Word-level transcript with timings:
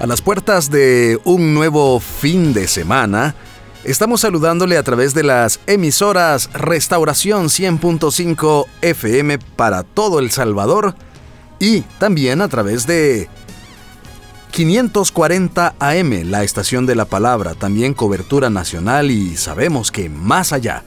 A 0.00 0.06
las 0.06 0.22
puertas 0.22 0.70
de 0.70 1.20
un 1.24 1.52
nuevo 1.52 2.00
fin 2.00 2.54
de 2.54 2.68
semana, 2.68 3.34
estamos 3.84 4.22
saludándole 4.22 4.78
a 4.78 4.82
través 4.82 5.12
de 5.12 5.22
las 5.22 5.60
emisoras 5.66 6.48
Restauración 6.54 7.48
100.5 7.48 8.64
FM 8.80 9.38
para 9.56 9.82
todo 9.82 10.18
El 10.18 10.30
Salvador 10.30 10.94
y 11.58 11.82
también 11.98 12.40
a 12.40 12.48
través 12.48 12.86
de 12.86 13.28
540 14.52 15.74
AM, 15.78 16.30
la 16.30 16.44
estación 16.44 16.86
de 16.86 16.94
la 16.94 17.04
palabra, 17.04 17.54
también 17.54 17.92
cobertura 17.92 18.48
nacional 18.48 19.10
y 19.10 19.36
sabemos 19.36 19.92
que 19.92 20.08
más 20.08 20.54
allá. 20.54 20.82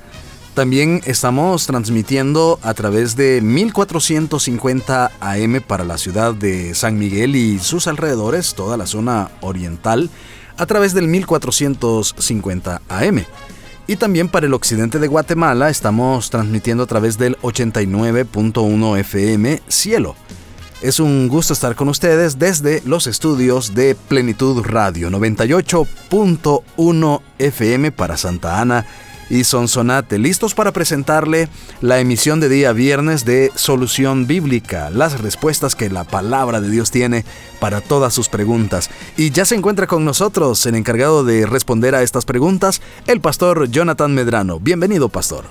También 0.53 1.01
estamos 1.05 1.65
transmitiendo 1.65 2.59
a 2.61 2.75
través 2.75 3.15
de 3.15 3.41
1450 3.41 5.11
AM 5.19 5.61
para 5.65 5.83
la 5.83 5.97
ciudad 5.97 6.35
de 6.35 6.75
San 6.75 6.99
Miguel 6.99 7.35
y 7.35 7.57
sus 7.57 7.87
alrededores, 7.87 8.53
toda 8.53 8.77
la 8.77 8.85
zona 8.85 9.31
oriental, 9.41 10.11
a 10.55 10.67
través 10.67 10.93
del 10.93 11.07
1450 11.07 12.83
AM. 12.87 13.25
Y 13.87 13.95
también 13.95 14.29
para 14.29 14.45
el 14.45 14.53
occidente 14.53 14.99
de 14.99 15.07
Guatemala 15.07 15.71
estamos 15.71 16.29
transmitiendo 16.29 16.83
a 16.83 16.87
través 16.87 17.17
del 17.17 17.35
89.1 17.39 18.99
FM 18.99 19.63
Cielo. 19.67 20.15
Es 20.83 20.99
un 20.99 21.29
gusto 21.29 21.53
estar 21.53 21.75
con 21.75 21.89
ustedes 21.89 22.37
desde 22.37 22.83
los 22.85 23.07
estudios 23.07 23.73
de 23.73 23.95
Plenitud 23.95 24.63
Radio 24.63 25.09
98.1 25.09 27.21
FM 27.39 27.91
para 27.91 28.17
Santa 28.17 28.61
Ana 28.61 28.85
y 29.33 29.45
Sonsonate, 29.45 30.19
listos 30.19 30.53
para 30.53 30.71
presentarle 30.71 31.49
la 31.81 31.99
emisión 31.99 32.39
de 32.39 32.49
día 32.49 32.71
viernes 32.71 33.25
de 33.25 33.51
Solución 33.55 34.27
Bíblica, 34.27 34.91
las 34.91 35.21
respuestas 35.21 35.73
que 35.73 35.89
la 35.89 36.03
palabra 36.03 36.61
de 36.61 36.69
Dios 36.69 36.91
tiene 36.91 37.25
para 37.59 37.81
todas 37.81 38.13
sus 38.13 38.29
preguntas. 38.29 38.91
Y 39.17 39.31
ya 39.31 39.45
se 39.45 39.55
encuentra 39.55 39.87
con 39.87 40.05
nosotros 40.05 40.63
el 40.67 40.75
encargado 40.75 41.23
de 41.23 41.47
responder 41.47 41.95
a 41.95 42.03
estas 42.03 42.25
preguntas, 42.25 42.79
el 43.07 43.21
pastor 43.21 43.67
Jonathan 43.69 44.13
Medrano. 44.13 44.59
Bienvenido, 44.59 45.09
pastor. 45.09 45.45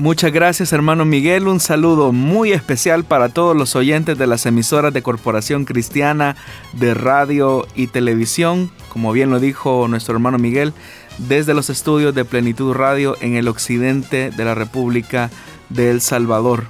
Muchas 0.00 0.32
gracias 0.32 0.72
hermano 0.72 1.04
Miguel, 1.04 1.46
un 1.46 1.60
saludo 1.60 2.10
muy 2.10 2.52
especial 2.52 3.04
para 3.04 3.28
todos 3.28 3.54
los 3.54 3.76
oyentes 3.76 4.16
de 4.16 4.26
las 4.26 4.46
emisoras 4.46 4.94
de 4.94 5.02
Corporación 5.02 5.66
Cristiana 5.66 6.36
de 6.72 6.94
radio 6.94 7.66
y 7.74 7.88
televisión. 7.88 8.70
Como 8.88 9.12
bien 9.12 9.28
lo 9.28 9.40
dijo 9.40 9.88
nuestro 9.88 10.14
hermano 10.14 10.38
Miguel, 10.38 10.72
desde 11.18 11.54
los 11.54 11.70
estudios 11.70 12.14
de 12.14 12.24
Plenitud 12.24 12.72
Radio 12.72 13.16
en 13.20 13.34
el 13.34 13.48
occidente 13.48 14.30
de 14.30 14.44
la 14.44 14.54
República 14.54 15.30
de 15.68 15.90
El 15.90 16.00
Salvador, 16.00 16.64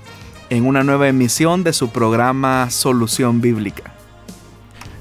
en 0.50 0.66
una 0.66 0.84
nueva 0.84 1.08
emisión 1.08 1.64
de 1.64 1.72
su 1.72 1.91
programa 1.91 2.70
Solución 2.70 3.41
Bíblica. 3.41 3.94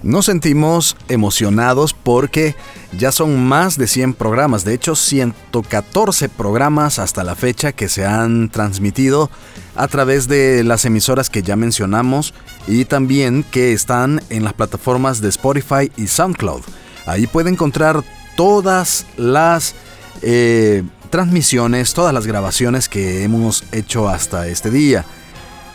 Nos 0.02 0.28
sentimos 0.28 0.96
emocionados 1.10 1.94
porque 1.94 2.56
ya 2.98 3.12
son 3.12 3.46
más 3.46 3.78
de 3.78 3.86
100 3.86 4.14
programas, 4.14 4.64
de 4.64 4.74
hecho 4.74 4.96
114 4.96 6.30
programas 6.30 7.00
hasta 7.00 7.26
la 7.26 7.36
fecha 7.36 7.74
que 7.74 7.90
se 7.90 8.06
han 8.06 8.50
transmitido 8.50 9.30
a 9.76 9.88
través 9.90 10.30
de 10.30 10.64
las 10.64 10.86
emisoras 10.86 11.30
que 11.30 11.44
ya 11.44 11.58
mencionamos 11.58 12.34
y 12.66 12.86
también 12.86 13.44
que 13.44 13.74
están 13.74 14.22
en 14.30 14.46
las 14.46 14.54
plataformas 14.54 15.20
de 15.20 15.30
Spotify 15.30 15.92
y 15.98 16.08
SoundCloud. 16.08 16.62
Ahí 17.06 17.28
puede 17.28 17.50
encontrar 17.50 18.02
todas 18.40 19.06
las 19.18 19.76
eh, 20.22 20.84
transmisiones, 21.10 21.94
todas 21.94 22.14
las 22.14 22.26
grabaciones 22.26 22.88
que 22.88 23.26
hemos 23.26 23.66
hecho 23.74 24.08
hasta 24.08 24.48
este 24.48 24.72
día. 24.72 25.04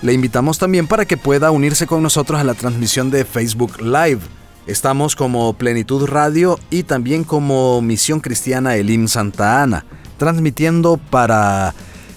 Le 0.01 0.15
invitamos 0.15 0.59
también 0.59 0.87
para 0.87 1.05
que 1.05 1.19
pueda 1.19 1.51
unirse 1.51 1.87
con 1.87 2.03
nosotros 2.03 2.41
a 2.41 2.45
la 2.45 2.55
transmisión 2.55 3.11
de 3.11 3.27
Facebook 3.27 3.83
Live. 3.83 4.21
Estamos 4.67 5.15
como 5.15 5.53
Plenitud 5.53 6.07
Radio 6.07 6.59
y 6.71 6.85
también 6.85 7.25
como 7.25 7.83
Misión 7.83 8.21
Cristiana 8.21 8.77
Elim 8.77 9.09
Santa 9.09 9.63
Ana, 9.63 9.85
transmitiendo 10.17 10.97
para 10.97 11.75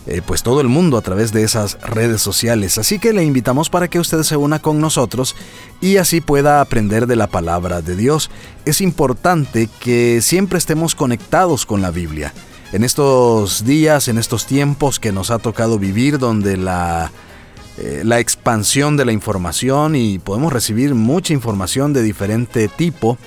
eh, 0.10 0.22
pues 0.26 0.42
todo 0.42 0.62
el 0.62 0.70
mundo 0.70 0.98
a 0.98 1.02
través 1.02 1.34
de 1.34 1.44
esas 1.44 1.78
redes 1.82 2.22
sociales. 2.22 2.78
Así 2.78 2.98
que 2.98 3.12
le 3.12 3.26
invitamos 3.26 3.70
para 3.70 3.90
que 3.90 4.00
usted 4.00 4.24
se 4.24 4.38
una 4.38 4.60
con 4.60 4.80
nosotros 4.80 5.36
y 5.82 5.98
así 5.98 6.22
pueda 6.22 6.62
aprender 6.62 7.08
de 7.08 7.18
la 7.18 7.28
palabra 7.28 7.82
de 7.82 7.98
Dios. 7.98 8.32
Es 8.64 8.80
importante 8.80 9.68
que 9.82 10.22
siempre 10.22 10.60
estemos 10.60 10.96
conectados 10.96 11.66
con 11.66 11.82
la 11.82 11.92
Biblia. 11.92 12.34
En 12.72 12.86
estos 12.86 13.66
días, 13.66 14.08
en 14.08 14.18
estos 14.18 14.46
tiempos 14.46 14.98
que 15.00 15.12
nos 15.12 15.30
ha 15.30 15.40
tocado 15.40 15.78
vivir, 15.78 16.20
donde 16.20 16.56
la, 16.56 17.12
eh, 17.78 18.04
la 18.06 18.20
expansión 18.20 18.96
de 18.96 19.04
la 19.04 19.12
información 19.12 19.98
y 19.98 20.20
podemos 20.20 20.54
recibir 20.54 20.96
mucha 20.96 21.34
información 21.34 21.92
de 21.92 22.02
diferente 22.02 22.70
tipo, 22.70 23.18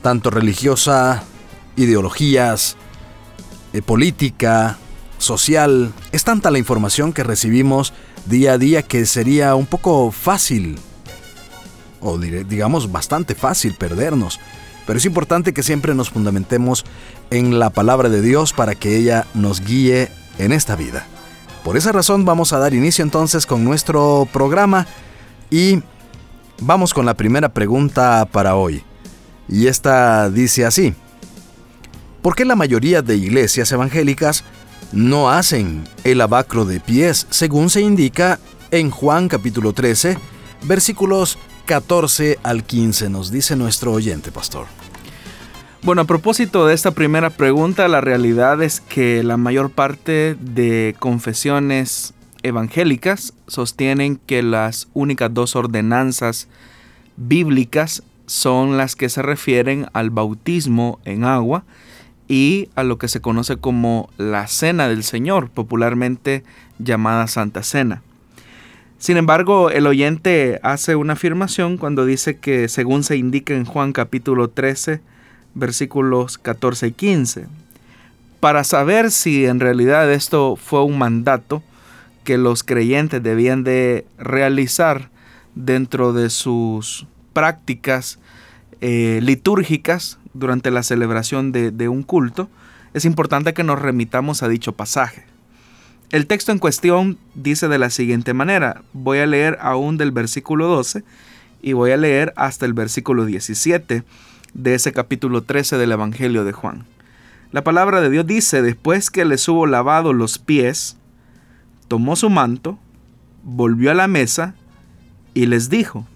tanto 0.00 0.30
religiosa, 0.30 1.24
ideologías, 1.76 2.76
eh, 3.74 3.82
política, 3.82 4.78
social. 5.18 5.92
Es 6.12 6.24
tanta 6.24 6.50
la 6.50 6.58
información 6.58 7.12
que 7.12 7.24
recibimos 7.24 7.92
día 8.26 8.52
a 8.52 8.58
día 8.58 8.82
que 8.82 9.06
sería 9.06 9.54
un 9.54 9.66
poco 9.66 10.10
fácil, 10.10 10.78
o 12.00 12.18
digamos 12.18 12.90
bastante 12.90 13.34
fácil 13.34 13.74
perdernos. 13.74 14.40
Pero 14.86 14.98
es 14.98 15.04
importante 15.04 15.52
que 15.52 15.62
siempre 15.62 15.94
nos 15.94 16.10
fundamentemos 16.10 16.84
en 17.30 17.58
la 17.58 17.70
palabra 17.70 18.08
de 18.08 18.22
Dios 18.22 18.52
para 18.52 18.74
que 18.74 18.96
ella 18.96 19.26
nos 19.34 19.60
guíe 19.60 20.08
en 20.38 20.52
esta 20.52 20.76
vida. 20.76 21.06
Por 21.64 21.76
esa 21.76 21.90
razón 21.90 22.24
vamos 22.24 22.52
a 22.52 22.58
dar 22.58 22.74
inicio 22.74 23.02
entonces 23.02 23.46
con 23.46 23.64
nuestro 23.64 24.28
programa 24.32 24.86
y 25.50 25.82
vamos 26.60 26.94
con 26.94 27.04
la 27.04 27.14
primera 27.14 27.48
pregunta 27.48 28.24
para 28.30 28.54
hoy. 28.54 28.84
Y 29.48 29.66
esta 29.66 30.30
dice 30.30 30.64
así. 30.64 30.94
¿Por 32.22 32.34
qué 32.34 32.44
la 32.44 32.56
mayoría 32.56 33.02
de 33.02 33.16
iglesias 33.16 33.70
evangélicas 33.72 34.44
no 34.92 35.30
hacen 35.30 35.84
el 36.04 36.20
abacro 36.20 36.64
de 36.64 36.80
pies, 36.80 37.26
según 37.30 37.70
se 37.70 37.80
indica 37.80 38.38
en 38.70 38.90
Juan 38.90 39.28
capítulo 39.28 39.72
13, 39.72 40.18
versículos 40.62 41.38
14 41.66 42.38
al 42.42 42.64
15, 42.64 43.10
nos 43.10 43.30
dice 43.30 43.56
nuestro 43.56 43.92
oyente, 43.92 44.30
pastor. 44.30 44.66
Bueno, 45.82 46.02
a 46.02 46.06
propósito 46.06 46.66
de 46.66 46.74
esta 46.74 46.90
primera 46.90 47.30
pregunta, 47.30 47.86
la 47.88 48.00
realidad 48.00 48.62
es 48.62 48.80
que 48.80 49.22
la 49.22 49.36
mayor 49.36 49.70
parte 49.70 50.36
de 50.40 50.96
confesiones 50.98 52.14
evangélicas 52.42 53.34
sostienen 53.46 54.16
que 54.16 54.42
las 54.42 54.88
únicas 54.94 55.32
dos 55.32 55.54
ordenanzas 55.54 56.48
bíblicas 57.16 58.02
son 58.26 58.76
las 58.76 58.96
que 58.96 59.08
se 59.08 59.22
refieren 59.22 59.86
al 59.92 60.10
bautismo 60.10 60.98
en 61.04 61.24
agua 61.24 61.64
y 62.28 62.68
a 62.74 62.82
lo 62.82 62.98
que 62.98 63.08
se 63.08 63.20
conoce 63.20 63.56
como 63.56 64.10
la 64.18 64.46
Cena 64.48 64.88
del 64.88 65.04
Señor, 65.04 65.50
popularmente 65.50 66.44
llamada 66.78 67.26
Santa 67.26 67.62
Cena. 67.62 68.02
Sin 68.98 69.18
embargo, 69.18 69.70
el 69.70 69.86
oyente 69.86 70.58
hace 70.62 70.96
una 70.96 71.12
afirmación 71.12 71.76
cuando 71.76 72.06
dice 72.06 72.38
que 72.38 72.68
según 72.68 73.04
se 73.04 73.16
indica 73.16 73.54
en 73.54 73.66
Juan 73.66 73.92
capítulo 73.92 74.48
13, 74.48 75.00
versículos 75.54 76.38
14 76.38 76.88
y 76.88 76.92
15, 76.92 77.46
para 78.40 78.64
saber 78.64 79.10
si 79.10 79.46
en 79.46 79.60
realidad 79.60 80.10
esto 80.12 80.56
fue 80.56 80.82
un 80.82 80.98
mandato 80.98 81.62
que 82.24 82.38
los 82.38 82.64
creyentes 82.64 83.22
debían 83.22 83.64
de 83.64 84.06
realizar 84.18 85.10
dentro 85.54 86.12
de 86.12 86.30
sus 86.30 87.06
prácticas 87.32 88.18
eh, 88.80 89.20
litúrgicas 89.22 90.18
durante 90.38 90.70
la 90.70 90.82
celebración 90.82 91.52
de, 91.52 91.88
un 91.88 92.02
culto, 92.02 92.48
es 92.94 93.04
importante 93.04 93.54
que 93.54 93.64
nos 93.64 93.80
remitamos 93.80 94.42
a 94.42 94.48
dicho 94.48 94.72
pasaje. 94.72 95.24
El 96.10 96.26
texto 96.26 96.52
en 96.52 96.58
cuestión 96.58 97.18
dice 97.34 97.68
de 97.68 97.78
la 97.78 97.90
siguiente 97.90 98.32
manera, 98.32 98.82
voy 98.92 99.18
a 99.18 99.26
leer 99.26 99.58
aún 99.60 99.96
del 99.96 100.12
versículo 100.12 100.68
12 100.68 101.02
y 101.62 101.72
voy 101.72 101.90
a 101.90 101.96
leer 101.96 102.32
hasta 102.36 102.64
el 102.64 102.74
versículo 102.74 103.24
17 103.24 104.04
de 104.54 104.74
ese 104.74 104.92
capítulo 104.92 105.42
13 105.42 105.78
del 105.78 105.92
Evangelio 105.92 106.44
de 106.44 106.52
Juan. 106.52 106.84
La 107.52 107.64
palabra 107.64 108.00
de 108.00 108.10
Dios 108.10 108.26
dice, 108.26 108.62
después 108.62 109.10
que 109.10 109.24
les 109.24 109.48
hubo 109.48 109.66
lavado 109.66 110.12
los 110.12 110.38
pies, 110.38 110.96
tomó 111.88 112.16
su 112.16 112.30
manto, 112.30 112.78
volvió 113.42 113.90
a 113.90 113.94
la 113.94 114.08
mesa 114.08 114.54
y 115.34 115.46
les 115.46 115.68
dijo, 115.68 116.06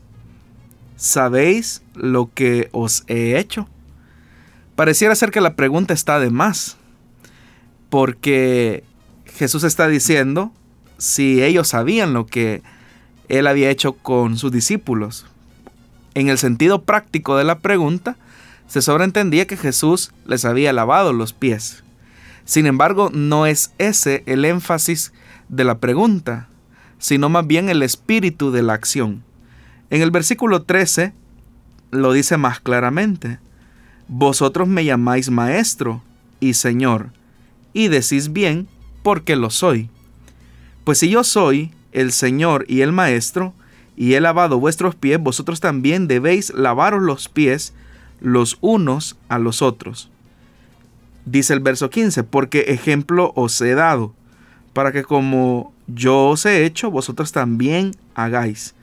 ¿sabéis 0.96 1.82
lo 1.94 2.31
que 2.32 2.69
os 2.72 3.05
he 3.06 3.38
hecho? 3.38 3.69
Pareciera 4.81 5.15
ser 5.15 5.31
que 5.31 5.43
la 5.43 5.56
pregunta 5.56 5.93
está 5.93 6.19
de 6.21 6.31
más, 6.31 6.79
porque 7.91 8.82
Jesús 9.27 9.62
está 9.62 9.88
diciendo 9.88 10.55
si 10.97 11.43
ellos 11.43 11.69
sabían 11.69 12.15
lo 12.15 12.25
que 12.25 12.62
él 13.29 13.47
había 13.47 13.69
hecho 13.69 13.93
con 13.93 14.38
sus 14.38 14.50
discípulos. 14.50 15.27
En 16.15 16.31
el 16.31 16.38
sentido 16.38 16.81
práctico 16.81 17.37
de 17.37 17.44
la 17.44 17.59
pregunta, 17.59 18.17
se 18.69 18.81
sobreentendía 18.81 19.47
que 19.47 19.59
Jesús 19.59 20.15
les 20.25 20.47
había 20.47 20.73
lavado 20.73 21.12
los 21.12 21.35
pies. 21.35 21.85
Sin 22.47 22.65
embargo, 22.65 23.11
no 23.12 23.44
es 23.44 23.75
ese 23.77 24.23
el 24.25 24.47
énfasis 24.47 25.12
de 25.50 25.65
la 25.65 25.77
pregunta, 25.77 26.49
sino 26.99 27.29
más 27.29 27.47
bien 27.47 27.69
el 27.69 27.82
espíritu 27.82 28.50
de 28.50 28.62
la 28.62 28.73
acción. 28.73 29.25
En 29.91 30.00
el 30.00 30.11
versículo 30.11 30.62
13 30.62 31.12
lo 31.91 32.15
dice 32.15 32.38
más 32.38 32.61
claramente. 32.61 33.41
Vosotros 34.12 34.66
me 34.66 34.84
llamáis 34.84 35.30
maestro 35.30 36.02
y 36.40 36.54
señor, 36.54 37.12
y 37.72 37.86
decís 37.86 38.32
bien 38.32 38.66
porque 39.04 39.36
lo 39.36 39.50
soy. 39.50 39.88
Pues 40.82 40.98
si 40.98 41.10
yo 41.10 41.22
soy 41.22 41.70
el 41.92 42.10
señor 42.10 42.64
y 42.66 42.80
el 42.80 42.90
maestro, 42.90 43.54
y 43.96 44.14
he 44.14 44.20
lavado 44.20 44.58
vuestros 44.58 44.96
pies, 44.96 45.20
vosotros 45.20 45.60
también 45.60 46.08
debéis 46.08 46.52
lavaros 46.52 47.00
los 47.00 47.28
pies 47.28 47.72
los 48.20 48.58
unos 48.62 49.16
a 49.28 49.38
los 49.38 49.62
otros. 49.62 50.10
Dice 51.24 51.52
el 51.52 51.60
verso 51.60 51.88
15, 51.88 52.24
porque 52.24 52.64
ejemplo 52.66 53.32
os 53.36 53.60
he 53.60 53.76
dado, 53.76 54.12
para 54.72 54.90
que 54.90 55.04
como 55.04 55.72
yo 55.86 56.30
os 56.30 56.46
he 56.46 56.64
hecho, 56.64 56.90
vosotros 56.90 57.30
también 57.30 57.92
hagáis. 58.16 58.74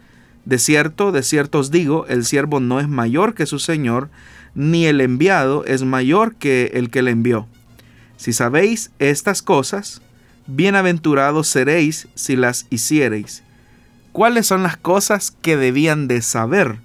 De 0.46 0.58
cierto, 0.58 1.12
de 1.12 1.22
cierto 1.22 1.60
os 1.60 1.70
digo, 1.70 2.06
el 2.08 2.24
siervo 2.24 2.62
no 2.62 2.80
es 2.80 2.88
mayor 2.88 3.34
que 3.34 3.46
su 3.46 3.60
Señor, 3.60 4.10
ni 4.58 4.88
el 4.88 5.02
enviado 5.02 5.64
es 5.66 5.84
mayor 5.84 6.34
que 6.34 6.72
el 6.74 6.90
que 6.90 7.04
le 7.04 7.12
envió. 7.12 7.46
Si 8.18 8.34
sabéis 8.34 8.90
estas 8.98 9.44
cosas, 9.44 10.02
bienaventurados 10.48 11.48
seréis 11.48 12.08
si 12.16 12.36
las 12.36 12.66
hiciereis. 12.72 13.44
¿Cuáles 14.14 14.48
son 14.48 14.64
las 14.64 14.76
cosas 14.76 15.30
que 15.30 15.58
debían 15.58 16.08
de 16.08 16.24
saber 16.24 16.80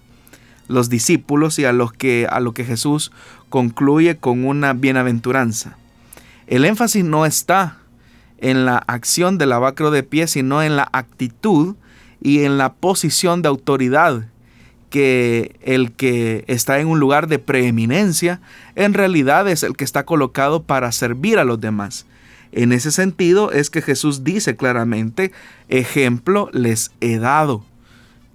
los 0.69 0.91
discípulos 0.91 1.59
y 1.59 1.65
a 1.65 1.73
los 1.73 1.95
que 1.95 2.27
a 2.29 2.41
lo 2.41 2.53
que 2.53 2.67
Jesús 2.67 3.11
concluye 3.49 4.19
con 4.19 4.45
una 4.45 4.75
bienaventuranza? 4.75 5.79
El 6.47 6.67
énfasis 6.67 7.05
no 7.05 7.25
está 7.25 7.79
en 8.37 8.67
la 8.67 8.77
acción 8.87 9.39
del 9.39 9.49
lavacro 9.49 9.91
de 9.91 10.03
pies, 10.03 10.33
sino 10.33 10.63
en 10.63 10.77
la 10.77 10.91
actitud 10.93 11.77
y 12.21 12.45
en 12.45 12.59
la 12.59 12.75
posición 12.75 13.41
de 13.41 13.49
autoridad 13.49 14.27
que 14.93 15.57
el 15.63 15.93
que 15.93 16.45
está 16.49 16.79
en 16.79 16.87
un 16.87 17.01
lugar 17.01 17.27
de 17.27 17.39
preeminencia 17.39 18.43
en 18.75 18.93
realidad 18.93 19.49
es 19.49 19.63
el 19.63 19.75
que 19.75 19.85
está 19.85 20.05
colocado 20.05 20.65
para 20.65 20.93
servir 20.93 21.39
a 21.39 21.45
los 21.45 21.63
demás. 21.63 22.05
En 22.53 22.73
ese 22.73 22.93
sentido 22.93 23.51
es 23.53 23.71
que 23.71 23.81
Jesús 23.81 24.23
dice 24.23 24.55
claramente, 24.55 25.33
ejemplo 25.71 26.51
les 26.53 26.91
he 27.01 27.17
dado. 27.17 27.65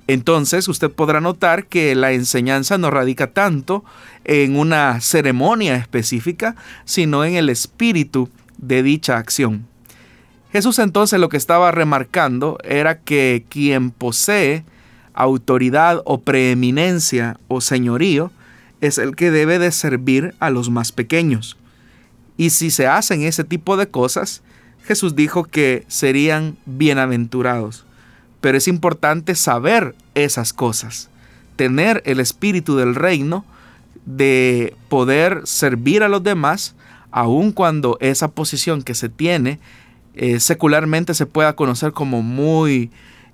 Entonces 0.07 0.68
usted 0.68 0.89
podrá 0.89 1.21
notar 1.21 1.68
que 1.68 1.94
la 1.94 2.12
enseñanza 2.13 2.80
no 2.80 2.89
radica 2.89 3.27
tanto 3.27 3.86
en 4.25 4.57
una 4.57 5.00
ceremonia 5.00 5.75
específica, 5.75 6.56
sino 6.86 7.24
en 7.24 7.36
el 7.36 7.50
espíritu 7.50 8.31
de 8.57 8.81
dicha 8.81 9.18
acción. 9.18 9.68
Jesús 10.51 10.80
entonces 10.80 11.19
lo 11.19 11.30
que 11.30 11.38
estaba 11.38 11.69
remarcando 11.69 12.57
era 12.63 12.98
que 12.98 13.45
quien 13.48 13.92
posee 13.92 14.63
autoridad 15.18 16.02
o 16.06 16.19
preeminencia 16.22 17.40
o 17.48 17.60
señorío 17.60 18.31
es 18.81 19.00
el 19.00 19.16
que 19.16 19.31
debe 19.31 19.58
de 19.58 19.72
servir 19.72 20.36
a 20.40 20.50
los 20.52 20.69
más 20.69 20.92
pequeños. 20.92 21.58
Y 22.38 22.52
si 22.52 22.69
se 22.69 22.86
hacen 22.86 23.24
ese 23.24 23.44
tipo 23.44 23.78
de 23.78 23.88
cosas, 23.88 24.44
Jesús 24.86 25.16
dijo 25.16 25.44
que 25.44 25.86
serían 25.88 26.56
bienaventurados. 26.66 27.86
Pero 28.42 28.60
es 28.60 28.68
importante 28.68 29.34
saber 29.34 29.96
esas 30.14 30.54
cosas, 30.54 31.10
tener 31.56 32.04
el 32.06 32.19
espíritu 32.19 32.78
del 32.78 32.94
reino 32.94 33.44
de 34.06 34.75
poder 34.88 35.42
servir 35.46 36.04
a 36.04 36.10
los 36.10 36.22
demás, 36.22 36.75
aun 37.10 37.52
cuando 37.52 37.98
esa 38.00 38.28
posición 38.28 38.84
que 38.84 38.94
se 38.94 39.10
tiene 39.10 39.60
eh, 40.14 40.40
secularmente 40.40 41.16
se 41.16 41.25
pueda 41.25 41.56
conocer 41.56 41.92
como 41.92 42.22
muy 42.22 42.92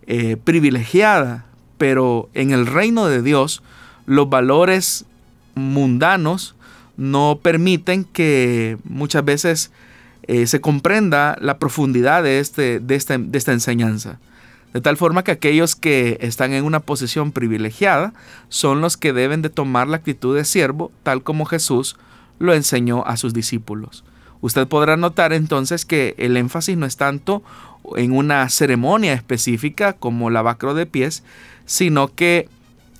eh, 0.07 0.37
privilegiada, 0.41 1.45
pero 1.77 2.29
en 2.33 2.51
el 2.51 2.65
reino 2.65 3.07
de 3.07 3.21
Dios 3.21 3.63
los 4.05 4.29
valores 4.29 5.05
mundanos 5.55 6.55
no 6.97 7.39
permiten 7.41 8.03
que 8.03 8.77
muchas 8.83 9.25
veces 9.25 9.71
eh, 10.23 10.47
se 10.47 10.61
comprenda 10.61 11.37
la 11.41 11.57
profundidad 11.57 12.23
de, 12.23 12.39
este, 12.39 12.79
de, 12.79 13.19
de 13.19 13.37
esta 13.37 13.51
enseñanza. 13.51 14.19
De 14.73 14.81
tal 14.81 14.97
forma 14.97 15.23
que 15.23 15.31
aquellos 15.31 15.75
que 15.75 16.17
están 16.21 16.53
en 16.53 16.65
una 16.65 16.79
posición 16.79 17.31
privilegiada 17.31 18.13
son 18.49 18.81
los 18.81 18.97
que 18.97 19.13
deben 19.13 19.41
de 19.41 19.49
tomar 19.49 19.87
la 19.87 19.97
actitud 19.97 20.35
de 20.35 20.45
siervo, 20.45 20.91
tal 21.03 21.21
como 21.21 21.45
Jesús 21.45 21.95
lo 22.39 22.53
enseñó 22.53 23.05
a 23.05 23.17
sus 23.17 23.33
discípulos. 23.33 24.03
Usted 24.41 24.67
podrá 24.67 24.97
notar 24.97 25.31
entonces 25.31 25.85
que 25.85 26.15
el 26.17 26.35
énfasis 26.37 26.75
no 26.75 26.85
es 26.85 26.97
tanto 26.97 27.43
en 27.95 28.11
una 28.11 28.49
ceremonia 28.49 29.13
específica 29.13 29.93
como 29.93 30.29
lavacro 30.29 30.73
de 30.73 30.85
pies, 30.85 31.23
sino 31.65 32.13
que 32.13 32.49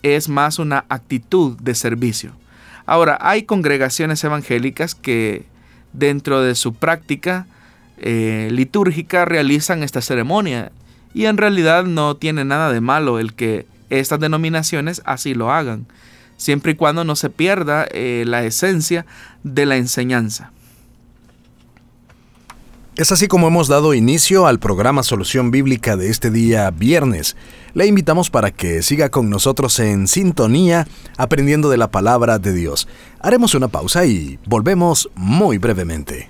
es 0.03 0.29
más 0.29 0.59
una 0.59 0.85
actitud 0.89 1.57
de 1.59 1.75
servicio. 1.75 2.33
Ahora, 2.85 3.17
hay 3.21 3.43
congregaciones 3.43 4.23
evangélicas 4.23 4.95
que 4.95 5.45
dentro 5.93 6.41
de 6.41 6.55
su 6.55 6.73
práctica 6.73 7.47
eh, 7.97 8.49
litúrgica 8.51 9.25
realizan 9.25 9.83
esta 9.83 10.01
ceremonia 10.01 10.71
y 11.13 11.25
en 11.25 11.37
realidad 11.37 11.85
no 11.85 12.17
tiene 12.17 12.43
nada 12.43 12.71
de 12.71 12.81
malo 12.81 13.19
el 13.19 13.33
que 13.33 13.65
estas 13.89 14.19
denominaciones 14.19 15.01
así 15.05 15.35
lo 15.35 15.51
hagan, 15.51 15.85
siempre 16.37 16.73
y 16.73 16.75
cuando 16.75 17.03
no 17.03 17.15
se 17.15 17.29
pierda 17.29 17.85
eh, 17.91 18.23
la 18.25 18.43
esencia 18.43 19.05
de 19.43 19.65
la 19.65 19.77
enseñanza. 19.77 20.51
Es 22.95 23.11
así 23.11 23.27
como 23.27 23.47
hemos 23.47 23.67
dado 23.67 23.95
inicio 23.95 24.45
al 24.45 24.59
programa 24.59 25.01
Solución 25.01 25.49
Bíblica 25.49 25.97
de 25.97 26.11
este 26.11 26.29
día 26.29 26.69
viernes. 26.69 27.35
Le 27.73 27.87
invitamos 27.87 28.29
para 28.29 28.51
que 28.51 28.83
siga 28.83 29.09
con 29.09 29.31
nosotros 29.31 29.79
en 29.79 30.07
sintonía 30.07 30.87
aprendiendo 31.17 31.71
de 31.71 31.77
la 31.77 31.89
palabra 31.89 32.37
de 32.37 32.53
Dios. 32.53 32.87
Haremos 33.19 33.55
una 33.55 33.67
pausa 33.67 34.05
y 34.05 34.37
volvemos 34.45 35.09
muy 35.15 35.57
brevemente. 35.57 36.29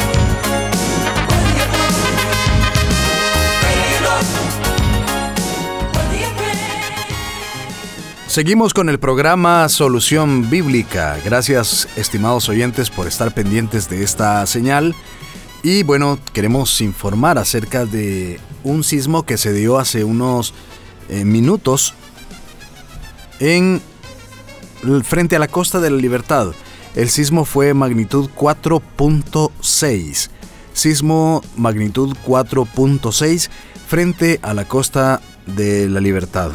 Seguimos 8.31 8.73
con 8.73 8.87
el 8.87 8.97
programa 8.97 9.67
Solución 9.67 10.49
Bíblica. 10.49 11.17
Gracias, 11.25 11.89
estimados 11.97 12.47
oyentes, 12.47 12.89
por 12.89 13.05
estar 13.05 13.33
pendientes 13.33 13.89
de 13.89 14.05
esta 14.05 14.45
señal. 14.45 14.95
Y 15.63 15.83
bueno, 15.83 16.17
queremos 16.31 16.79
informar 16.79 17.37
acerca 17.37 17.85
de 17.85 18.39
un 18.63 18.85
sismo 18.85 19.23
que 19.23 19.37
se 19.37 19.51
dio 19.51 19.77
hace 19.77 20.05
unos 20.05 20.53
eh, 21.09 21.25
minutos 21.25 21.93
en 23.41 23.81
frente 25.03 25.35
a 25.35 25.39
la 25.39 25.49
costa 25.49 25.81
de 25.81 25.91
la 25.91 25.97
Libertad. 25.97 26.53
El 26.95 27.09
sismo 27.09 27.43
fue 27.43 27.73
magnitud 27.73 28.29
4.6. 28.33 30.29
Sismo 30.71 31.43
magnitud 31.57 32.15
4.6 32.25 33.49
frente 33.89 34.39
a 34.41 34.53
la 34.53 34.63
costa 34.63 35.19
de 35.47 35.89
la 35.89 35.99
Libertad 35.99 36.53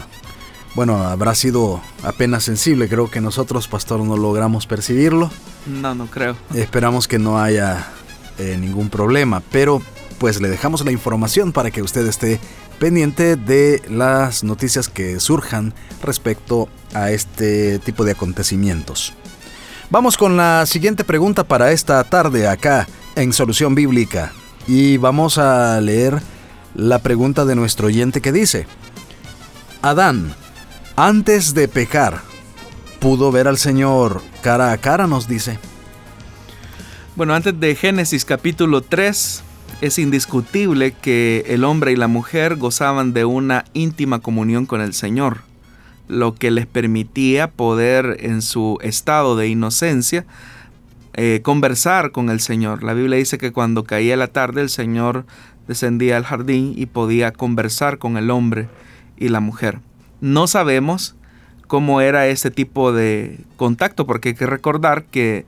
bueno, 0.76 1.02
habrá 1.02 1.34
sido 1.34 1.80
apenas 2.04 2.44
sensible. 2.44 2.86
Creo 2.86 3.10
que 3.10 3.22
nosotros, 3.22 3.66
pastor, 3.66 4.00
no 4.00 4.14
logramos 4.18 4.66
percibirlo. 4.66 5.30
No, 5.66 5.94
no 5.94 6.06
creo. 6.06 6.36
Esperamos 6.54 7.08
que 7.08 7.18
no 7.18 7.40
haya 7.40 7.88
eh, 8.38 8.58
ningún 8.60 8.90
problema. 8.90 9.42
Pero 9.50 9.80
pues 10.18 10.38
le 10.38 10.50
dejamos 10.50 10.84
la 10.84 10.92
información 10.92 11.52
para 11.52 11.70
que 11.70 11.80
usted 11.80 12.06
esté 12.06 12.38
pendiente 12.78 13.36
de 13.36 13.80
las 13.88 14.44
noticias 14.44 14.90
que 14.90 15.18
surjan 15.18 15.72
respecto 16.02 16.68
a 16.92 17.10
este 17.10 17.78
tipo 17.78 18.04
de 18.04 18.12
acontecimientos. 18.12 19.14
Vamos 19.88 20.18
con 20.18 20.36
la 20.36 20.66
siguiente 20.66 21.04
pregunta 21.04 21.44
para 21.44 21.72
esta 21.72 22.04
tarde 22.04 22.48
acá 22.48 22.86
en 23.14 23.32
Solución 23.32 23.74
Bíblica 23.74 24.32
y 24.66 24.98
vamos 24.98 25.38
a 25.38 25.80
leer 25.80 26.20
la 26.74 26.98
pregunta 26.98 27.46
de 27.46 27.54
nuestro 27.54 27.86
oyente 27.86 28.20
que 28.20 28.32
dice, 28.32 28.66
Adán, 29.80 30.34
antes 30.96 31.52
de 31.52 31.68
pecar, 31.68 32.22
¿pudo 33.00 33.30
ver 33.30 33.48
al 33.48 33.58
Señor 33.58 34.22
cara 34.42 34.72
a 34.72 34.78
cara? 34.78 35.06
nos 35.06 35.28
dice. 35.28 35.58
Bueno, 37.16 37.34
antes 37.34 37.58
de 37.60 37.74
Génesis 37.74 38.24
capítulo 38.24 38.80
3, 38.80 39.42
es 39.82 39.98
indiscutible 39.98 40.92
que 40.92 41.44
el 41.48 41.64
hombre 41.64 41.92
y 41.92 41.96
la 41.96 42.08
mujer 42.08 42.56
gozaban 42.56 43.12
de 43.12 43.26
una 43.26 43.66
íntima 43.74 44.20
comunión 44.20 44.64
con 44.64 44.80
el 44.80 44.94
Señor, 44.94 45.42
lo 46.08 46.34
que 46.34 46.50
les 46.50 46.66
permitía 46.66 47.50
poder 47.50 48.16
en 48.20 48.40
su 48.40 48.78
estado 48.80 49.36
de 49.36 49.48
inocencia 49.48 50.24
eh, 51.12 51.40
conversar 51.42 52.10
con 52.10 52.30
el 52.30 52.40
Señor. 52.40 52.82
La 52.82 52.94
Biblia 52.94 53.18
dice 53.18 53.36
que 53.36 53.52
cuando 53.52 53.84
caía 53.84 54.16
la 54.16 54.28
tarde 54.28 54.62
el 54.62 54.70
Señor 54.70 55.26
descendía 55.68 56.16
al 56.16 56.24
jardín 56.24 56.72
y 56.74 56.86
podía 56.86 57.32
conversar 57.32 57.98
con 57.98 58.16
el 58.16 58.30
hombre 58.30 58.68
y 59.18 59.28
la 59.28 59.40
mujer. 59.40 59.78
No 60.20 60.46
sabemos 60.46 61.14
cómo 61.66 62.00
era 62.00 62.26
ese 62.26 62.50
tipo 62.50 62.92
de 62.92 63.40
contacto 63.56 64.06
porque 64.06 64.30
hay 64.30 64.34
que 64.34 64.46
recordar 64.46 65.04
que 65.04 65.44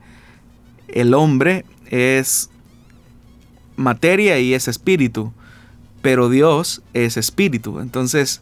el 0.87 1.13
hombre 1.13 1.65
es 1.89 2.49
materia 3.75 4.39
y 4.39 4.53
es 4.53 4.67
espíritu, 4.67 5.31
pero 6.01 6.29
Dios 6.29 6.81
es 6.93 7.17
espíritu. 7.17 7.79
Entonces 7.79 8.41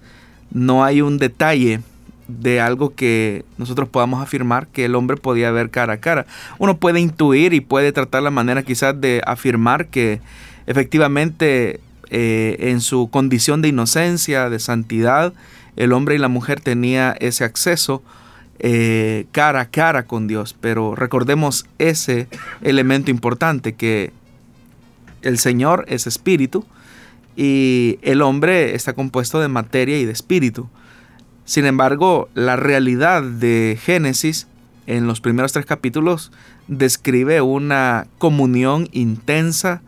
no 0.52 0.84
hay 0.84 1.02
un 1.02 1.18
detalle 1.18 1.82
de 2.28 2.60
algo 2.60 2.94
que 2.94 3.46
nosotros 3.58 3.88
podamos 3.88 4.22
afirmar 4.22 4.68
que 4.68 4.86
el 4.86 4.96
hombre 4.96 5.18
podía 5.18 5.52
ver 5.52 5.70
cara 5.70 5.94
a 5.94 5.98
cara. 5.98 6.26
Uno 6.58 6.78
puede 6.78 7.00
intuir 7.00 7.54
y 7.54 7.62
puede 7.62 7.92
tratar 7.92 8.24
la 8.24 8.32
manera 8.32 8.64
quizás 8.64 9.00
de 9.00 9.22
afirmar 9.26 9.88
que 9.88 10.20
efectivamente 10.66 11.80
eh, 12.10 12.58
en 12.60 12.82
su 12.82 13.10
condición 13.10 13.62
de 13.62 13.70
inocencia, 13.70 14.50
de 14.50 14.60
santidad, 14.60 15.34
el 15.78 15.94
hombre 15.94 16.16
y 16.16 16.18
la 16.18 16.28
mujer 16.28 16.60
tenía 16.60 17.16
ese 17.20 17.46
acceso 17.46 18.04
eh, 18.60 19.28
cara 19.32 19.62
a 19.62 19.70
cara 19.70 20.06
con 20.06 20.28
Dios. 20.28 20.56
Pero 20.60 20.96
recordemos 20.96 21.66
ese 21.78 22.28
elemento 22.62 23.12
importante 23.12 23.74
que 23.74 24.12
el 25.22 25.38
Señor 25.38 25.86
es 25.88 26.08
espíritu 26.08 26.66
y 27.36 28.00
el 28.02 28.22
hombre 28.22 28.76
está 28.76 28.94
compuesto 28.94 29.40
de 29.40 29.48
materia 29.48 30.00
y 30.00 30.06
de 30.06 30.12
espíritu. 30.12 30.68
Sin 31.46 31.66
embargo, 31.66 32.30
la 32.34 32.56
realidad 32.56 33.22
de 33.24 33.78
Génesis 33.82 34.48
en 34.88 35.06
los 35.06 35.22
primeros 35.22 35.54
tres 35.54 35.66
capítulos 35.66 36.32
describe 36.68 37.42
una 37.42 38.08
comunión 38.18 38.90
intensa 38.92 39.82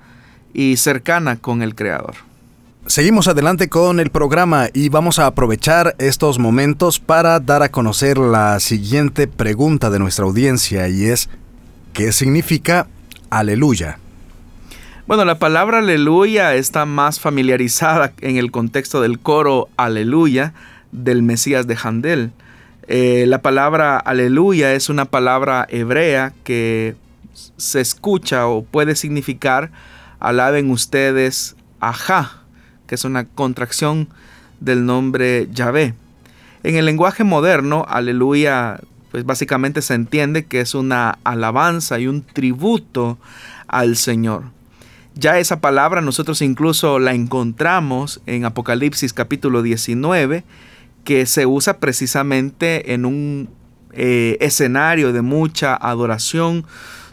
y 0.54 0.78
cercana 0.78 1.38
con 1.38 1.62
el 1.62 1.76
Creador. 1.76 2.29
Seguimos 2.90 3.28
adelante 3.28 3.70
con 3.70 4.00
el 4.00 4.10
programa 4.10 4.70
y 4.74 4.90
vamos 4.90 5.20
a 5.20 5.28
aprovechar 5.28 5.94
estos 6.00 6.40
momentos 6.40 7.00
para 7.00 7.40
dar 7.40 7.62
a 7.62 7.70
conocer 7.70 8.18
la 8.18 8.60
siguiente 8.60 9.28
pregunta 9.28 9.92
de 9.92 10.00
nuestra 10.00 10.26
audiencia 10.26 10.90
y 10.90 11.06
es 11.06 11.30
¿qué 11.94 12.12
significa 12.12 12.88
aleluya? 13.30 14.00
Bueno, 15.06 15.24
la 15.24 15.38
palabra 15.38 15.78
aleluya 15.78 16.56
está 16.56 16.88
más 16.88 17.20
familiarizada 17.20 18.12
en 18.22 18.38
el 18.38 18.50
contexto 18.50 19.02
del 19.02 19.20
coro 19.20 19.70
aleluya 19.78 20.56
del 20.92 21.22
Mesías 21.22 21.68
de 21.68 21.78
Handel. 21.82 22.32
Eh, 22.88 23.26
la 23.28 23.44
palabra 23.44 24.00
aleluya 24.00 24.74
es 24.74 24.90
una 24.90 25.06
palabra 25.06 25.68
hebrea 25.70 26.34
que 26.44 26.96
se 27.56 27.82
escucha 27.82 28.48
o 28.48 28.64
puede 28.64 28.96
significar 28.96 29.70
alaben 30.20 30.72
ustedes 30.72 31.56
ajá, 31.80 32.39
que 32.90 32.96
es 32.96 33.06
una 33.06 33.26
contracción 33.26 34.08
del 34.60 34.84
nombre 34.88 35.48
Yahvé. 35.54 35.94
En 36.64 36.76
el 36.76 36.86
lenguaje 36.86 37.24
moderno, 37.24 37.86
aleluya, 37.88 38.80
pues 39.12 39.26
básicamente 39.26 39.84
se 39.84 39.94
entiende 39.94 40.46
que 40.46 40.60
es 40.60 40.74
una 40.74 41.20
alabanza 41.24 42.00
y 42.00 42.08
un 42.08 42.24
tributo 42.24 43.20
al 43.68 43.96
Señor. 43.96 44.46
Ya 45.14 45.38
esa 45.38 45.62
palabra 45.62 46.02
nosotros 46.02 46.42
incluso 46.42 46.98
la 46.98 47.14
encontramos 47.14 48.22
en 48.26 48.44
Apocalipsis 48.44 49.14
capítulo 49.14 49.62
19, 49.62 50.44
que 51.04 51.28
se 51.28 51.46
usa 51.46 51.78
precisamente 51.78 52.94
en 52.94 53.06
un 53.06 53.50
eh, 53.94 54.38
escenario 54.40 55.14
de 55.14 55.22
mucha 55.22 55.76
adoración, 55.76 56.66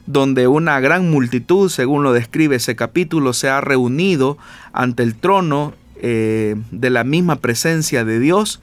donde 0.07 0.49
una 0.49 0.81
gran 0.81 1.11
multitud, 1.11 1.69
según 1.69 2.03
lo 2.03 2.13
describe 2.13 2.57
ese 2.57 2.77
capítulo, 2.77 3.33
se 3.33 3.49
ha 3.49 3.61
reunido 3.61 4.39
ante 4.73 5.03
el 5.03 5.15
trono 5.15 5.75
eh, 6.01 6.57
de 6.71 6.91
la 6.91 7.05
misma 7.05 7.37
presencia 7.37 8.05
de 8.05 8.21
Dios. 8.21 8.61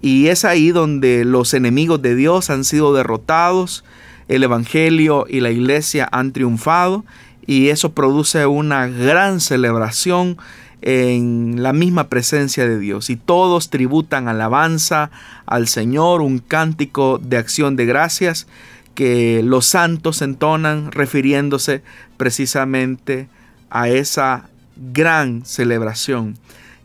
Y 0.00 0.28
es 0.28 0.44
ahí 0.44 0.70
donde 0.70 1.24
los 1.24 1.54
enemigos 1.54 2.02
de 2.02 2.14
Dios 2.14 2.50
han 2.50 2.64
sido 2.64 2.94
derrotados, 2.94 3.84
el 4.28 4.42
Evangelio 4.42 5.26
y 5.28 5.40
la 5.40 5.50
iglesia 5.50 6.08
han 6.10 6.32
triunfado 6.32 7.04
y 7.46 7.68
eso 7.68 7.92
produce 7.92 8.46
una 8.46 8.86
gran 8.86 9.40
celebración 9.40 10.38
en 10.82 11.62
la 11.62 11.72
misma 11.72 12.08
presencia 12.08 12.66
de 12.66 12.78
Dios 12.78 13.08
y 13.08 13.16
todos 13.16 13.70
tributan 13.70 14.28
alabanza 14.28 15.10
al 15.46 15.68
Señor, 15.68 16.20
un 16.20 16.38
cántico 16.38 17.18
de 17.22 17.38
acción 17.38 17.76
de 17.76 17.86
gracias 17.86 18.46
que 18.94 19.42
los 19.42 19.66
santos 19.66 20.22
entonan 20.22 20.92
refiriéndose 20.92 21.82
precisamente 22.16 23.28
a 23.70 23.88
esa 23.88 24.48
gran 24.92 25.44
celebración. 25.44 26.36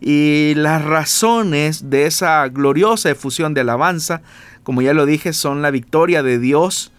Y 0.01 0.53
las 0.55 0.83
razones 0.83 1.89
de 1.89 2.05
esa 2.05 2.47
gloriosa 2.47 3.09
efusión 3.09 3.53
de 3.53 3.61
alabanza, 3.61 4.21
como 4.63 4.81
ya 4.81 4.93
lo 4.93 5.05
dije, 5.05 5.33
son 5.33 5.61
la 5.61 5.71
victoria 5.71 6.23
de 6.23 6.39
Dios, 6.39 6.91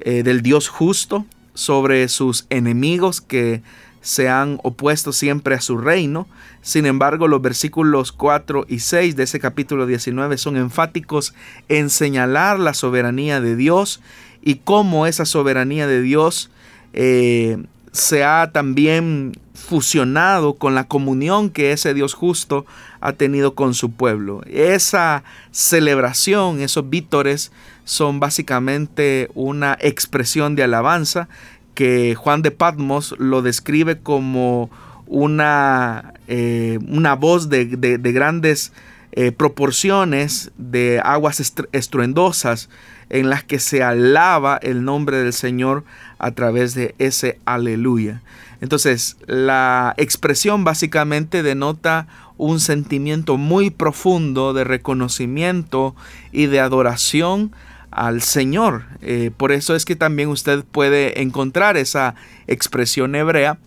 eh, 0.00 0.22
del 0.22 0.42
Dios 0.42 0.68
justo, 0.68 1.24
sobre 1.54 2.08
sus 2.08 2.46
enemigos 2.50 3.20
que 3.20 3.62
se 4.02 4.28
han 4.28 4.58
opuesto 4.64 5.12
siempre 5.12 5.54
a 5.54 5.60
su 5.60 5.78
reino. 5.78 6.26
Sin 6.60 6.86
embargo, 6.86 7.28
los 7.28 7.40
versículos 7.40 8.12
4 8.12 8.66
y 8.68 8.80
6 8.80 9.16
de 9.16 9.22
ese 9.22 9.40
capítulo 9.40 9.86
19 9.86 10.36
son 10.38 10.56
enfáticos 10.56 11.34
en 11.68 11.88
señalar 11.88 12.58
la 12.58 12.74
soberanía 12.74 13.40
de 13.40 13.56
Dios 13.56 14.00
y 14.42 14.56
cómo 14.56 15.06
esa 15.06 15.24
soberanía 15.24 15.86
de 15.86 16.02
Dios 16.02 16.50
eh, 16.92 17.62
se 17.92 18.24
ha 18.24 18.50
también 18.52 19.32
fusionado 19.54 20.54
con 20.54 20.74
la 20.74 20.84
comunión 20.84 21.50
que 21.50 21.72
ese 21.72 21.94
Dios 21.94 22.14
justo 22.14 22.66
ha 23.00 23.12
tenido 23.12 23.54
con 23.54 23.74
su 23.74 23.92
pueblo. 23.92 24.42
Esa 24.46 25.22
celebración, 25.50 26.60
esos 26.60 26.90
vítores, 26.90 27.52
son 27.84 28.20
básicamente 28.20 29.30
una 29.34 29.76
expresión 29.80 30.56
de 30.56 30.64
alabanza 30.64 31.28
que 31.74 32.14
Juan 32.14 32.42
de 32.42 32.50
Patmos 32.50 33.14
lo 33.18 33.42
describe 33.42 33.98
como 33.98 34.70
una, 35.06 36.14
eh, 36.28 36.78
una 36.88 37.14
voz 37.14 37.48
de, 37.48 37.64
grandes 37.66 38.72
eh, 39.12 39.32
proporciones, 39.32 40.50
de 40.56 41.00
aguas 41.04 41.40
estruendosas, 41.72 42.68
en 43.12 43.28
las 43.28 43.44
que 43.44 43.60
se 43.60 43.82
alaba 43.82 44.56
el 44.56 44.84
nombre 44.84 45.18
del 45.18 45.34
Señor 45.34 45.84
a 46.18 46.32
través 46.32 46.74
de 46.74 46.94
ese 46.98 47.38
aleluya. 47.44 48.22
Entonces, 48.62 49.18
la 49.26 49.94
expresión 49.98 50.64
básicamente 50.64 51.42
denota 51.42 52.06
un 52.38 52.58
sentimiento 52.58 53.36
muy 53.36 53.70
profundo 53.70 54.54
de 54.54 54.64
reconocimiento 54.64 55.94
y 56.32 56.46
de 56.46 56.60
adoración 56.60 57.52
al 57.90 58.22
Señor. 58.22 58.84
Eh, 59.02 59.30
por 59.36 59.52
eso 59.52 59.76
es 59.76 59.84
que 59.84 59.94
también 59.94 60.30
usted 60.30 60.64
puede 60.64 61.20
encontrar 61.20 61.76
esa 61.76 62.14
expresión 62.46 63.14
hebrea 63.14 63.58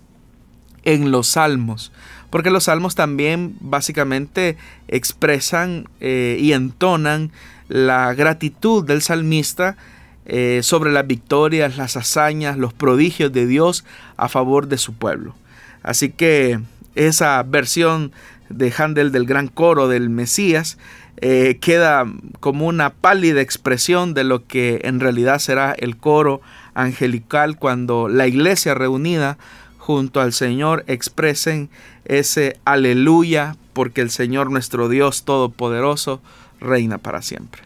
en 0.85 1.11
los 1.11 1.27
salmos. 1.27 1.91
Porque 2.31 2.49
los 2.49 2.63
salmos 2.63 2.95
también 2.95 3.55
básicamente 3.59 4.57
expresan 4.87 5.87
eh, 5.99 6.37
y 6.39 6.53
entonan 6.53 7.31
la 7.67 8.13
gratitud 8.13 8.85
del 8.85 9.01
salmista 9.01 9.77
eh, 10.25 10.61
sobre 10.63 10.91
las 10.91 11.05
victorias, 11.05 11.77
las 11.77 11.97
hazañas, 11.97 12.57
los 12.57 12.73
prodigios 12.73 13.31
de 13.31 13.45
Dios 13.45 13.85
a 14.17 14.27
favor 14.27 14.67
de 14.67 14.77
su 14.77 14.93
pueblo. 14.93 15.35
Así 15.83 16.09
que 16.09 16.59
esa 16.95 17.41
versión 17.43 18.11
de 18.49 18.73
Handel 18.75 19.11
del 19.11 19.25
gran 19.25 19.47
coro 19.47 19.87
del 19.87 20.09
Mesías 20.09 20.77
eh, 21.17 21.59
queda 21.61 22.05
como 22.39 22.67
una 22.67 22.89
pálida 22.89 23.41
expresión 23.41 24.13
de 24.13 24.23
lo 24.23 24.45
que 24.45 24.81
en 24.83 24.99
realidad 24.99 25.39
será 25.39 25.73
el 25.77 25.95
coro 25.95 26.41
angelical 26.73 27.57
cuando 27.57 28.09
la 28.09 28.27
iglesia 28.27 28.73
reunida 28.73 29.37
junto 29.77 30.19
al 30.19 30.33
Señor 30.33 30.83
expresen 30.87 31.69
ese 32.05 32.59
aleluya 32.65 33.55
porque 33.73 34.01
el 34.01 34.09
Señor 34.09 34.51
nuestro 34.51 34.89
Dios 34.89 35.23
Todopoderoso 35.23 36.21
reina 36.59 36.97
para 36.97 37.21
siempre. 37.21 37.61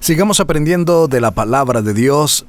Sigamos 0.00 0.40
aprendiendo 0.40 1.08
de 1.08 1.20
la 1.20 1.32
palabra 1.32 1.82
de 1.82 1.94
Dios. 1.94 2.46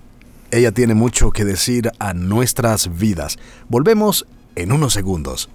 Ella 0.52 0.72
tiene 0.72 0.94
mucho 0.94 1.32
que 1.32 1.46
decir 1.46 1.92
a 2.00 2.14
nuestras 2.14 2.98
vidas. 2.98 3.38
Volvemos 3.68 4.28
en 4.56 4.72
unos 4.72 4.94
segundos. 4.94 5.50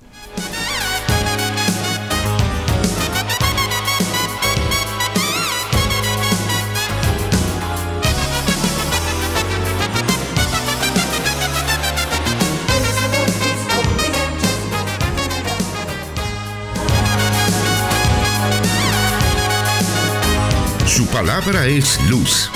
Palabra 21.23 21.69
es 21.69 22.01
luz. 22.11 22.51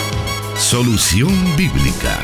Solución 0.58 1.30
bíblica. 1.56 2.18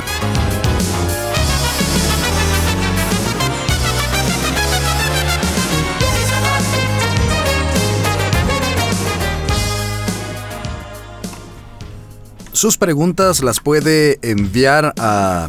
Sus 12.53 12.77
preguntas 12.77 13.45
las 13.45 13.61
puede 13.61 14.19
enviar 14.23 14.95
a 14.99 15.49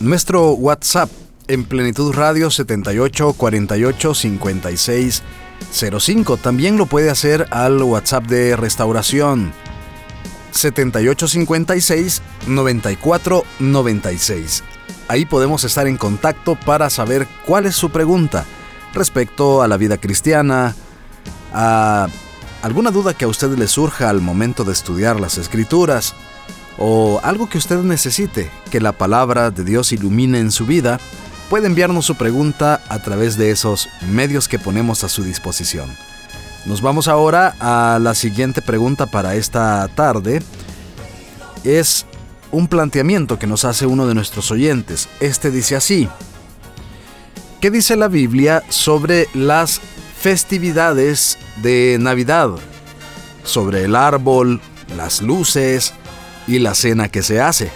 nuestro 0.00 0.54
WhatsApp 0.54 1.08
en 1.46 1.62
Plenitud 1.62 2.12
Radio 2.12 2.50
78 2.50 3.34
48 3.34 4.14
56 4.14 5.22
05. 6.00 6.36
También 6.38 6.78
lo 6.78 6.86
puede 6.86 7.10
hacer 7.10 7.46
al 7.52 7.80
WhatsApp 7.80 8.26
de 8.26 8.56
Restauración 8.56 9.52
7856 10.52 12.22
9496. 12.46 14.62
Ahí 15.08 15.26
podemos 15.26 15.64
estar 15.64 15.88
en 15.88 15.96
contacto 15.96 16.54
para 16.54 16.90
saber 16.90 17.26
cuál 17.46 17.66
es 17.66 17.74
su 17.74 17.90
pregunta 17.90 18.44
respecto 18.94 19.62
a 19.62 19.68
la 19.68 19.76
vida 19.76 19.98
cristiana, 19.98 20.74
a 21.52 22.08
alguna 22.62 22.90
duda 22.90 23.14
que 23.14 23.24
a 23.24 23.28
usted 23.28 23.56
le 23.56 23.66
surja 23.66 24.08
al 24.08 24.20
momento 24.20 24.64
de 24.64 24.72
estudiar 24.72 25.18
las 25.18 25.38
escrituras, 25.38 26.14
o 26.78 27.20
algo 27.22 27.48
que 27.48 27.58
usted 27.58 27.78
necesite 27.78 28.50
que 28.70 28.80
la 28.80 28.92
palabra 28.92 29.50
de 29.50 29.64
Dios 29.64 29.92
ilumine 29.92 30.38
en 30.38 30.50
su 30.50 30.66
vida, 30.66 30.98
puede 31.50 31.66
enviarnos 31.66 32.06
su 32.06 32.14
pregunta 32.14 32.80
a 32.88 33.02
través 33.02 33.36
de 33.36 33.50
esos 33.50 33.88
medios 34.08 34.48
que 34.48 34.58
ponemos 34.58 35.04
a 35.04 35.08
su 35.08 35.22
disposición. 35.22 35.94
Nos 36.66 36.82
vamos 36.82 37.08
ahora 37.08 37.56
a 37.58 37.98
la 37.98 38.14
siguiente 38.14 38.60
pregunta 38.60 39.06
para 39.06 39.34
esta 39.34 39.88
tarde. 39.88 40.42
Es 41.64 42.06
un 42.52 42.68
planteamiento 42.68 43.38
que 43.38 43.46
nos 43.46 43.64
hace 43.64 43.86
uno 43.86 44.06
de 44.06 44.14
nuestros 44.14 44.50
oyentes. 44.50 45.08
Este 45.20 45.50
dice 45.50 45.76
así. 45.76 46.08
¿Qué 47.60 47.70
dice 47.70 47.96
la 47.96 48.08
Biblia 48.08 48.62
sobre 48.68 49.28
las 49.34 49.80
festividades 50.18 51.38
de 51.62 51.96
Navidad? 51.98 52.50
Sobre 53.42 53.84
el 53.84 53.96
árbol, 53.96 54.60
las 54.96 55.22
luces 55.22 55.94
y 56.46 56.58
la 56.58 56.74
cena 56.74 57.08
que 57.08 57.22
se 57.22 57.40
hace. 57.40 57.70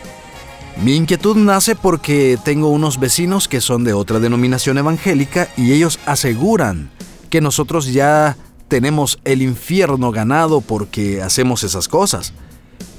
Mi 0.82 0.96
inquietud 0.96 1.36
nace 1.36 1.74
porque 1.74 2.38
tengo 2.44 2.68
unos 2.68 2.98
vecinos 2.98 3.48
que 3.48 3.60
son 3.60 3.84
de 3.84 3.92
otra 3.94 4.18
denominación 4.18 4.76
evangélica 4.76 5.48
y 5.56 5.72
ellos 5.72 5.98
aseguran 6.04 6.90
que 7.30 7.40
nosotros 7.40 7.92
ya 7.92 8.36
tenemos 8.74 9.20
el 9.24 9.40
infierno 9.40 10.10
ganado 10.10 10.60
porque 10.60 11.22
hacemos 11.22 11.62
esas 11.62 11.86
cosas. 11.86 12.32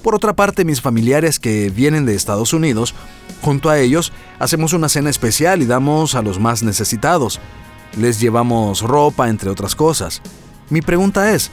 Por 0.04 0.15
otra 0.15 0.34
parte, 0.34 0.63
mis 0.63 0.80
familiares 0.80 1.38
que 1.38 1.69
vienen 1.69 2.06
de 2.06 2.15
Estados 2.15 2.54
Unidos, 2.54 2.95
junto 3.41 3.69
a 3.69 3.78
ellos, 3.78 4.13
hacemos 4.39 4.71
una 4.71 4.88
cena 4.88 5.10
especial 5.10 5.62
y 5.62 5.65
damos 5.65 6.15
a 6.15 6.21
los 6.21 6.39
más 6.39 6.63
necesitados. 6.63 7.41
Les 7.97 8.21
llevamos 8.21 8.84
ropa, 8.84 9.28
entre 9.28 9.49
otras 9.49 9.76
cosas. 9.76 10.21
Mi 10.69 10.82
pregunta 10.82 11.34
es, 11.34 11.52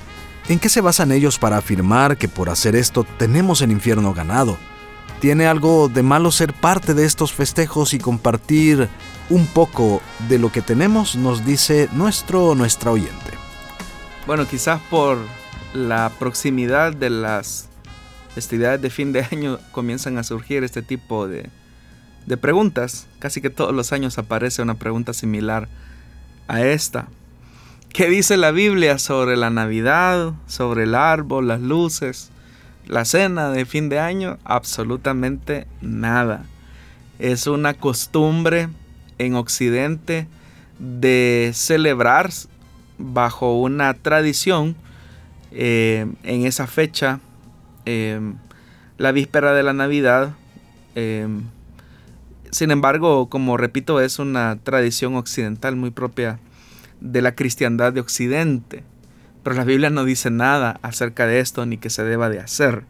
¿en 0.49 0.61
qué 0.61 0.69
se 0.69 0.81
basan 0.81 1.11
ellos 1.11 1.41
para 1.41 1.57
afirmar 1.57 2.17
que 2.17 2.29
por 2.29 2.49
hacer 2.49 2.77
esto 2.77 3.05
tenemos 3.19 3.61
el 3.61 3.73
infierno 3.73 4.15
ganado? 4.15 4.57
¿Tiene 5.19 5.49
algo 5.49 5.89
de 5.89 6.05
malo 6.05 6.31
ser 6.31 6.53
parte 6.53 6.95
de 6.95 7.07
estos 7.07 7.33
festejos 7.33 7.93
y 7.93 7.99
compartir 7.99 8.89
un 9.31 9.47
poco 9.47 10.01
de 10.29 10.39
lo 10.39 10.53
que 10.53 10.63
tenemos? 10.63 11.17
Nos 11.17 11.45
dice 11.45 11.89
nuestro 11.93 12.51
o 12.51 12.55
nuestra 12.55 12.93
oyente. 12.93 13.32
Bueno, 14.25 14.47
quizás 14.47 14.81
por 14.83 15.19
la 15.75 16.13
proximidad 16.21 16.95
de 16.95 17.11
las 17.11 17.69
festividades 18.35 18.81
de 18.81 18.89
fin 18.89 19.13
de 19.13 19.27
año 19.31 19.59
comienzan 19.73 20.17
a 20.17 20.23
surgir 20.23 20.63
este 20.63 20.81
tipo 20.81 21.27
de, 21.27 21.51
de 22.27 22.37
preguntas. 22.37 23.09
Casi 23.19 23.41
que 23.41 23.51
todos 23.51 23.75
los 23.75 23.93
años 23.93 24.19
aparece 24.19 24.63
una 24.63 24.75
pregunta 24.75 25.13
similar 25.13 25.69
a 26.47 26.63
esta. 26.63 27.09
¿Qué 27.93 28.09
dice 28.09 28.37
la 28.37 28.53
Biblia 28.53 28.97
sobre 28.99 29.37
la 29.37 29.51
Navidad, 29.51 30.35
sobre 30.47 30.85
el 30.85 30.95
árbol, 30.95 31.49
las 31.49 31.61
luces, 31.61 32.31
la 32.87 33.05
cena 33.05 33.51
de 33.51 33.67
fin 33.67 33.89
de 33.89 33.99
año? 33.99 34.39
Absolutamente 34.45 35.67
nada. 35.81 36.45
Es 37.19 37.49
una 37.49 37.75
costumbre 37.75 38.69
en 39.19 39.35
Occidente 39.35 40.29
de 40.79 41.51
celebrar 41.55 42.31
bajo 42.99 43.61
una 43.61 43.95
tradición 43.95 44.77
eh, 45.51 46.07
en 46.23 46.47
esa 46.47 46.67
fecha, 46.67 47.21
eh, 47.85 48.21
la 48.99 49.13
víspera 49.13 49.53
de 49.53 49.63
la 49.63 49.73
Navidad. 49.73 50.35
Eh, 50.95 51.27
sin 52.51 52.71
embargo, 52.71 53.29
como 53.29 53.57
repito, 53.57 54.01
es 54.01 54.19
una 54.19 54.59
tradición 54.63 55.17
occidental 55.17 55.77
muy 55.77 55.91
propia 55.91 56.39
de 57.01 57.23
la 57.23 57.35
cristiandad 57.35 57.93
de 57.93 58.01
Occidente. 58.01 58.85
Pero 59.43 59.57
la 59.57 59.65
Biblia 59.65 59.91
no 59.91 60.05
dice 60.05 60.31
nada 60.31 60.79
acerca 60.83 61.27
de 61.27 61.41
esto 61.41 61.67
ni 61.67 61.77
que 61.77 61.91
se 61.91 62.05
deba 62.05 62.29
de 62.29 62.41
hacer. 62.41 62.85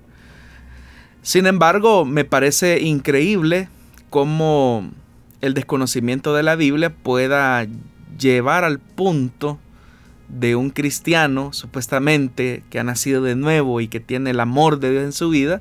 Sin 1.23 1.47
embargo, 1.47 2.05
me 2.05 2.25
parece 2.25 2.81
increíble 2.81 3.69
cómo 4.11 4.91
el 5.41 5.55
desconocimiento 5.55 6.35
de 6.35 6.43
la 6.43 6.57
Biblia 6.57 6.91
pueda 6.91 7.67
llevar 8.19 8.65
al 8.65 8.79
punto 8.79 9.59
de 10.33 10.57
un 10.57 10.71
cristiano, 10.71 11.53
supuestamente, 11.53 12.65
que 12.71 12.81
ha 12.81 12.85
nacido 12.85 13.23
de 13.23 13.37
nuevo 13.37 13.81
y 13.81 13.89
que 13.89 14.01
tiene 14.01 14.31
el 14.31 14.41
amor 14.41 14.81
de 14.81 14.91
Dios 14.91 15.05
en 15.05 15.13
su 15.13 15.29
vida, 15.29 15.61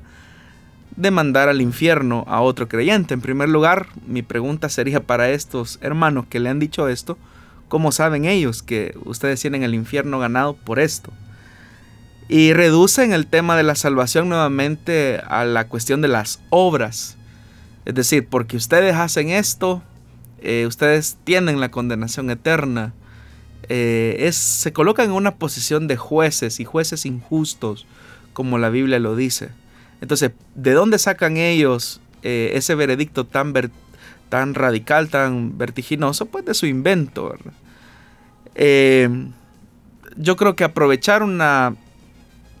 de 0.96 1.10
mandar 1.10 1.48
al 1.48 1.60
infierno 1.60 2.24
a 2.26 2.40
otro 2.40 2.68
creyente. 2.68 3.14
En 3.14 3.20
primer 3.20 3.48
lugar, 3.48 3.88
mi 4.06 4.22
pregunta 4.22 4.68
sería 4.68 5.00
para 5.00 5.30
estos 5.30 5.78
hermanos 5.82 6.26
que 6.28 6.40
le 6.40 6.48
han 6.48 6.58
dicho 6.58 6.88
esto, 6.88 7.18
¿cómo 7.68 7.92
saben 7.92 8.24
ellos 8.24 8.62
que 8.62 8.94
ustedes 9.04 9.40
tienen 9.40 9.62
el 9.62 9.74
infierno 9.74 10.18
ganado 10.18 10.54
por 10.54 10.78
esto? 10.78 11.12
Y 12.28 12.52
reducen 12.54 13.12
el 13.12 13.26
tema 13.26 13.56
de 13.56 13.62
la 13.62 13.74
salvación 13.74 14.28
nuevamente 14.28 15.20
a 15.26 15.44
la 15.44 15.68
cuestión 15.68 16.00
de 16.00 16.08
las 16.08 16.40
obras. 16.50 17.16
Es 17.84 17.94
decir, 17.94 18.26
porque 18.28 18.56
ustedes 18.56 18.94
hacen 18.94 19.28
esto, 19.28 19.82
eh, 20.40 20.66
ustedes 20.66 21.18
tienen 21.24 21.60
la 21.60 21.70
condenación 21.70 22.30
eterna. 22.30 22.94
Eh, 23.68 24.16
es, 24.20 24.36
se 24.36 24.72
colocan 24.72 25.06
en 25.06 25.12
una 25.12 25.36
posición 25.36 25.86
de 25.88 25.96
jueces 25.96 26.60
y 26.60 26.64
jueces 26.64 27.06
injustos, 27.06 27.86
como 28.32 28.58
la 28.58 28.70
Biblia 28.70 28.98
lo 28.98 29.16
dice. 29.16 29.50
Entonces, 30.00 30.32
¿de 30.54 30.72
dónde 30.72 30.98
sacan 30.98 31.36
ellos 31.36 32.00
eh, 32.22 32.52
ese 32.54 32.74
veredicto 32.74 33.24
tan, 33.24 33.52
tan 34.28 34.54
radical, 34.54 35.08
tan 35.08 35.56
vertiginoso? 35.58 36.26
Pues 36.26 36.44
de 36.44 36.54
su 36.54 36.66
invento. 36.66 37.36
Eh, 38.54 39.08
yo 40.16 40.36
creo 40.36 40.56
que 40.56 40.64
aprovechar 40.64 41.22
una, 41.22 41.76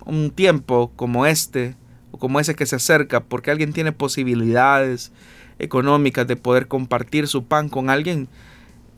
un 0.04 0.30
tiempo 0.30 0.92
como 0.96 1.26
este, 1.26 1.74
o 2.12 2.18
como 2.18 2.40
ese 2.40 2.54
que 2.54 2.66
se 2.66 2.76
acerca, 2.76 3.20
porque 3.20 3.50
alguien 3.50 3.72
tiene 3.72 3.92
posibilidades 3.92 5.12
económicas 5.58 6.26
de 6.26 6.36
poder 6.36 6.68
compartir 6.68 7.28
su 7.28 7.44
pan 7.44 7.68
con 7.68 7.90
alguien, 7.90 8.28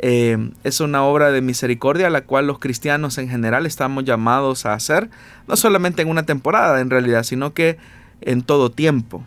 eh, 0.06 0.50
es 0.64 0.80
una 0.80 1.02
obra 1.02 1.30
de 1.32 1.40
misericordia 1.40 2.08
a 2.08 2.10
la 2.10 2.20
cual 2.20 2.46
los 2.46 2.58
cristianos 2.58 3.16
en 3.16 3.30
general 3.30 3.64
estamos 3.64 4.04
llamados 4.04 4.66
a 4.66 4.74
hacer, 4.74 5.08
no 5.48 5.56
solamente 5.56 6.02
en 6.02 6.08
una 6.08 6.24
temporada 6.24 6.82
en 6.82 6.90
realidad, 6.90 7.22
sino 7.22 7.54
que 7.54 7.78
en 8.20 8.42
todo 8.42 8.70
tiempo. 8.70 9.24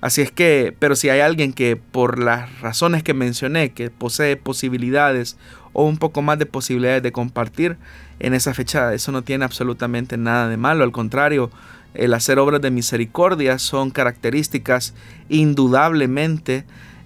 Así 0.00 0.22
es 0.22 0.32
que, 0.32 0.74
pero 0.78 0.96
si 0.96 1.10
hay 1.10 1.20
alguien 1.20 1.52
que 1.52 1.76
por 1.76 2.18
las 2.18 2.58
razones 2.62 3.02
que 3.02 3.12
mencioné, 3.12 3.72
que 3.72 3.90
posee 3.90 4.38
posibilidades 4.38 5.36
o 5.74 5.84
un 5.84 5.98
poco 5.98 6.22
más 6.22 6.38
de 6.38 6.46
posibilidades 6.46 7.02
de 7.02 7.12
compartir 7.12 7.76
en 8.18 8.32
esa 8.32 8.54
fecha, 8.54 8.94
eso 8.94 9.12
no 9.12 9.20
tiene 9.20 9.44
absolutamente 9.44 10.16
nada 10.16 10.48
de 10.48 10.56
malo. 10.56 10.84
Al 10.84 10.92
contrario, 10.92 11.50
el 11.92 12.14
hacer 12.14 12.38
obras 12.38 12.62
de 12.62 12.70
misericordia 12.70 13.58
son 13.58 13.90
características 13.90 14.94
indudablemente 15.28 16.64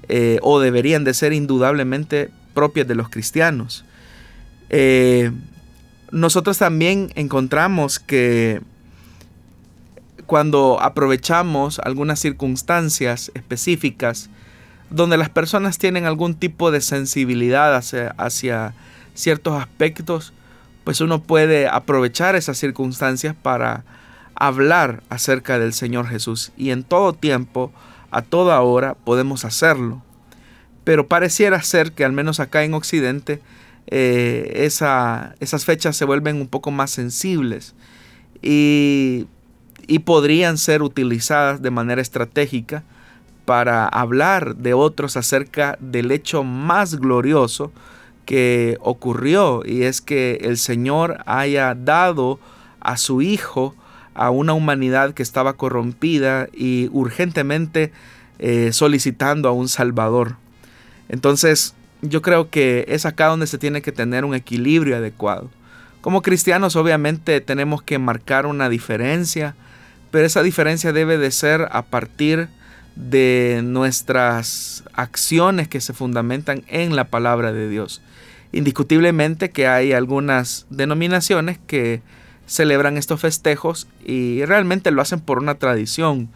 eh, 0.09 0.39
o 0.43 0.61
deberían 0.61 1.03
de 1.03 1.15
ser 1.15 1.33
indudablemente 1.33 2.31
propias 2.57 2.89
de 2.89 2.97
los 2.97 3.11
cristianos. 3.11 3.85
nosotros 6.11 6.59
también 6.59 7.13
encontramos 7.15 8.01
que 8.01 8.63
cuando 10.27 10.79
aprovechamos 10.81 11.79
algunas 11.79 12.19
circunstancias 12.19 13.31
específicas 13.35 14.29
donde 14.91 15.17
las 15.17 15.31
personas 15.31 15.79
tienen 15.79 16.05
algún 16.05 16.35
tipo 16.35 16.71
de 16.71 16.81
sensibilidad 16.81 17.75
hacia, 17.75 18.75
ciertos 19.15 19.61
aspectos, 19.61 20.33
pues 20.85 21.01
uno 21.01 21.23
puede 21.23 21.69
aprovechar 21.69 22.37
esas 22.37 22.59
circunstancias 22.59 23.35
para 23.41 23.85
hablar 24.35 25.03
acerca 25.09 25.59
del 25.59 25.73
Señor 25.73 26.07
Jesús. 26.07 26.53
Y 26.57 26.71
en 26.71 26.85
todo 26.85 27.13
tiempo, 27.15 27.73
a 28.11 28.23
toda 28.23 28.61
hora, 28.61 28.95
podemos 28.95 29.45
hacerlo. 29.45 30.03
Pero 30.87 31.09
pareciera 31.09 31.61
ser 31.63 31.91
que 31.91 32.05
al 32.05 32.13
menos 32.13 32.39
acá 32.39 32.63
en 32.63 32.73
Occidente, 32.73 33.41
eh, 33.89 34.53
esas 34.55 35.65
fechas 35.65 35.97
se 35.97 36.05
vuelven 36.05 36.37
un 36.37 36.47
poco 36.47 36.71
más 36.71 36.93
sensibles. 36.93 37.75
Y 38.41 39.27
podrían 40.05 40.59
ser 40.59 40.83
utilizadas 40.83 41.61
de 41.61 41.73
manera 41.73 42.01
estratégica 42.01 42.85
para 43.47 43.89
hablar 43.89 44.55
de 44.55 44.75
otros 44.75 45.17
acerca 45.17 45.77
del 45.81 46.13
hecho 46.13 46.45
más 46.45 46.95
glorioso 46.95 47.73
que 48.27 48.79
ocurrió 48.81 49.63
y 49.67 49.83
es 49.83 50.01
que 50.01 50.39
el 50.43 50.57
Señor 50.57 51.19
haya 51.27 51.75
dado 51.75 52.39
a 52.79 52.97
su 52.97 53.23
Hijo 53.23 53.75
a 54.15 54.31
una 54.31 54.53
humanidad 54.53 55.15
que 55.15 55.23
estaba 55.25 55.55
corrompida 55.55 56.49
y 56.53 56.91
urgentemente 56.93 57.91
eh, 58.39 58.71
solicitando 58.73 59.49
a 59.49 59.53
un 59.53 59.69
Salvador. 59.69 60.37
Entonces 61.09 61.75
yo 62.03 62.23
creo 62.23 62.51
que 62.51 62.85
es 62.89 63.07
acá 63.07 63.27
donde 63.27 63.47
se 63.47 63.59
tiene 63.59 63.83
que 63.83 63.93
tener 63.93 64.25
un 64.25 64.35
equilibrio 64.35 64.97
adecuado. 64.97 65.51
Como 66.01 66.23
cristianos 66.23 66.77
obviamente 66.77 67.41
tenemos 67.41 67.83
que 67.83 67.99
marcar 67.99 68.47
una 68.47 68.69
diferencia, 68.69 69.57
pero 70.11 70.27
esa 70.27 70.43
diferencia 70.43 70.93
debe 70.93 71.19
de 71.19 71.31
ser 71.31 71.69
a 71.73 71.83
partir 71.83 72.49
de 72.95 73.61
nuestras 73.65 74.85
acciones 74.95 75.69
que 75.69 75.81
se 75.81 75.93
fundamentan 75.93 76.65
en 76.69 76.97
la 76.97 77.05
palabra 77.05 77.53
de 77.53 77.69
Dios. 77.69 78.01
Indiscutiblemente 78.53 79.51
que 79.51 79.67
hay 79.67 79.93
algunas 79.93 80.67
denominaciones 80.71 81.59
que 81.67 82.01
celebran 82.47 82.97
estos 82.97 83.21
festejos 83.21 83.89
y 84.05 84.45
realmente 84.45 84.91
lo 84.93 85.03
hacen 85.03 85.21
por 85.21 85.39
una 85.39 85.57
tradición, 85.57 86.29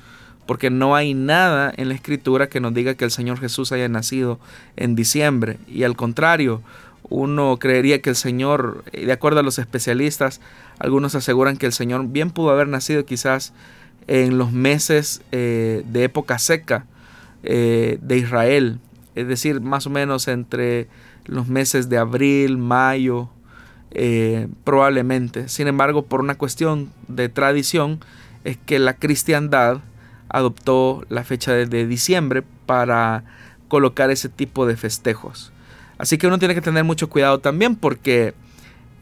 porque 0.50 0.68
no 0.68 0.96
hay 0.96 1.14
nada 1.14 1.72
en 1.76 1.86
la 1.86 1.94
escritura 1.94 2.48
que 2.48 2.58
nos 2.58 2.74
diga 2.74 2.96
que 2.96 3.04
el 3.04 3.12
Señor 3.12 3.38
Jesús 3.38 3.70
haya 3.70 3.88
nacido 3.88 4.40
en 4.74 4.96
diciembre 4.96 5.58
y 5.68 5.84
al 5.84 5.94
contrario, 5.94 6.60
uno 7.08 7.56
creería 7.60 8.02
que 8.02 8.10
el 8.10 8.16
Señor, 8.16 8.82
de 8.90 9.12
acuerdo 9.12 9.38
a 9.38 9.42
los 9.44 9.60
especialistas, 9.60 10.40
algunos 10.80 11.14
aseguran 11.14 11.56
que 11.56 11.66
el 11.66 11.72
Señor 11.72 12.04
bien 12.08 12.32
pudo 12.32 12.50
haber 12.50 12.66
nacido 12.66 13.04
quizás 13.04 13.52
en 14.08 14.38
los 14.38 14.50
meses 14.50 15.22
eh, 15.30 15.84
de 15.86 16.02
época 16.02 16.36
seca 16.40 16.84
eh, 17.44 17.98
de 18.02 18.16
Israel, 18.16 18.80
es 19.14 19.28
decir, 19.28 19.60
más 19.60 19.86
o 19.86 19.90
menos 19.90 20.26
entre 20.26 20.88
los 21.26 21.46
meses 21.46 21.88
de 21.88 21.98
abril, 21.98 22.58
mayo, 22.58 23.28
eh, 23.92 24.48
probablemente. 24.64 25.48
Sin 25.48 25.68
embargo, 25.68 26.06
por 26.06 26.18
una 26.18 26.34
cuestión 26.34 26.90
de 27.06 27.28
tradición, 27.28 28.00
es 28.42 28.56
que 28.56 28.80
la 28.80 28.94
cristiandad 28.94 29.82
adoptó 30.30 31.04
la 31.08 31.24
fecha 31.24 31.52
de 31.52 31.86
diciembre 31.86 32.42
para 32.66 33.24
colocar 33.68 34.10
ese 34.10 34.28
tipo 34.28 34.66
de 34.66 34.76
festejos. 34.76 35.52
Así 36.00 36.16
que 36.16 36.26
uno 36.26 36.38
tiene 36.38 36.54
que 36.54 36.62
tener 36.62 36.82
mucho 36.82 37.10
cuidado 37.10 37.40
también 37.40 37.76
porque 37.76 38.34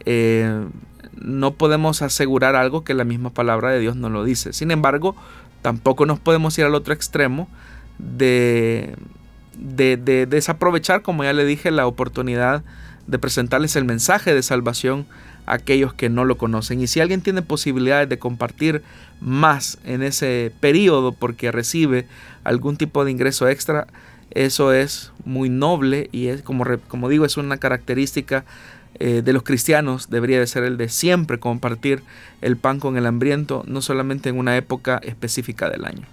eh, 0.05 0.67
no 1.15 1.55
podemos 1.55 2.03
asegurar 2.03 2.57
algo 2.57 2.83
que 2.83 2.95
la 2.95 3.05
misma 3.05 3.31
palabra 3.31 3.71
de 3.71 3.79
Dios 3.79 3.95
no 3.95 4.11
lo 4.11 4.25
dice. 4.25 4.53
Sin 4.53 4.71
embargo, 4.71 5.15
tampoco 5.63 6.07
nos 6.07 6.19
podemos 6.19 6.59
ir 6.59 6.65
al 6.65 6.75
otro 6.75 6.93
extremo 6.93 7.49
de, 7.99 8.97
de, 9.57 10.27
desaprovechar, 10.27 11.03
como 11.03 11.25
ya 11.25 11.33
le 11.33 11.45
dije, 11.45 11.71
la 11.71 11.87
oportunidad 11.87 12.65
de 13.07 13.19
presentarles 13.19 13.77
el 13.77 13.85
mensaje 13.85 14.35
de 14.35 14.43
salvación 14.43 15.07
aquellos 15.49 15.95
que 15.95 16.09
no 16.09 16.25
lo 16.25 16.37
conocen. 16.37 16.81
Y 16.81 16.87
si 16.87 17.01
alguien 17.01 17.21
tiene 17.21 17.43
posibilidades 17.43 18.09
de 18.09 18.19
compartir 18.19 18.83
más 19.21 19.79
en 19.85 20.03
ese 20.03 20.53
periodo 20.61 21.13
porque 21.13 21.51
recibe 21.51 22.07
algún 22.45 22.77
tipo 22.77 23.05
de 23.05 23.11
ingreso 23.11 23.49
extra, 23.49 23.87
eso 24.31 24.73
es 24.73 25.13
muy 25.25 25.49
noble 25.49 26.09
y 26.13 26.27
es 26.29 26.43
como, 26.43 26.65
como 26.89 27.09
digo, 27.09 27.25
es 27.25 27.37
una 27.37 27.57
característica 27.57 28.45
eh, 29.01 29.23
de 29.25 29.33
los 29.33 29.43
cristianos, 29.43 30.11
debería 30.11 30.41
de 30.41 30.47
ser 30.47 30.65
el 30.65 30.77
de 30.77 30.89
siempre 30.89 31.39
compartir 31.39 32.03
el 32.41 32.57
pan 32.57 32.81
con 32.81 32.97
el 32.97 33.07
hambriento, 33.07 33.65
no 33.67 33.81
solamente 33.81 34.29
en 34.29 34.39
una 34.39 34.57
época 34.57 35.01
específica 35.03 35.71
del 35.71 35.85
año. 35.85 36.07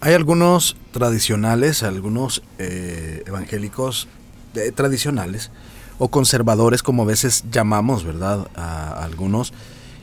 Hay 0.00 0.14
algunos 0.14 0.76
tradicionales, 0.92 1.82
algunos 1.82 2.42
eh, 2.58 3.24
evangélicos 3.26 4.06
eh, 4.54 4.70
tradicionales 4.72 5.50
o 5.98 6.08
conservadores, 6.08 6.82
como 6.82 7.02
a 7.02 7.06
veces 7.06 7.44
llamamos, 7.50 8.04
¿verdad? 8.04 8.48
A 8.54 9.04
algunos, 9.04 9.52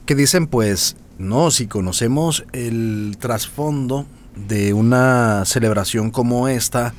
que 0.06 0.16
dicen, 0.16 0.48
pues, 0.48 0.98
no, 1.18 1.52
si 1.52 1.68
conocemos 1.68 2.46
el 2.52 3.18
trasfondo 3.20 4.06
de 4.36 4.74
una 4.74 5.44
celebración 5.46 6.12
como 6.12 6.48
esta, 6.48 6.94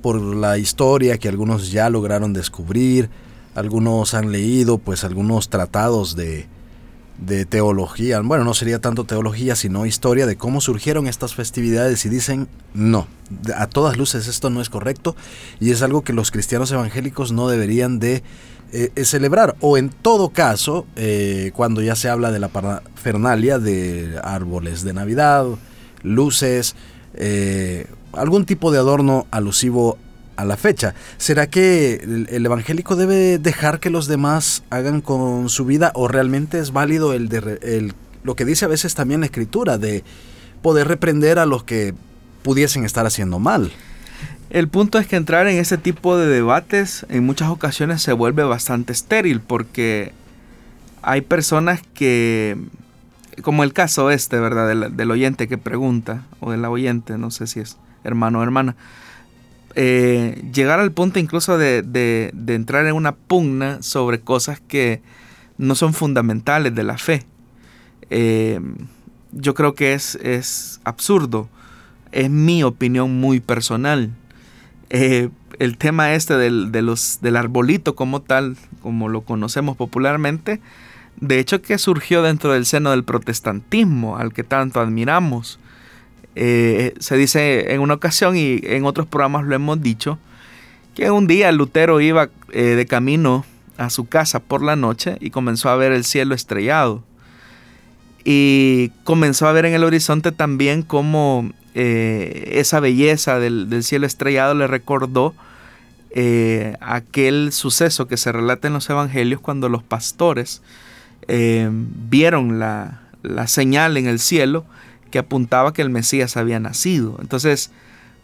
por 0.00 0.20
la 0.20 0.58
historia 0.58 1.18
que 1.18 1.28
algunos 1.28 1.70
ya 1.70 1.88
lograron 1.90 2.32
descubrir, 2.32 3.10
algunos 3.54 4.14
han 4.14 4.32
leído 4.32 4.78
pues 4.78 5.04
algunos 5.04 5.48
tratados 5.48 6.16
de, 6.16 6.46
de 7.18 7.44
teología, 7.44 8.20
bueno, 8.20 8.44
no 8.44 8.54
sería 8.54 8.80
tanto 8.80 9.04
teología, 9.04 9.54
sino 9.54 9.86
historia 9.86 10.26
de 10.26 10.36
cómo 10.36 10.60
surgieron 10.60 11.06
estas 11.06 11.34
festividades 11.34 12.04
y 12.04 12.08
dicen, 12.08 12.48
no, 12.74 13.06
a 13.54 13.66
todas 13.68 13.96
luces 13.96 14.26
esto 14.26 14.50
no 14.50 14.60
es 14.60 14.70
correcto 14.70 15.14
y 15.60 15.70
es 15.70 15.82
algo 15.82 16.02
que 16.02 16.12
los 16.12 16.30
cristianos 16.30 16.72
evangélicos 16.72 17.32
no 17.32 17.48
deberían 17.48 17.98
de 17.98 18.22
eh, 18.72 18.90
eh, 18.96 19.04
celebrar. 19.04 19.54
O 19.60 19.76
en 19.76 19.90
todo 19.90 20.30
caso, 20.30 20.86
eh, 20.96 21.52
cuando 21.54 21.82
ya 21.82 21.94
se 21.94 22.08
habla 22.08 22.30
de 22.30 22.38
la 22.38 22.48
parafernalia 22.48 23.58
de 23.58 24.18
árboles 24.22 24.82
de 24.82 24.94
Navidad, 24.94 25.44
luces, 26.02 26.74
algún 28.14 28.46
tipo 28.46 28.72
de 28.72 28.78
adorno 28.78 29.26
alusivo 29.30 29.98
a 30.36 30.44
la 30.44 30.56
fecha. 30.56 30.94
¿Será 31.18 31.46
que 31.46 32.26
el, 32.30 32.44
evangélico 32.44 32.96
debe 32.96 33.38
dejar 33.38 33.80
que 33.80 33.90
los 33.90 34.06
demás 34.06 34.62
hagan 34.70 35.00
con 35.00 35.48
su 35.48 35.64
vida 35.64 35.92
o 35.94 36.08
realmente 36.08 36.58
es 36.58 36.72
válido 36.72 37.12
el 37.12 37.28
de 37.28 37.92
lo 38.24 38.36
que 38.36 38.44
dice 38.44 38.64
a 38.64 38.68
veces 38.68 38.94
también 38.94 39.20
la 39.20 39.26
escritura 39.26 39.78
de 39.78 40.04
poder 40.62 40.86
reprender 40.88 41.38
a 41.38 41.46
los 41.46 41.64
que 41.64 41.94
pudiesen 42.42 42.84
estar 42.84 43.06
haciendo 43.06 43.38
mal? 43.38 43.72
El 44.50 44.68
punto 44.68 44.98
es 44.98 45.06
que 45.06 45.16
entrar 45.16 45.46
en 45.46 45.58
ese 45.58 45.78
tipo 45.78 46.16
de 46.18 46.26
debates 46.26 47.06
en 47.08 47.24
muchas 47.24 47.48
ocasiones 47.48 48.02
se 48.02 48.12
vuelve 48.12 48.42
bastante 48.42 48.92
estéril 48.92 49.40
porque 49.40 50.12
hay 51.00 51.22
personas 51.22 51.80
que 51.94 52.58
como 53.40 53.64
el 53.64 53.72
caso 53.72 54.10
este, 54.10 54.38
¿verdad? 54.38 54.90
Del, 54.90 55.10
oyente 55.10 55.48
que 55.48 55.56
pregunta, 55.56 56.24
o 56.40 56.50
de 56.50 56.58
la 56.58 56.68
oyente, 56.68 57.16
no 57.16 57.30
sé 57.30 57.46
si 57.46 57.60
es 57.60 57.78
hermano 58.04 58.40
o 58.40 58.42
hermana, 58.42 58.76
eh, 59.74 60.42
llegar 60.52 60.80
al 60.80 60.92
punto 60.92 61.18
incluso 61.18 61.56
de, 61.58 62.32
entrar 62.46 62.86
en 62.86 62.94
una 62.94 63.12
pugna 63.14 63.82
sobre 63.82 64.20
cosas 64.20 64.60
que 64.60 65.00
no 65.58 65.74
son 65.74 65.94
fundamentales 65.94 66.74
de 66.74 66.82
la 66.82 66.98
fe. 66.98 67.24
Eh, 68.10 68.60
yo 69.32 69.54
creo 69.54 69.74
que 69.74 69.94
es, 69.94 70.16
es, 70.16 70.80
absurdo. 70.84 71.48
Es 72.10 72.28
mi 72.28 72.62
opinión 72.62 73.18
muy 73.20 73.40
personal. 73.40 74.10
Eh, 74.90 75.30
el 75.58 75.78
tema 75.78 76.14
este 76.14 76.36
del, 76.36 76.72
de 76.72 76.96
del 77.20 77.36
arbolito 77.36 77.94
como 77.94 78.20
tal, 78.20 78.56
como 78.82 79.08
lo 79.08 79.22
conocemos 79.22 79.76
popularmente, 79.76 80.60
de 81.16 81.38
hecho 81.38 81.62
que 81.62 81.78
surgió 81.78 82.22
dentro 82.22 82.52
del 82.52 82.66
seno 82.66 82.90
del 82.90 83.04
protestantismo, 83.04 84.16
al 84.16 84.32
que 84.32 84.44
tanto 84.44 84.80
admiramos. 84.80 85.58
Eh, 86.34 86.94
se 86.98 87.16
dice 87.16 87.74
en 87.74 87.80
una 87.80 87.94
ocasión 87.94 88.36
y 88.36 88.60
en 88.62 88.84
otros 88.84 89.06
programas 89.06 89.44
lo 89.44 89.54
hemos 89.54 89.82
dicho, 89.82 90.18
que 90.94 91.10
un 91.10 91.26
día 91.26 91.52
Lutero 91.52 92.00
iba 92.00 92.30
eh, 92.52 92.62
de 92.62 92.86
camino 92.86 93.44
a 93.76 93.90
su 93.90 94.06
casa 94.06 94.40
por 94.40 94.62
la 94.62 94.76
noche 94.76 95.16
y 95.20 95.30
comenzó 95.30 95.68
a 95.68 95.76
ver 95.76 95.92
el 95.92 96.04
cielo 96.04 96.34
estrellado. 96.34 97.02
Y 98.24 98.90
comenzó 99.04 99.48
a 99.48 99.52
ver 99.52 99.66
en 99.66 99.74
el 99.74 99.82
horizonte 99.82 100.30
también 100.30 100.82
cómo 100.82 101.50
eh, 101.74 102.50
esa 102.52 102.78
belleza 102.78 103.40
del, 103.40 103.82
cielo 103.82 104.06
estrellado 104.06 104.54
le 104.54 104.66
recordó 104.66 105.34
aquel 106.80 107.52
suceso 107.52 108.06
que 108.06 108.18
se 108.18 108.30
relata 108.30 108.68
en 108.68 108.74
los 108.74 108.88
evangelios 108.90 109.40
cuando 109.40 109.70
los 109.70 109.82
pastores 109.82 110.60
vieron 111.26 112.58
la, 112.58 113.00
la 113.22 113.46
señal 113.46 113.96
en 113.96 114.06
el 114.06 114.18
cielo 114.18 114.66
que 115.12 115.20
apuntaba 115.20 115.72
que 115.72 115.82
el 115.82 115.90
Mesías 115.90 116.36
había 116.36 116.58
nacido. 116.58 117.16
Entonces, 117.20 117.70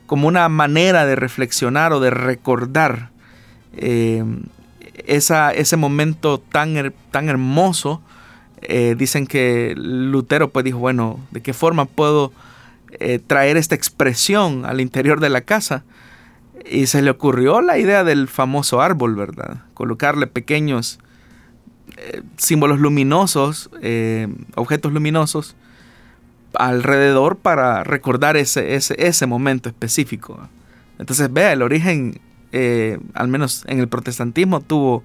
como 0.09 0.27
una 0.27 0.49
manera 0.49 1.07
de 1.07 1.15
reflexionar 1.15 1.93
o 1.93 2.01
de 2.01 2.11
recordar 2.11 3.11
eh, 3.77 4.25
esa, 5.07 5.53
ese 5.53 5.77
momento 5.77 6.39
tan, 6.39 6.93
tan 7.13 7.29
hermoso. 7.29 8.03
Eh, 8.63 8.97
dicen 8.99 9.27
que 9.27 9.75
Lutero 9.77 10.49
pues 10.49 10.65
dijo, 10.65 10.79
bueno, 10.79 11.21
¿de 11.31 11.43
qué 11.43 11.53
forma 11.53 11.85
puedo 11.85 12.33
eh, 12.99 13.21
traer 13.25 13.57
esta 13.57 13.77
expresión 13.77 14.65
al 14.65 14.81
interior 14.81 15.21
de 15.21 15.29
la 15.29 15.43
casa? 15.43 15.85
Y 16.69 16.87
se 16.87 17.03
le 17.03 17.11
ocurrió 17.11 17.61
la 17.61 17.79
idea 17.79 18.03
del 18.03 18.29
famoso 18.29 18.81
árbol, 18.81 19.15
¿verdad? 19.15 19.59
Colocarle 19.75 20.27
pequeños 20.27 20.99
símbolos 22.37 22.79
luminosos, 22.79 23.71
objetos 24.55 24.93
luminosos, 24.93 25.57
alrededor 26.55 27.37
para 27.37 27.85
recordar 27.85 28.37
ese, 28.37 28.75
ese, 28.75 28.95
ese 28.99 29.27
momento 29.27 29.69
específico. 29.69 30.49
Entonces, 30.99 31.33
vea, 31.33 31.53
el 31.53 31.63
origen, 31.63 32.21
eh, 32.53 32.99
al 33.15 33.29
menos 33.29 33.65
en 33.67 33.79
el 33.79 33.89
protestantismo, 33.89 34.61
tuvo 34.61 35.05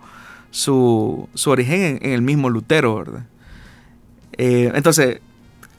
su, 0.52 1.30
su 1.34 1.50
origen 1.50 2.00
en, 2.02 2.12
el 2.12 2.22
mismo 2.22 2.50
Lutero, 2.50 2.96
¿verdad? 2.96 3.26
Eh, 4.38 4.72
entonces, 4.74 5.20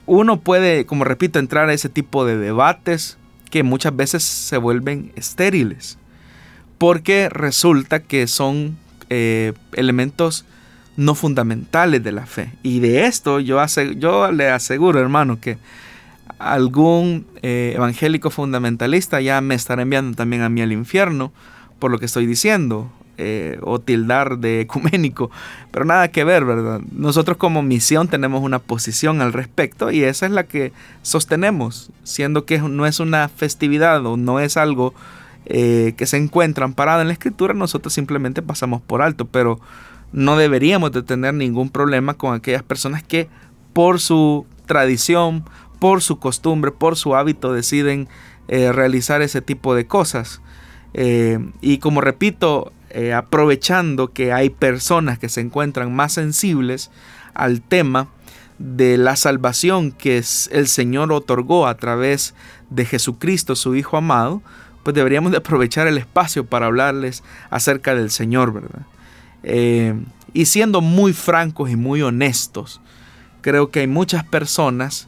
uno 0.06 0.40
puede, 0.40 0.86
como 0.86 1.04
repito, 1.04 1.38
entrar 1.38 1.68
a 1.68 1.72
ese 1.72 1.88
tipo 1.88 2.24
de 2.24 2.36
debates 2.36 3.18
que 3.50 3.62
muchas 3.62 3.94
veces 3.96 4.22
se 4.22 4.56
vuelven 4.56 5.12
estériles, 5.16 5.98
porque 6.78 7.28
resulta 7.28 8.00
que 8.00 8.26
son 8.26 8.76
eh, 9.10 9.52
elementos 9.72 10.44
no 10.96 11.14
fundamentales 11.14 12.02
de 12.02 12.12
la 12.12 12.26
fe. 12.26 12.50
Y 12.62 12.80
de 12.80 13.06
esto 13.06 13.40
yo, 13.40 13.64
yo 13.96 14.32
le 14.32 14.48
aseguro, 14.50 15.00
hermano, 15.00 15.40
que 15.40 15.58
algún 16.38 17.26
eh, 17.42 17.72
evangélico 17.76 18.30
fundamentalista 18.30 19.20
ya 19.20 19.40
me 19.40 19.54
estará 19.54 19.82
enviando 19.82 20.16
también 20.16 20.42
a 20.42 20.48
mí 20.48 20.62
al 20.62 20.72
infierno 20.72 21.32
por 21.78 21.90
lo 21.90 21.98
que 21.98 22.06
estoy 22.06 22.26
diciendo. 22.26 22.90
Eh, 23.16 23.60
o 23.62 23.78
tildar 23.78 24.38
de 24.38 24.62
ecuménico, 24.62 25.30
pero 25.70 25.84
nada 25.84 26.08
que 26.08 26.24
ver, 26.24 26.44
¿verdad? 26.44 26.80
Nosotros 26.90 27.36
como 27.36 27.62
misión 27.62 28.08
tenemos 28.08 28.42
una 28.42 28.58
posición 28.58 29.20
al 29.20 29.32
respecto 29.32 29.92
y 29.92 30.02
esa 30.02 30.26
es 30.26 30.32
la 30.32 30.42
que 30.42 30.72
sostenemos, 31.02 31.90
siendo 32.02 32.44
que 32.44 32.58
no 32.58 32.86
es 32.86 32.98
una 32.98 33.28
festividad 33.28 34.04
o 34.04 34.16
no 34.16 34.40
es 34.40 34.56
algo 34.56 34.94
eh, 35.46 35.94
que 35.96 36.06
se 36.06 36.16
encuentra 36.16 36.64
amparado 36.64 37.02
en 37.02 37.06
la 37.06 37.12
escritura, 37.12 37.54
nosotros 37.54 37.92
simplemente 37.92 38.42
pasamos 38.42 38.82
por 38.82 39.00
alto, 39.00 39.26
pero 39.26 39.60
no 40.14 40.36
deberíamos 40.36 40.92
de 40.92 41.02
tener 41.02 41.34
ningún 41.34 41.70
problema 41.70 42.14
con 42.14 42.34
aquellas 42.34 42.62
personas 42.62 43.02
que 43.02 43.28
por 43.72 44.00
su 44.00 44.46
tradición, 44.64 45.44
por 45.80 46.02
su 46.02 46.20
costumbre, 46.20 46.70
por 46.70 46.96
su 46.96 47.16
hábito 47.16 47.52
deciden 47.52 48.08
eh, 48.46 48.70
realizar 48.70 49.22
ese 49.22 49.42
tipo 49.42 49.74
de 49.74 49.88
cosas. 49.88 50.40
Eh, 50.94 51.40
y 51.60 51.78
como 51.78 52.00
repito, 52.00 52.72
eh, 52.90 53.12
aprovechando 53.12 54.12
que 54.12 54.32
hay 54.32 54.50
personas 54.50 55.18
que 55.18 55.28
se 55.28 55.40
encuentran 55.40 55.92
más 55.92 56.12
sensibles 56.12 56.92
al 57.34 57.60
tema 57.60 58.06
de 58.60 58.96
la 58.98 59.16
salvación 59.16 59.90
que 59.90 60.22
el 60.52 60.68
Señor 60.68 61.12
otorgó 61.12 61.66
a 61.66 61.76
través 61.76 62.36
de 62.70 62.84
Jesucristo, 62.84 63.56
su 63.56 63.74
Hijo 63.74 63.96
amado, 63.96 64.42
pues 64.84 64.94
deberíamos 64.94 65.32
de 65.32 65.38
aprovechar 65.38 65.88
el 65.88 65.98
espacio 65.98 66.46
para 66.46 66.66
hablarles 66.66 67.24
acerca 67.50 67.96
del 67.96 68.12
Señor, 68.12 68.52
¿verdad? 68.52 68.86
Eh, 69.44 69.94
y 70.32 70.46
siendo 70.46 70.80
muy 70.80 71.12
francos 71.12 71.70
y 71.70 71.76
muy 71.76 72.02
honestos, 72.02 72.80
creo 73.40 73.70
que 73.70 73.80
hay 73.80 73.86
muchas 73.86 74.24
personas 74.24 75.06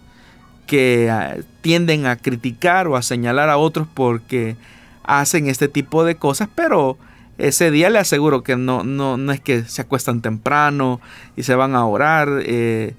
que 0.67 1.11
ah, 1.11 1.37
tienden 1.63 2.07
a 2.07 2.17
criticar 2.17 2.87
o 2.87 2.97
a 2.97 3.03
señalar 3.03 3.49
a 3.49 3.57
otros 3.57 3.89
porque 3.93 4.57
hacen 5.05 5.49
este 5.49 5.69
tipo 5.69 6.05
de 6.05 6.17
cosas, 6.17 6.49
pero 6.55 6.99
ese 7.39 7.71
día 7.71 7.91
le 7.91 7.99
aseguro 7.99 8.43
que 8.43 8.57
no, 8.57 8.85
no, 8.85 9.17
no 9.17 9.33
es 9.33 9.41
que 9.41 9.65
se 9.65 9.83
acuestan 9.83 10.21
temprano 10.21 11.01
y 11.37 11.45
se 11.45 11.55
van 11.55 11.75
a 11.75 11.87
orar, 11.87 12.29
eh, 12.45 12.95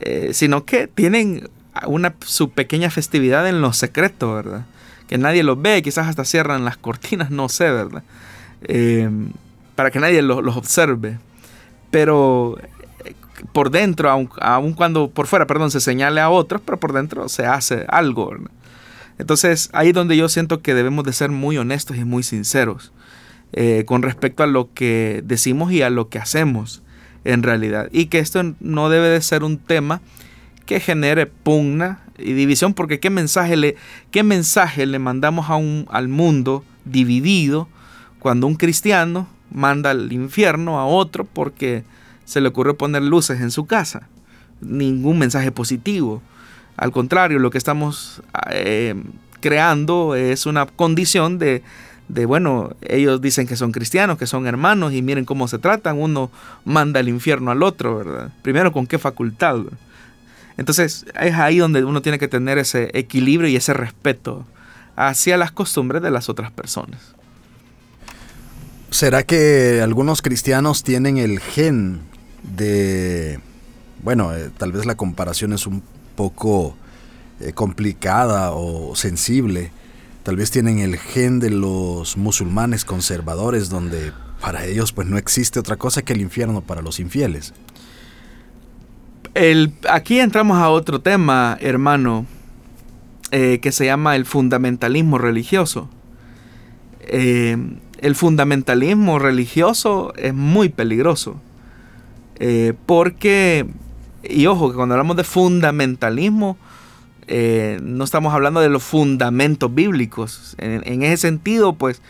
eh, 0.00 0.30
sino 0.32 0.64
que 0.64 0.86
tienen 0.86 1.48
una, 1.86 2.14
su 2.20 2.50
pequeña 2.50 2.90
festividad 2.90 3.48
en 3.48 3.60
lo 3.60 3.72
secreto, 3.72 4.34
¿verdad? 4.34 4.66
Que 5.08 5.18
nadie 5.18 5.42
los 5.42 5.60
ve, 5.60 5.82
quizás 5.82 6.06
hasta 6.06 6.24
cierran 6.24 6.64
las 6.64 6.76
cortinas, 6.78 7.30
no 7.30 7.48
sé, 7.48 7.70
¿verdad? 7.70 8.02
Para 9.78 9.92
que 9.92 10.00
nadie 10.00 10.22
los, 10.22 10.56
observe. 10.56 11.20
Pero 11.92 12.58
eh, 13.04 13.14
por 13.52 13.70
dentro, 13.70 14.10
aun, 14.10 14.72
cuando 14.72 15.08
por 15.08 15.28
fuera, 15.28 15.46
perdón, 15.46 15.70
se 15.70 15.80
señale 15.80 16.20
a 16.20 16.30
otros, 16.30 16.60
pero 16.64 16.80
por 16.80 16.92
dentro 16.92 17.28
se 17.28 17.46
hace 17.46 17.86
algo. 17.86 18.34
Entonces 19.20 19.70
ahí 19.72 19.90
es 19.90 19.94
donde 19.94 20.16
yo 20.16 20.28
siento 20.28 20.62
que 20.62 20.74
debemos 20.74 21.04
de 21.04 21.12
ser 21.12 21.30
muy 21.30 21.58
honestos 21.58 21.96
y 21.96 22.04
muy 22.04 22.24
sinceros 22.24 22.90
eh, 23.52 23.84
con 23.86 24.02
respecto 24.02 24.42
a 24.42 24.48
lo 24.48 24.74
que 24.74 25.22
decimos 25.24 25.70
y 25.70 25.82
a 25.82 25.90
lo 25.90 26.08
que 26.08 26.18
hacemos 26.18 26.82
en 27.22 27.44
realidad. 27.44 27.88
Y 27.92 28.06
que 28.06 28.18
esto 28.18 28.42
no 28.58 28.88
debe 28.88 29.08
de 29.08 29.20
ser 29.20 29.44
un 29.44 29.58
tema 29.58 30.00
que 30.66 30.80
genere 30.80 31.26
pugna 31.26 32.00
y 32.18 32.32
división, 32.32 32.74
porque 32.74 32.98
qué 32.98 33.10
mensaje 33.10 33.56
le, 33.56 33.76
qué 34.10 34.24
mensaje 34.24 34.86
le 34.86 34.98
mandamos 34.98 35.48
a 35.50 35.54
un, 35.54 35.86
al 35.88 36.08
mundo 36.08 36.64
dividido 36.84 37.68
cuando 38.18 38.48
un 38.48 38.56
cristiano 38.56 39.28
manda 39.50 39.90
al 39.90 40.12
infierno 40.12 40.78
a 40.78 40.86
otro 40.86 41.24
porque 41.24 41.84
se 42.24 42.40
le 42.40 42.48
ocurrió 42.48 42.76
poner 42.76 43.02
luces 43.02 43.40
en 43.40 43.50
su 43.50 43.66
casa. 43.66 44.08
Ningún 44.60 45.18
mensaje 45.18 45.52
positivo. 45.52 46.22
Al 46.76 46.92
contrario, 46.92 47.38
lo 47.38 47.50
que 47.50 47.58
estamos 47.58 48.22
eh, 48.50 48.94
creando 49.40 50.14
es 50.14 50.46
una 50.46 50.66
condición 50.66 51.38
de, 51.38 51.62
de, 52.08 52.26
bueno, 52.26 52.76
ellos 52.82 53.20
dicen 53.20 53.46
que 53.46 53.56
son 53.56 53.72
cristianos, 53.72 54.18
que 54.18 54.26
son 54.26 54.46
hermanos 54.46 54.92
y 54.92 55.02
miren 55.02 55.24
cómo 55.24 55.48
se 55.48 55.58
tratan. 55.58 55.98
Uno 55.98 56.30
manda 56.64 57.00
al 57.00 57.08
infierno 57.08 57.50
al 57.50 57.62
otro, 57.62 57.98
¿verdad? 57.98 58.32
Primero, 58.42 58.72
¿con 58.72 58.86
qué 58.86 58.98
facultad? 58.98 59.58
Entonces 60.56 61.06
es 61.20 61.34
ahí 61.34 61.58
donde 61.58 61.84
uno 61.84 62.02
tiene 62.02 62.18
que 62.18 62.28
tener 62.28 62.58
ese 62.58 62.90
equilibrio 62.92 63.48
y 63.48 63.56
ese 63.56 63.72
respeto 63.74 64.44
hacia 64.96 65.36
las 65.36 65.52
costumbres 65.52 66.02
de 66.02 66.10
las 66.10 66.28
otras 66.28 66.50
personas. 66.50 67.14
¿Será 68.90 69.22
que 69.22 69.80
algunos 69.82 70.22
cristianos 70.22 70.82
tienen 70.82 71.18
el 71.18 71.40
gen 71.40 72.00
de... 72.42 73.40
Bueno, 74.02 74.34
eh, 74.34 74.50
tal 74.56 74.72
vez 74.72 74.86
la 74.86 74.96
comparación 74.96 75.52
es 75.52 75.66
un 75.66 75.82
poco 76.16 76.74
eh, 77.40 77.52
complicada 77.52 78.52
o 78.52 78.96
sensible. 78.96 79.70
Tal 80.22 80.36
vez 80.36 80.50
tienen 80.50 80.78
el 80.78 80.96
gen 80.96 81.38
de 81.38 81.50
los 81.50 82.16
musulmanes 82.16 82.84
conservadores 82.84 83.68
donde 83.68 84.12
para 84.40 84.64
ellos 84.64 84.92
pues 84.92 85.06
no 85.06 85.18
existe 85.18 85.58
otra 85.58 85.76
cosa 85.76 86.02
que 86.02 86.12
el 86.12 86.20
infierno 86.20 86.62
para 86.62 86.82
los 86.82 87.00
infieles. 87.00 87.52
El, 89.34 89.72
aquí 89.88 90.18
entramos 90.18 90.58
a 90.58 90.70
otro 90.70 91.00
tema, 91.00 91.56
hermano, 91.60 92.26
eh, 93.30 93.60
que 93.60 93.72
se 93.72 93.84
llama 93.84 94.16
el 94.16 94.24
fundamentalismo 94.24 95.18
religioso. 95.18 95.88
Eh, 97.00 97.56
el 97.98 98.14
fundamentalismo 98.14 99.18
religioso 99.18 100.12
es 100.16 100.34
muy 100.34 100.68
peligroso. 100.68 101.40
Eh, 102.40 102.74
porque, 102.86 103.66
y 104.22 104.46
ojo, 104.46 104.70
que 104.70 104.76
cuando 104.76 104.94
hablamos 104.94 105.16
de 105.16 105.24
fundamentalismo, 105.24 106.56
eh, 107.26 107.80
no 107.82 108.04
estamos 108.04 108.32
hablando 108.32 108.60
de 108.60 108.68
los 108.68 108.82
fundamentos 108.82 109.74
bíblicos. 109.74 110.54
En, 110.58 111.02
ese 111.02 111.16
sentido, 111.16 111.74
pues, 111.74 112.00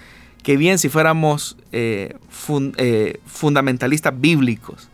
que 0.42 0.56
bien 0.56 0.78
si 0.78 0.88
fuéramos 0.88 1.56
eh, 1.72 2.14
fundamentalistas 3.26 4.20
bíblicos. 4.20 4.88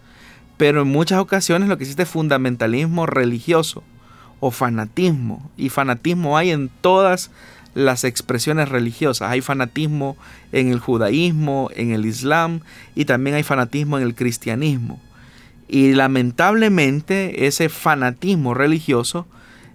Pero 0.57 0.83
en 0.83 0.89
muchas 0.89 1.19
ocasiones 1.19 1.69
lo 1.69 1.77
que 1.77 1.85
existe 1.85 2.05
es 2.05 2.09
fundamentalismo 2.09 3.07
religioso 3.07 3.83
o 4.39 4.51
fanatismo. 4.51 5.51
Y 5.57 5.69
fanatismo 5.69 6.39
hay 6.39 6.51
en 6.51 6.71
todas 6.81 7.31
expresiones 7.75 8.69
religiosas. 8.69 9.31
Hay 9.31 9.41
fanatismo 9.41 10.17
en 10.53 10.69
el 10.69 10.79
judaísmo, 10.79 11.71
en 11.75 11.93
el 11.93 12.07
islam 12.07 12.61
y 12.95 13.05
también 13.05 13.37
hay 13.37 13.43
fanatismo 13.43 13.99
en 13.99 14.05
el 14.05 14.15
cristianismo. 14.15 15.01
Y 15.69 15.93
lamentablemente 15.95 17.47
ese 17.47 17.69
fanatismo 17.69 18.55
religioso 18.55 19.27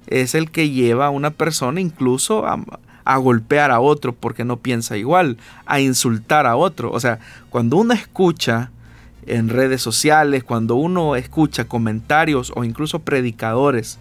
es 0.08 0.36
el 0.36 0.50
que 0.50 0.70
lleva 0.70 1.08
a 1.08 1.12
una 1.12 1.32
persona 1.32 1.82
incluso 1.82 2.46
a, 2.48 3.18
golpear 3.18 3.72
a 3.72 3.80
otro 3.80 4.14
porque 4.14 4.44
no 4.44 4.58
piensa 4.58 4.96
igual, 4.96 5.38
a 5.66 5.80
insultar 5.80 6.46
a 6.46 6.56
otro. 6.56 6.92
O 6.92 7.00
sea, 7.00 7.20
cuando 7.50 7.78
uno 7.78 7.94
escucha 7.94 8.70
en 9.26 9.50
redes 9.50 9.82
sociales, 9.82 10.44
cuando 10.44 10.76
uno 10.76 11.16
escucha 11.16 11.66
comentarios 11.66 12.52
o 12.56 12.64
incluso 12.64 13.00
predicadores 13.00 13.98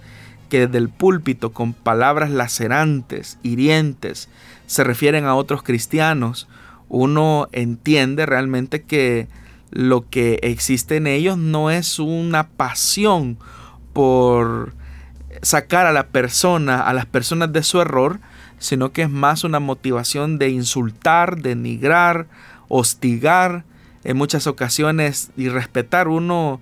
que 0.48 0.66
desde 0.66 0.78
el 0.78 0.88
púlpito 0.88 1.52
con 1.52 1.72
palabras 1.72 2.30
lacerantes, 2.30 3.38
hirientes, 3.42 4.28
se 4.66 4.84
refieren 4.84 5.24
a 5.24 5.34
otros 5.34 5.62
cristianos, 5.62 6.48
uno 6.88 7.48
entiende 7.52 8.26
realmente 8.26 8.82
que 8.82 9.28
lo 9.70 10.08
que 10.08 10.40
existe 10.42 10.96
en 10.96 11.06
ellos 11.06 11.37
no 11.37 11.70
es 11.70 11.98
una 11.98 12.48
pasión 12.48 13.38
por 13.92 14.74
sacar 15.42 15.87
a 15.87 15.92
la 15.92 16.08
persona, 16.08 16.80
a 16.80 16.92
las 16.92 17.06
personas 17.06 17.52
de 17.52 17.62
su 17.62 17.80
error, 17.80 18.20
sino 18.58 18.92
que 18.92 19.02
es 19.02 19.11
más 19.11 19.44
una 19.44 19.61
motivación 19.61 20.38
de 20.38 20.48
insultar, 20.48 21.40
denigrar, 21.42 22.26
hostigar, 22.68 23.64
en 24.04 24.16
muchas 24.16 24.46
ocasiones 24.46 25.30
y 25.37 25.48
respetar. 25.48 26.08
Uno 26.08 26.61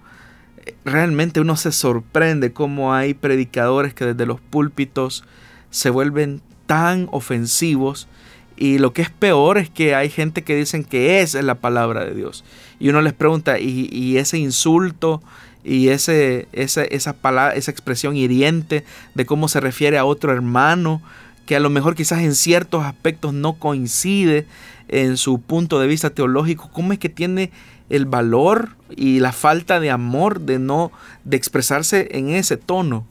realmente 0.84 1.40
uno 1.40 1.56
se 1.56 1.72
sorprende 1.72 2.52
cómo 2.52 2.94
hay 2.94 3.14
predicadores 3.14 3.94
que 3.94 4.06
desde 4.06 4.26
los 4.26 4.40
púlpitos 4.40 5.24
se 5.70 5.90
vuelven 5.90 6.42
tan 6.66 7.08
ofensivos 7.12 8.08
y 8.56 8.78
lo 8.78 8.92
que 8.92 9.02
es 9.02 9.10
peor 9.10 9.58
es 9.58 9.68
que 9.68 9.94
hay 9.94 10.08
gente 10.08 10.42
que 10.42 10.56
dicen 10.56 10.82
que 10.82 11.20
esa 11.20 11.38
es 11.38 11.44
la 11.44 11.56
palabra 11.56 12.04
de 12.04 12.14
Dios. 12.14 12.42
Y 12.80 12.88
uno 12.88 13.02
les 13.02 13.12
pregunta, 13.12 13.58
¿y, 13.58 14.16
ese 14.16 14.38
insulto 14.38 15.22
y 15.62 15.88
ese, 15.88 16.48
esa, 16.52 16.84
esa, 16.84 17.12
palabra, 17.12 17.54
esa 17.54 17.70
expresión 17.70 18.16
hiriente 18.16 18.84
de 19.14 19.26
cómo 19.26 19.48
se 19.48 19.60
refiere 19.60 19.98
a 19.98 20.04
otro 20.04 20.32
hermano, 20.32 21.02
que 21.44 21.56
a 21.56 21.60
lo 21.60 21.70
mejor 21.70 21.94
quizás 21.94 22.20
en 22.20 22.34
ciertos 22.34 22.84
aspectos 22.84 23.34
no 23.34 23.54
coincide 23.54 24.46
en 24.88 25.16
su 25.16 25.40
punto 25.40 25.78
de 25.78 25.86
vista 25.86 26.10
teológico, 26.10 26.70
cómo 26.72 26.92
es 26.92 26.98
que 26.98 27.08
tiene 27.08 27.50
el 27.90 28.06
valor 28.06 28.70
y 28.90 29.20
la 29.20 29.32
falta 29.32 29.80
de 29.80 29.90
amor 29.90 30.40
de 30.40 30.58
no 30.58 30.92
de 31.24 31.36
expresarse 31.36 32.08
en 32.12 32.30
ese 32.30 32.56
tono? 32.56 33.06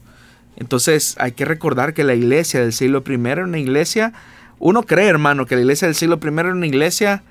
Entonces 0.57 1.15
hay 1.19 1.33
que 1.33 1.45
recordar 1.45 1.93
que 1.93 2.03
la 2.03 2.13
iglesia 2.13 2.61
del 2.61 2.73
siglo 2.73 3.03
I 3.07 3.27
era 3.27 3.43
una 3.43 3.59
iglesia, 3.59 4.13
uno 4.59 4.83
cree 4.83 5.07
hermano 5.07 5.45
que 5.45 5.55
la 5.55 5.61
iglesia 5.61 5.87
del 5.87 5.95
siglo 5.95 6.19
I 6.23 6.27
era 6.39 6.51
una 6.51 6.67
iglesia 6.67 7.23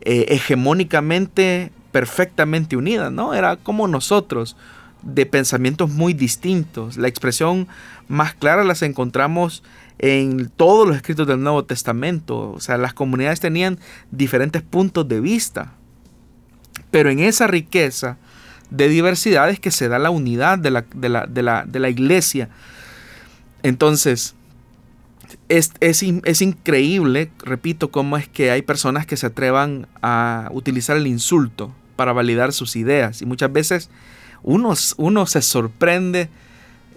eh, 0.00 0.26
hegemónicamente 0.28 1.70
perfectamente 1.92 2.76
unida, 2.76 3.10
¿no? 3.10 3.34
Era 3.34 3.56
como 3.56 3.86
nosotros, 3.86 4.56
de 5.04 5.26
pensamientos 5.26 5.90
muy 5.90 6.12
distintos. 6.12 6.96
La 6.96 7.08
expresión 7.08 7.68
más 8.08 8.34
clara 8.34 8.64
las 8.64 8.82
encontramos 8.82 9.62
en 9.98 10.50
todos 10.56 10.88
los 10.88 10.96
escritos 10.96 11.26
del 11.26 11.42
Nuevo 11.42 11.64
Testamento. 11.64 12.50
O 12.50 12.60
sea, 12.60 12.78
las 12.78 12.94
comunidades 12.94 13.40
tenían 13.40 13.78
diferentes 14.10 14.62
puntos 14.62 15.06
de 15.06 15.20
vista. 15.20 15.74
Pero 16.94 17.10
en 17.10 17.18
esa 17.18 17.48
riqueza 17.48 18.18
de 18.70 18.88
diversidad 18.88 19.50
es 19.50 19.58
que 19.58 19.72
se 19.72 19.88
da 19.88 19.98
la 19.98 20.10
unidad 20.10 20.60
de 20.60 20.70
la, 20.70 20.84
de 20.84 21.80
la, 21.80 21.88
iglesia. 21.88 22.50
Entonces, 23.64 24.36
es, 25.48 25.72
es, 25.80 26.40
increíble, 26.40 27.32
repito, 27.40 27.90
cómo 27.90 28.16
es 28.16 28.28
que 28.28 28.52
hay 28.52 28.62
personas 28.62 29.06
que 29.06 29.16
se 29.16 29.26
atrevan 29.26 29.88
a 30.02 30.48
utilizar 30.52 30.96
el 30.96 31.08
insulto 31.08 31.74
para 31.96 32.12
validar 32.12 32.52
sus 32.52 32.76
ideas. 32.76 33.22
Y 33.22 33.26
muchas 33.26 33.52
veces 33.52 33.90
uno, 34.44 34.72
uno 34.96 35.26
se 35.26 35.42
sorprende, 35.42 36.28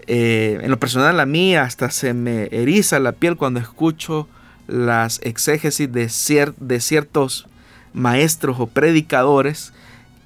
eh, 0.06 0.60
en 0.62 0.70
lo 0.70 0.78
personal 0.78 1.20
a 1.20 1.26
mí 1.26 1.56
hasta 1.56 1.90
se 1.90 2.14
me 2.14 2.50
eriza 2.52 3.00
la 3.00 3.14
piel 3.14 3.36
cuando 3.36 3.60
escucho 3.60 4.28
las 4.68 5.20
exégesis 5.24 5.92
de, 5.92 6.54
de 6.60 6.80
ciertos 6.82 7.48
maestros 7.94 8.58
o 8.60 8.68
predicadores 8.68 9.74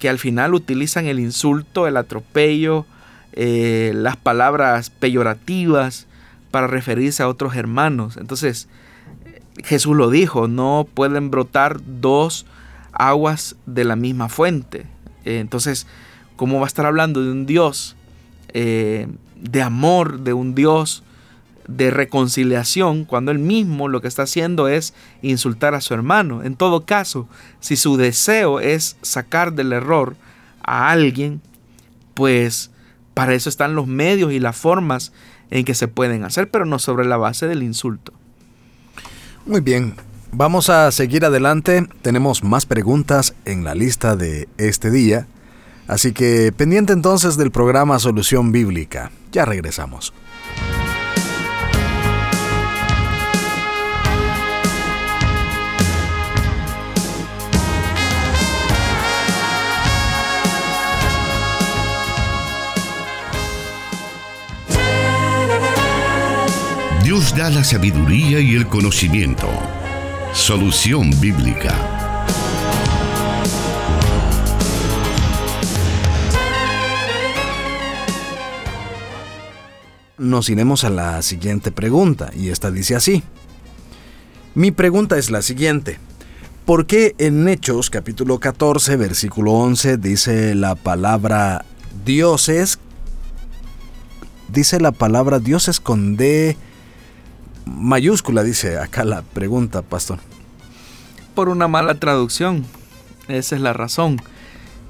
que 0.01 0.09
al 0.09 0.17
final 0.17 0.55
utilizan 0.55 1.05
el 1.05 1.19
insulto, 1.19 1.85
el 1.85 1.95
atropello, 1.95 2.87
eh, 3.33 3.91
las 3.93 4.17
palabras 4.17 4.89
peyorativas 4.89 6.07
para 6.49 6.65
referirse 6.65 7.21
a 7.21 7.27
otros 7.27 7.55
hermanos. 7.55 8.17
Entonces, 8.17 8.67
Jesús 9.63 9.95
lo 9.95 10.09
dijo, 10.09 10.47
no 10.47 10.87
pueden 10.91 11.29
brotar 11.29 11.81
dos 11.85 12.47
aguas 12.93 13.55
de 13.67 13.83
la 13.83 13.95
misma 13.95 14.27
fuente. 14.27 14.87
Eh, 15.23 15.37
entonces, 15.37 15.85
¿cómo 16.35 16.57
va 16.57 16.65
a 16.65 16.67
estar 16.67 16.87
hablando 16.87 17.23
de 17.23 17.31
un 17.31 17.45
Dios 17.45 17.95
eh, 18.55 19.07
de 19.35 19.61
amor, 19.61 20.21
de 20.21 20.33
un 20.33 20.55
Dios 20.55 21.03
de 21.77 21.91
reconciliación, 21.91 23.05
cuando 23.05 23.31
él 23.31 23.39
mismo 23.39 23.87
lo 23.87 24.01
que 24.01 24.07
está 24.07 24.23
haciendo 24.23 24.67
es 24.67 24.93
insultar 25.21 25.73
a 25.73 25.81
su 25.81 25.93
hermano. 25.93 26.43
En 26.43 26.55
todo 26.55 26.85
caso, 26.85 27.27
si 27.59 27.75
su 27.75 27.97
deseo 27.97 28.59
es 28.59 28.97
sacar 29.01 29.53
del 29.53 29.73
error 29.73 30.15
a 30.63 30.91
alguien, 30.91 31.41
pues 32.13 32.71
para 33.13 33.33
eso 33.33 33.49
están 33.49 33.75
los 33.75 33.87
medios 33.87 34.31
y 34.31 34.39
las 34.39 34.55
formas 34.55 35.11
en 35.49 35.65
que 35.65 35.75
se 35.75 35.87
pueden 35.87 36.23
hacer, 36.23 36.49
pero 36.49 36.65
no 36.65 36.79
sobre 36.79 37.05
la 37.05 37.17
base 37.17 37.47
del 37.47 37.63
insulto. 37.63 38.13
Muy 39.45 39.61
bien, 39.61 39.95
vamos 40.31 40.69
a 40.69 40.91
seguir 40.91 41.25
adelante. 41.25 41.87
Tenemos 42.01 42.43
más 42.43 42.65
preguntas 42.65 43.33
en 43.45 43.63
la 43.63 43.75
lista 43.75 44.15
de 44.15 44.47
este 44.57 44.91
día. 44.91 45.27
Así 45.87 46.13
que 46.13 46.53
pendiente 46.55 46.93
entonces 46.93 47.37
del 47.37 47.51
programa 47.51 47.99
Solución 47.99 48.51
Bíblica. 48.51 49.11
Ya 49.31 49.45
regresamos. 49.45 50.13
Dios 67.11 67.35
da 67.35 67.49
la 67.49 67.61
sabiduría 67.61 68.39
y 68.39 68.55
el 68.55 68.67
conocimiento. 68.67 69.49
Solución 70.31 71.11
bíblica. 71.19 71.75
Nos 80.17 80.49
iremos 80.49 80.85
a 80.85 80.89
la 80.89 81.21
siguiente 81.21 81.73
pregunta 81.73 82.31
y 82.33 82.47
esta 82.47 82.71
dice 82.71 82.95
así. 82.95 83.23
Mi 84.55 84.71
pregunta 84.71 85.17
es 85.17 85.31
la 85.31 85.41
siguiente. 85.41 85.99
¿Por 86.63 86.85
qué 86.85 87.13
en 87.17 87.45
Hechos 87.49 87.89
capítulo 87.89 88.39
14 88.39 88.95
versículo 88.95 89.51
11 89.51 89.97
dice 89.97 90.55
la 90.55 90.75
palabra 90.75 91.65
dioses? 92.05 92.79
Dice 94.47 94.79
la 94.79 94.93
palabra 94.93 95.39
dioses 95.39 95.81
con 95.81 96.15
mayúscula, 97.65 98.43
dice 98.43 98.77
acá 98.77 99.03
la 99.03 99.21
pregunta, 99.21 99.81
pastor. 99.81 100.19
Por 101.35 101.49
una 101.49 101.67
mala 101.67 101.95
traducción, 101.95 102.65
esa 103.27 103.55
es 103.55 103.61
la 103.61 103.73
razón. 103.73 104.21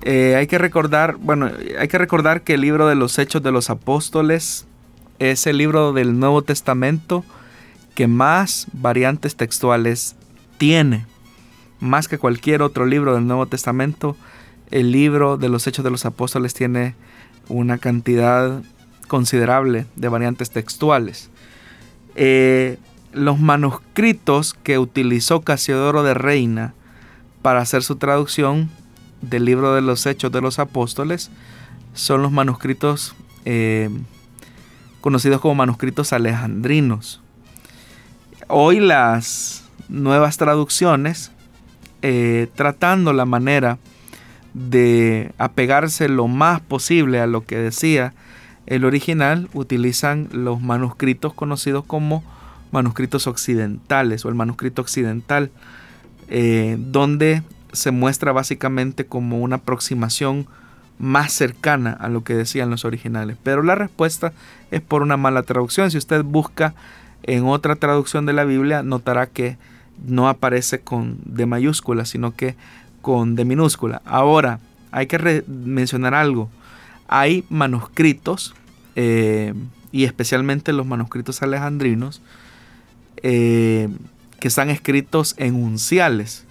Eh, 0.03 0.35
hay 0.35 0.47
que 0.47 0.57
recordar, 0.57 1.17
bueno, 1.17 1.51
hay 1.79 1.87
que 1.87 1.97
recordar 1.97 2.41
que 2.41 2.55
el 2.55 2.61
libro 2.61 2.87
de 2.87 2.95
los 2.95 3.19
Hechos 3.19 3.43
de 3.43 3.51
los 3.51 3.69
Apóstoles 3.69 4.65
es 5.19 5.45
el 5.45 5.57
libro 5.57 5.93
del 5.93 6.19
Nuevo 6.19 6.41
Testamento 6.41 7.23
que 7.93 8.07
más 8.07 8.67
variantes 8.73 9.35
textuales 9.35 10.15
tiene. 10.57 11.05
Más 11.79 12.07
que 12.07 12.17
cualquier 12.17 12.61
otro 12.61 12.85
libro 12.85 13.15
del 13.15 13.27
Nuevo 13.27 13.45
Testamento, 13.47 14.15
el 14.71 14.91
libro 14.91 15.37
de 15.37 15.49
los 15.49 15.67
Hechos 15.67 15.83
de 15.83 15.91
los 15.91 16.05
Apóstoles 16.05 16.53
tiene 16.53 16.95
una 17.49 17.77
cantidad 17.77 18.61
considerable 19.07 19.85
de 19.95 20.07
variantes 20.07 20.51
textuales. 20.51 21.30
Eh, 22.15 22.77
los 23.13 23.39
manuscritos 23.39 24.53
que 24.53 24.79
utilizó 24.79 25.41
Casiodoro 25.41 26.03
de 26.03 26.13
Reina 26.13 26.73
para 27.41 27.61
hacer 27.61 27.83
su 27.83 27.95
traducción 27.95 28.69
del 29.21 29.45
libro 29.45 29.73
de 29.73 29.81
los 29.81 30.05
Hechos 30.05 30.31
de 30.31 30.41
los 30.41 30.59
Apóstoles 30.59 31.29
son 31.93 32.21
los 32.21 32.31
manuscritos 32.31 33.15
eh, 33.45 33.89
conocidos 35.01 35.41
como 35.41 35.55
manuscritos 35.55 36.13
alejandrinos. 36.13 37.21
Hoy 38.47 38.79
las 38.79 39.63
nuevas 39.89 40.37
traducciones, 40.37 41.31
eh, 42.01 42.47
tratando 42.55 43.13
la 43.13 43.25
manera 43.25 43.77
de 44.53 45.31
apegarse 45.37 46.09
lo 46.09 46.27
más 46.27 46.61
posible 46.61 47.19
a 47.19 47.27
lo 47.27 47.45
que 47.45 47.57
decía 47.57 48.13
el 48.71 48.85
original 48.85 49.49
utilizan 49.53 50.29
los 50.31 50.61
manuscritos 50.61 51.33
conocidos 51.33 51.83
como 51.83 52.23
manuscritos 52.71 53.27
occidentales 53.27 54.23
o 54.23 54.29
el 54.29 54.35
manuscrito 54.35 54.81
occidental, 54.81 55.51
eh, 56.29 56.77
donde 56.79 57.43
se 57.73 57.91
muestra 57.91 58.31
básicamente 58.31 59.05
como 59.05 59.39
una 59.39 59.57
aproximación 59.57 60.47
más 60.99 61.33
cercana 61.33 61.91
a 61.91 62.07
lo 62.07 62.23
que 62.23 62.33
decían 62.33 62.69
los 62.69 62.85
originales. 62.85 63.35
Pero 63.43 63.61
la 63.61 63.75
respuesta 63.75 64.31
es 64.71 64.79
por 64.79 65.01
una 65.01 65.17
mala 65.17 65.43
traducción. 65.43 65.91
Si 65.91 65.97
usted 65.97 66.23
busca 66.23 66.73
en 67.23 67.43
otra 67.43 67.75
traducción 67.75 68.25
de 68.25 68.31
la 68.31 68.45
Biblia, 68.45 68.83
notará 68.83 69.27
que 69.27 69.57
no 70.07 70.29
aparece 70.29 70.79
con 70.79 71.17
D 71.25 71.45
mayúscula, 71.45 72.05
sino 72.05 72.37
que 72.37 72.55
con 73.01 73.35
D 73.35 73.43
minúscula. 73.43 74.01
Ahora, 74.05 74.61
hay 74.93 75.07
que 75.07 75.43
mencionar 75.45 76.13
algo 76.13 76.49
hay 77.11 77.43
manuscritos, 77.49 78.55
eh, 78.95 79.53
y 79.91 80.05
especialmente 80.05 80.73
los 80.73 80.85
manuscritos 80.85 81.41
alejandrinos, 81.41 82.21
eh, 83.23 83.89
que 84.39 84.47
están 84.47 84.69
escritos 84.69 85.35
en 85.37 85.55
unciales. 85.55 86.45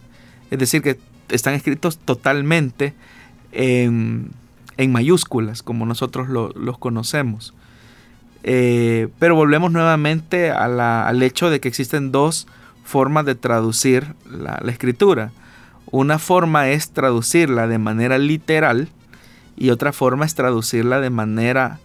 Es 0.51 0.59
decir, 0.59 0.83
que 0.83 0.99
están 1.29 1.55
escritos 1.55 1.99
totalmente 1.99 2.95
en, 3.53 4.31
mayúsculas, 4.89 5.63
como 5.63 5.85
nosotros 5.85 6.29
los 6.29 6.79
conocemos. 6.79 7.55
Eh, 8.43 9.09
pero 9.19 9.35
volvemos 9.35 9.71
nuevamente 9.71 10.51
al 10.51 11.23
hecho 11.23 11.51
de 11.51 11.61
que 11.61 11.69
existen 11.69 12.11
dos 12.11 12.47
formas 12.85 13.25
de 13.27 13.35
traducir 13.35 14.15
la, 14.29 14.57
escritura. 14.69 15.33
Una 15.91 16.19
forma 16.19 16.71
es 16.71 16.91
traducirla 16.91 17.67
de 17.67 17.79
manera 17.79 18.19
literal 18.19 18.89
y 19.57 19.71
otra 19.71 19.93
forma 19.93 20.25
es 20.25 20.35
traducirla 20.35 21.01
de 21.01 21.11
manera 21.11 21.81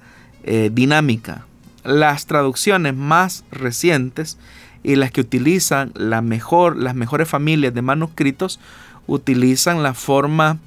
eh, 0.48 0.70
dinámica. 0.72 1.48
Las 1.84 2.28
traducciones 2.28 2.96
más 2.96 3.44
recientes 3.50 4.38
y 4.84 4.96
las 4.96 5.10
que 5.10 5.22
utilizan 5.22 5.92
mejor, 6.24 6.78
las 6.78 6.94
mejores 6.94 7.28
familias 7.28 7.74
de 7.74 7.82
manuscritos 7.82 8.60
utilizan 9.08 9.82
la 9.82 9.96
forma 9.96 10.60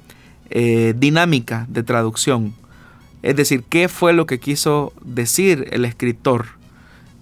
eh, 0.49 0.93
dinámica 0.97 1.65
de 1.69 1.83
traducción. 1.83 2.53
Es 3.21 3.37
decir, 3.37 3.63
qué 3.69 3.87
fue 3.87 4.11
lo 4.11 4.25
que 4.25 4.41
quiso 4.41 4.91
decir 5.01 5.69
el 5.71 5.85
escritor 5.85 6.47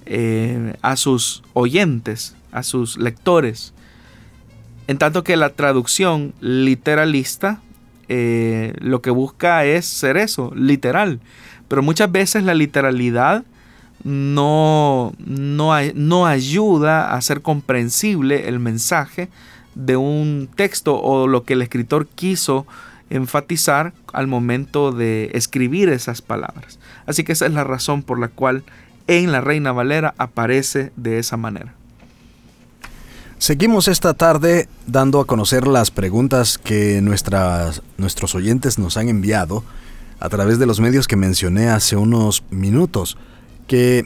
eh, 0.08 0.74
a 0.82 0.96
sus 0.96 1.44
oyentes, 1.54 2.36
a 2.52 2.64
sus 2.64 2.98
lectores. 2.98 3.72
En 4.88 4.98
tanto 4.98 5.24
que 5.24 5.38
la 5.38 5.52
traducción 5.52 6.34
literalista 6.42 7.62
lo 8.10 9.02
que 9.02 9.10
busca 9.10 9.66
es 9.66 9.86
ser 9.86 10.16
eso, 10.16 10.54
literal. 10.56 11.20
Pero 11.68 11.84
muchas 11.84 12.12
veces 12.12 12.44
la 12.44 12.54
literalidad 12.54 13.44
no, 14.04 15.14
no, 15.20 16.26
ayuda 16.26 17.10
a 17.10 17.16
hacer 17.16 17.42
comprensible 17.42 18.48
el 18.48 18.60
mensaje 18.60 19.30
de 19.76 19.98
un 19.98 20.50
texto 20.56 21.00
o 21.00 21.28
lo 21.28 21.44
que 21.44 21.54
el 21.54 21.62
escritor 21.62 22.08
quiso 22.08 22.66
enfatizar 23.10 23.94
al 24.14 24.28
momento 24.28 24.92
de 24.92 25.32
escribir 25.34 25.90
esas 25.90 26.22
palabras. 26.22 26.80
Así 27.06 27.24
que 27.24 27.32
esa 27.32 27.46
es 27.46 27.54
la 27.54 27.64
razón 27.64 28.04
por 28.04 28.20
la 28.20 28.28
cual 28.28 28.64
en 29.08 29.32
la 29.32 29.42
Reina 29.42 29.72
Valera 29.72 30.14
aparece 30.18 30.92
de 30.96 31.20
esa 31.20 31.38
manera. 31.38 31.74
Seguimos 33.40 33.88
esta 33.88 34.14
tarde 34.16 34.68
dando 34.88 35.20
a 35.20 35.26
conocer 35.26 35.68
las 35.68 35.92
preguntas 35.92 36.58
que 36.58 37.02
nuestras, 37.02 37.84
nuestros 37.98 38.34
oyentes 38.36 38.80
nos 38.80 38.98
han 38.98 39.10
enviado 39.10 39.64
a 40.20 40.30
través 40.30 40.60
de 40.60 40.66
los 40.66 40.80
medios 40.80 41.08
que 41.08 41.16
mencioné 41.16 41.70
hace 41.70 41.96
unos 41.96 42.44
minutos, 42.50 43.18
que 43.68 44.06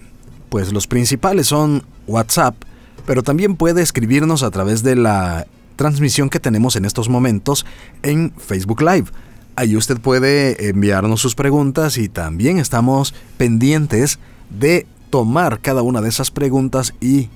pues 0.49 0.74
los 0.74 0.88
principales 0.88 1.47
son 1.47 1.84
WhatsApp, 2.07 2.55
pero 3.05 3.24
también 3.24 3.55
puede 3.55 3.82
escribirnos 3.82 4.43
a 4.43 4.51
través 4.51 4.84
de 4.84 4.95
la 4.95 5.47
transmisión 5.76 6.30
que 6.30 6.39
tenemos 6.39 6.76
en 6.76 6.86
estos 6.86 7.09
momentos 7.09 7.66
en 8.03 8.34
Facebook 8.38 8.82
Live. 8.82 9.05
Ahí 9.55 9.76
usted 9.76 9.99
puede 9.99 10.70
enviarnos 10.70 11.22
sus 11.22 11.36
preguntas 11.36 11.97
y 11.97 12.09
también 12.09 12.57
estamos 12.57 13.14
pendientes 13.38 14.20
de 14.49 14.86
tomar 15.09 15.59
cada 15.59 15.82
una 15.82 16.01
de 16.01 16.09
esas 16.09 16.32
preguntas 16.32 16.93
y 17.01 17.30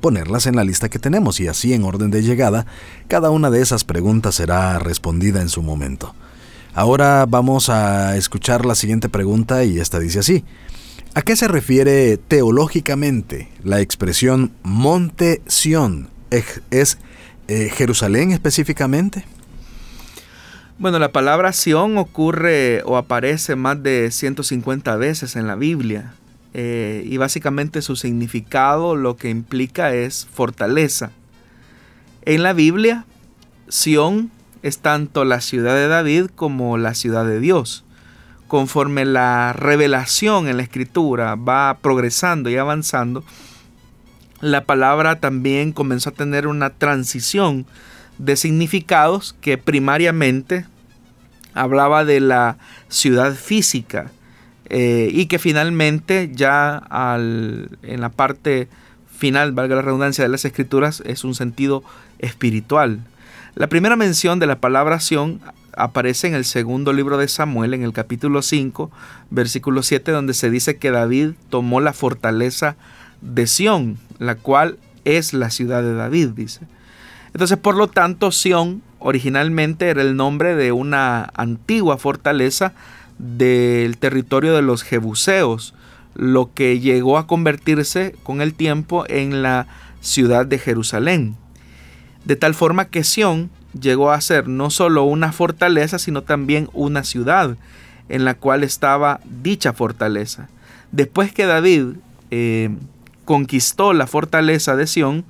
ponerlas 0.00 0.46
en 0.46 0.56
la 0.56 0.64
lista 0.64 0.88
que 0.88 0.98
tenemos 0.98 1.40
y 1.40 1.48
así 1.48 1.72
en 1.72 1.84
orden 1.84 2.10
de 2.10 2.22
llegada, 2.22 2.66
cada 3.08 3.30
una 3.30 3.50
de 3.50 3.62
esas 3.62 3.84
preguntas 3.84 4.36
será 4.36 4.78
respondida 4.78 5.40
en 5.40 5.48
su 5.48 5.62
momento. 5.62 6.14
Ahora 6.76 7.24
vamos 7.24 7.70
a 7.70 8.18
escuchar 8.18 8.66
la 8.66 8.74
siguiente 8.74 9.08
pregunta 9.08 9.64
y 9.64 9.78
esta 9.78 9.98
dice 9.98 10.18
así. 10.18 10.44
¿A 11.14 11.22
qué 11.22 11.34
se 11.34 11.48
refiere 11.48 12.18
teológicamente 12.18 13.48
la 13.64 13.80
expresión 13.80 14.52
monte 14.62 15.40
Sión? 15.46 16.10
¿Es 16.30 16.98
eh, 17.48 17.70
Jerusalén 17.74 18.30
específicamente? 18.30 19.24
Bueno, 20.78 20.98
la 20.98 21.12
palabra 21.12 21.54
Sión 21.54 21.96
ocurre 21.96 22.82
o 22.84 22.98
aparece 22.98 23.56
más 23.56 23.82
de 23.82 24.10
150 24.10 24.96
veces 24.96 25.34
en 25.34 25.46
la 25.46 25.54
Biblia 25.54 26.12
eh, 26.52 27.02
y 27.06 27.16
básicamente 27.16 27.80
su 27.80 27.96
significado 27.96 28.96
lo 28.96 29.16
que 29.16 29.30
implica 29.30 29.94
es 29.94 30.28
fortaleza. 30.30 31.10
En 32.26 32.42
la 32.42 32.52
Biblia, 32.52 33.06
Sión 33.66 34.30
es 34.66 34.78
tanto 34.78 35.24
la 35.24 35.40
ciudad 35.40 35.76
de 35.76 35.86
David 35.86 36.26
como 36.34 36.76
la 36.76 36.94
ciudad 36.94 37.24
de 37.24 37.38
Dios. 37.38 37.84
Conforme 38.48 39.04
la 39.04 39.52
revelación 39.52 40.48
en 40.48 40.56
la 40.56 40.64
escritura 40.64 41.36
va 41.36 41.78
progresando 41.80 42.50
y 42.50 42.56
avanzando, 42.56 43.24
la 44.40 44.64
palabra 44.64 45.20
también 45.20 45.72
comenzó 45.72 46.10
a 46.10 46.14
tener 46.14 46.48
una 46.48 46.70
transición 46.70 47.64
de 48.18 48.34
significados 48.36 49.36
que 49.40 49.56
primariamente 49.56 50.66
hablaba 51.54 52.04
de 52.04 52.18
la 52.18 52.58
ciudad 52.88 53.34
física 53.34 54.10
eh, 54.68 55.08
y 55.12 55.26
que 55.26 55.38
finalmente 55.38 56.32
ya 56.34 56.82
en 57.82 58.00
la 58.00 58.08
parte 58.08 58.68
final, 59.16 59.52
valga 59.52 59.76
la 59.76 59.82
redundancia 59.82 60.24
de 60.24 60.28
las 60.28 60.44
escrituras, 60.44 61.04
es 61.06 61.22
un 61.22 61.36
sentido 61.36 61.84
espiritual. 62.18 63.00
La 63.56 63.68
primera 63.68 63.96
mención 63.96 64.38
de 64.38 64.46
la 64.46 64.60
palabra 64.60 65.00
Sión 65.00 65.40
aparece 65.74 66.26
en 66.26 66.34
el 66.34 66.44
segundo 66.44 66.92
libro 66.92 67.16
de 67.16 67.26
Samuel, 67.26 67.72
en 67.72 67.84
el 67.84 67.94
capítulo 67.94 68.42
5, 68.42 68.90
versículo 69.30 69.82
7, 69.82 70.12
donde 70.12 70.34
se 70.34 70.50
dice 70.50 70.76
que 70.76 70.90
David 70.90 71.30
tomó 71.48 71.80
la 71.80 71.94
fortaleza 71.94 72.76
de 73.22 73.46
Sión, 73.46 73.96
la 74.18 74.34
cual 74.34 74.78
es 75.06 75.32
la 75.32 75.48
ciudad 75.48 75.82
de 75.82 75.94
David, 75.94 76.32
dice. 76.36 76.66
Entonces, 77.32 77.56
por 77.56 77.76
lo 77.76 77.88
tanto, 77.88 78.30
Sión 78.30 78.82
originalmente 78.98 79.88
era 79.88 80.02
el 80.02 80.16
nombre 80.16 80.54
de 80.54 80.72
una 80.72 81.30
antigua 81.34 81.96
fortaleza 81.96 82.74
del 83.16 83.96
territorio 83.96 84.54
de 84.54 84.60
los 84.60 84.82
Jebuseos, 84.82 85.72
lo 86.14 86.52
que 86.52 86.78
llegó 86.78 87.16
a 87.16 87.26
convertirse 87.26 88.16
con 88.22 88.42
el 88.42 88.52
tiempo 88.52 89.06
en 89.08 89.40
la 89.42 89.66
ciudad 90.02 90.44
de 90.44 90.58
Jerusalén. 90.58 91.38
De 92.26 92.34
tal 92.34 92.54
forma 92.54 92.86
que 92.86 93.04
Sión 93.04 93.50
llegó 93.80 94.10
a 94.10 94.20
ser 94.20 94.48
no 94.48 94.70
solo 94.70 95.04
una 95.04 95.32
fortaleza, 95.32 96.00
sino 96.00 96.22
también 96.22 96.68
una 96.72 97.04
ciudad 97.04 97.56
en 98.08 98.24
la 98.24 98.34
cual 98.34 98.64
estaba 98.64 99.20
dicha 99.42 99.72
fortaleza. 99.72 100.48
Después 100.90 101.32
que 101.32 101.46
David 101.46 101.84
eh, 102.32 102.70
conquistó 103.24 103.92
la 103.92 104.08
fortaleza 104.08 104.74
de 104.74 104.88
Sión, 104.88 105.24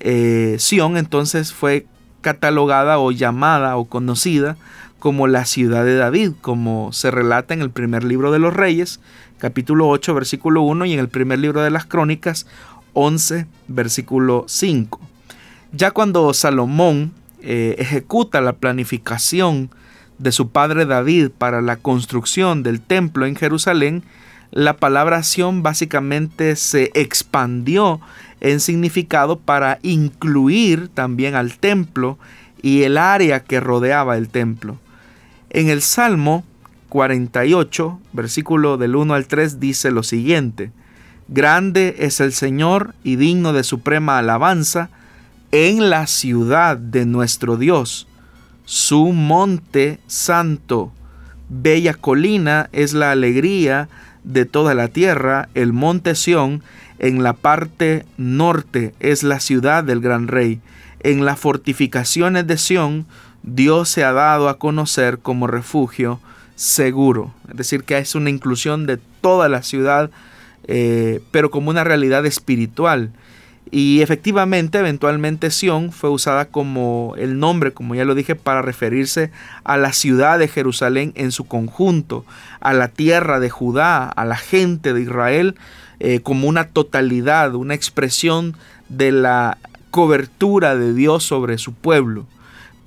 eh, 0.00 0.56
Sión 0.58 0.96
entonces 0.96 1.52
fue 1.52 1.84
catalogada 2.22 2.98
o 2.98 3.10
llamada 3.12 3.76
o 3.76 3.84
conocida 3.84 4.56
como 4.98 5.26
la 5.26 5.44
ciudad 5.44 5.84
de 5.84 5.96
David, 5.96 6.32
como 6.40 6.94
se 6.94 7.10
relata 7.10 7.52
en 7.52 7.60
el 7.60 7.70
primer 7.70 8.04
libro 8.04 8.32
de 8.32 8.38
los 8.38 8.54
Reyes, 8.54 9.00
capítulo 9.36 9.88
8, 9.88 10.14
versículo 10.14 10.62
1, 10.62 10.86
y 10.86 10.94
en 10.94 11.00
el 11.00 11.08
primer 11.08 11.40
libro 11.40 11.60
de 11.60 11.70
las 11.70 11.84
Crónicas, 11.84 12.46
11, 12.94 13.46
versículo 13.68 14.44
5. 14.48 15.11
Ya 15.72 15.90
cuando 15.90 16.34
Salomón 16.34 17.12
eh, 17.40 17.76
ejecuta 17.78 18.42
la 18.42 18.52
planificación 18.52 19.70
de 20.18 20.30
su 20.30 20.50
padre 20.50 20.84
David 20.84 21.30
para 21.30 21.62
la 21.62 21.76
construcción 21.76 22.62
del 22.62 22.82
templo 22.82 23.24
en 23.24 23.36
Jerusalén, 23.36 24.02
la 24.50 24.76
palabra 24.76 25.22
Sión 25.22 25.62
básicamente 25.62 26.56
se 26.56 26.90
expandió 26.94 28.02
en 28.40 28.60
significado 28.60 29.38
para 29.38 29.78
incluir 29.82 30.88
también 30.88 31.34
al 31.34 31.56
templo 31.56 32.18
y 32.60 32.82
el 32.82 32.98
área 32.98 33.40
que 33.42 33.58
rodeaba 33.58 34.18
el 34.18 34.28
templo. 34.28 34.78
En 35.48 35.70
el 35.70 35.80
Salmo 35.80 36.44
48, 36.90 37.98
versículo 38.12 38.76
del 38.76 38.94
1 38.94 39.14
al 39.14 39.26
3, 39.26 39.58
dice 39.58 39.90
lo 39.90 40.02
siguiente, 40.02 40.70
Grande 41.28 41.96
es 41.98 42.20
el 42.20 42.34
Señor 42.34 42.94
y 43.02 43.16
digno 43.16 43.54
de 43.54 43.64
suprema 43.64 44.18
alabanza 44.18 44.90
en 45.52 45.90
la 45.90 46.06
ciudad 46.06 46.78
de 46.78 47.04
nuestro 47.04 47.58
Dios, 47.58 48.08
su 48.64 49.12
monte 49.12 50.00
santo. 50.06 50.92
Bella 51.50 51.92
colina 51.92 52.70
es 52.72 52.94
la 52.94 53.10
alegría 53.10 53.90
de 54.24 54.46
toda 54.46 54.74
la 54.74 54.88
tierra, 54.88 55.50
el 55.54 55.74
monte 55.74 56.14
Sión, 56.14 56.62
en 56.98 57.22
la 57.22 57.34
parte 57.34 58.06
norte 58.16 58.94
es 58.98 59.22
la 59.22 59.40
ciudad 59.40 59.84
del 59.84 60.00
gran 60.00 60.26
rey. 60.26 60.60
En 61.00 61.24
las 61.24 61.38
fortificaciones 61.38 62.46
de 62.46 62.56
Sión, 62.56 63.06
Dios 63.42 63.90
se 63.90 64.04
ha 64.04 64.12
dado 64.12 64.48
a 64.48 64.58
conocer 64.58 65.18
como 65.18 65.48
refugio 65.48 66.20
seguro. 66.54 67.34
Es 67.50 67.56
decir, 67.56 67.84
que 67.84 67.98
es 67.98 68.14
una 68.14 68.30
inclusión 68.30 68.86
de 68.86 68.98
toda 69.20 69.48
la 69.50 69.62
ciudad, 69.62 70.10
eh, 70.64 71.20
pero 71.30 71.50
como 71.50 71.70
una 71.70 71.84
realidad 71.84 72.24
espiritual. 72.24 73.10
Y 73.70 74.02
efectivamente, 74.02 74.78
eventualmente 74.78 75.50
Sión 75.50 75.92
fue 75.92 76.10
usada 76.10 76.46
como 76.46 77.14
el 77.16 77.38
nombre, 77.38 77.72
como 77.72 77.94
ya 77.94 78.04
lo 78.04 78.14
dije, 78.14 78.34
para 78.34 78.60
referirse 78.60 79.30
a 79.64 79.78
la 79.78 79.92
ciudad 79.92 80.38
de 80.38 80.48
Jerusalén 80.48 81.12
en 81.14 81.32
su 81.32 81.44
conjunto, 81.44 82.26
a 82.60 82.74
la 82.74 82.88
tierra 82.88 83.40
de 83.40 83.48
Judá, 83.48 84.08
a 84.08 84.24
la 84.26 84.36
gente 84.36 84.92
de 84.92 85.00
Israel, 85.00 85.54
eh, 86.00 86.20
como 86.20 86.48
una 86.48 86.64
totalidad, 86.64 87.54
una 87.54 87.74
expresión 87.74 88.56
de 88.88 89.12
la 89.12 89.56
cobertura 89.90 90.76
de 90.76 90.92
Dios 90.92 91.22
sobre 91.22 91.56
su 91.56 91.72
pueblo. 91.72 92.26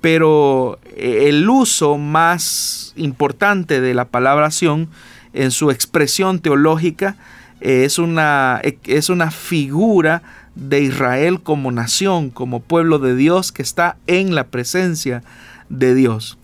Pero 0.00 0.78
eh, 0.94 1.24
el 1.28 1.48
uso 1.48 1.98
más 1.98 2.92
importante 2.94 3.80
de 3.80 3.94
la 3.94 4.04
palabra 4.04 4.50
Sión 4.50 4.88
en 5.32 5.50
su 5.50 5.70
expresión 5.70 6.38
teológica 6.38 7.16
es 7.60 7.98
una, 7.98 8.60
es 8.84 9.08
una 9.08 9.30
figura 9.30 10.22
de 10.56 10.80
Israel 10.80 11.40
como 11.42 11.70
nación, 11.70 12.30
como 12.30 12.60
pueblo 12.60 12.98
de 12.98 13.14
Dios 13.14 13.52
que 13.52 13.62
está 13.62 13.96
en 14.08 14.34
la 14.34 14.48
presencia 14.48 15.22
de 15.68 15.94
Dios. 15.94 16.38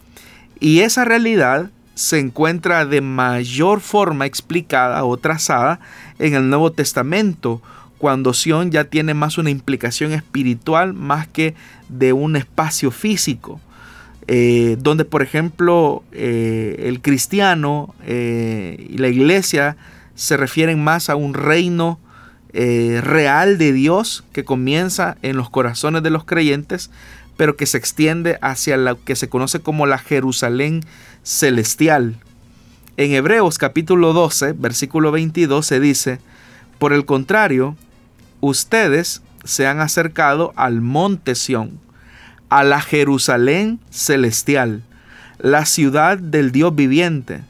Y 0.61 0.81
esa 0.81 1.05
realidad 1.05 1.71
se 1.95 2.19
encuentra 2.19 2.87
de 2.87 3.01
mayor 3.01 3.81
forma 3.81 4.27
explicada 4.27 5.05
o 5.05 5.17
trazada 5.17 5.81
en 6.19 6.35
el 6.35 6.49
Nuevo 6.49 6.71
Testamento, 6.73 7.61
cuando 7.99 8.35
Sion 8.35 8.71
ya 8.71 8.85
tiene 8.85 9.15
más 9.15 9.39
una 9.39 9.51
implicación 9.51 10.13
espiritual 10.13 10.93
más 10.93 11.29
que 11.29 11.55
de 11.89 12.13
un 12.13 12.37
espacio 12.37 12.91
físico. 12.91 13.61
Eh, 14.29 14.77
donde 14.79 15.05
por 15.05 15.21
ejemplo 15.21 16.05
eh, 16.13 16.85
el 16.87 17.01
cristiano 17.01 17.93
eh, 18.05 18.87
y 18.89 18.99
la 18.99 19.09
iglesia 19.09 19.77
se 20.15 20.37
refieren 20.37 20.83
más 20.83 21.11
a 21.11 21.17
un 21.17 21.35
reino 21.35 21.99
real 22.53 23.59
de 23.59 23.73
Dios 23.73 24.25
que 24.33 24.45
comienza 24.45 25.17
en 25.23 25.37
los 25.37 25.49
corazones 25.49 26.03
de 26.03 26.11
los 26.11 26.25
creyentes, 26.25 26.91
pero 27.37 27.57
que 27.57 27.67
se 27.67 27.79
extiende 27.79 28.39
hacia 28.43 28.77
lo 28.77 29.03
que 29.03 29.17
se 29.17 29.29
conoce 29.29 29.61
como 29.61 29.87
la 29.87 29.99
Jerusalén 29.99 30.83
celestial. 31.23 32.17
En 32.99 33.13
Hebreos 33.13 33.57
capítulo 33.57 34.13
12, 34.13 34.53
versículo 34.53 35.13
22 35.13 35.65
se 35.65 35.81
dice, 35.81 36.21
por 36.79 36.93
el 36.93 37.07
contrario, 37.07 37.77
ustedes 38.41 39.23
se 39.45 39.67
han 39.67 39.81
acercado 39.81 40.53
al 40.57 40.81
monte 40.81 41.35
Sión, 41.35 41.81
a 42.51 42.65
la 42.65 42.81
Jerusalén 42.81 43.81
celestial, 43.91 44.83
la 45.39 45.65
ciudad 45.65 46.19
del 46.19 46.53
Dios 46.53 46.75
viviente. 46.75 47.41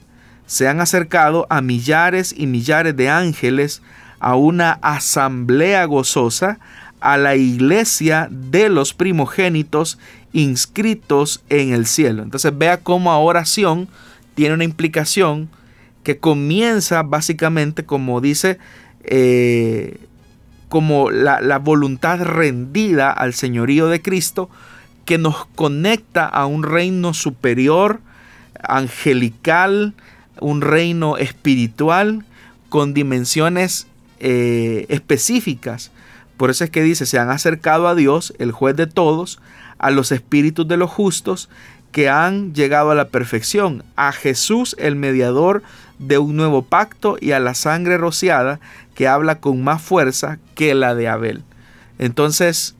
Se 0.45 0.67
han 0.67 0.79
acercado 0.79 1.45
a 1.49 1.61
millares 1.61 2.33
y 2.35 2.47
millares 2.47 2.95
de 2.95 3.09
ángeles, 3.09 3.81
a 4.23 4.37
una 4.37 4.79
asamblea 4.81 5.83
gozosa, 5.83 6.57
a 7.01 7.17
la 7.17 7.35
iglesia 7.35 8.29
de 8.31 8.69
los 8.69 8.93
primogénitos 8.93 9.99
inscritos 10.31 11.43
en 11.49 11.73
el 11.73 11.85
cielo. 11.85 12.23
Entonces 12.23 12.57
vea 12.57 12.77
cómo 12.77 13.11
oración 13.21 13.89
tiene 14.33 14.53
una 14.55 14.63
implicación 14.63 15.49
que 16.03 16.19
comienza 16.19 17.03
básicamente 17.03 17.83
como 17.83 18.21
dice 18.21 18.59
eh, 19.03 19.99
como 20.69 21.11
la, 21.11 21.41
la 21.41 21.59
voluntad 21.59 22.21
rendida 22.21 23.11
al 23.11 23.33
señorío 23.33 23.89
de 23.89 24.01
Cristo 24.01 24.49
que 25.03 25.17
nos 25.17 25.47
conecta 25.47 26.25
a 26.25 26.45
un 26.45 26.63
reino 26.63 27.13
superior, 27.13 27.99
angelical, 28.63 29.93
un 30.39 30.61
reino 30.61 31.17
espiritual 31.17 32.23
con 32.69 32.93
dimensiones 32.93 33.87
eh, 34.25 34.85
específicas. 34.87 35.91
Por 36.37 36.49
eso 36.49 36.63
es 36.63 36.69
que 36.69 36.81
dice, 36.81 37.05
se 37.05 37.19
han 37.19 37.29
acercado 37.29 37.89
a 37.89 37.93
Dios, 37.93 38.33
el 38.39 38.53
juez 38.53 38.73
de 38.77 38.87
todos, 38.87 39.41
a 39.79 39.91
los 39.91 40.13
espíritus 40.13 40.65
de 40.65 40.77
los 40.77 40.89
justos 40.89 41.49
que 41.91 42.07
han 42.07 42.53
llegado 42.53 42.89
a 42.91 42.95
la 42.95 43.09
perfección, 43.09 43.83
a 43.97 44.13
Jesús 44.13 44.77
el 44.79 44.95
mediador 44.95 45.61
de 45.99 46.19
un 46.19 46.37
nuevo 46.37 46.61
pacto 46.61 47.17
y 47.19 47.33
a 47.33 47.41
la 47.41 47.53
sangre 47.53 47.97
rociada 47.97 48.61
que 48.95 49.09
habla 49.09 49.41
con 49.41 49.61
más 49.61 49.81
fuerza 49.81 50.39
que 50.55 50.73
la 50.73 50.95
de 50.95 51.09
Abel. 51.09 51.43
Entonces, 51.99 52.75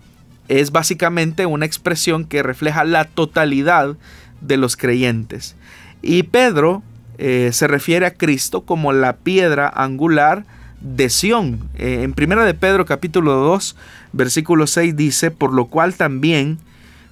es 0.48 0.72
básicamente 0.72 1.46
una 1.46 1.66
expresión 1.66 2.24
que 2.24 2.42
refleja 2.42 2.86
la 2.86 3.04
totalidad 3.04 3.98
de 4.40 4.56
los 4.56 4.78
creyentes. 4.78 5.58
Y 6.02 6.24
Pedro 6.24 6.84
eh, 7.18 7.50
se 7.52 7.68
refiere 7.68 8.06
a 8.06 8.14
Cristo 8.14 8.62
como 8.62 8.94
la 8.94 9.18
piedra 9.18 9.68
angular 9.68 10.46
de 10.84 11.10
Sión. 11.10 11.70
Eh, 11.76 12.04
en 12.04 12.14
primera 12.14 12.46
de 12.46 12.54
Pedro 12.54 12.86
capítulo 12.86 13.34
2, 13.34 13.76
versículo 14.12 14.68
6 14.68 14.96
dice, 14.96 15.32
por 15.32 15.54
lo 15.54 15.66
cual 15.66 15.96
también 15.96 16.60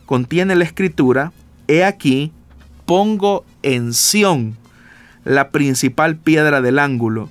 contiene 0.05 0.55
la 0.55 0.65
escritura, 0.65 1.31
he 1.67 1.83
aquí, 1.83 2.31
pongo 2.85 3.45
en 3.63 3.93
Sión 3.93 4.57
la 5.23 5.49
principal 5.49 6.17
piedra 6.17 6.61
del 6.61 6.79
ángulo, 6.79 7.29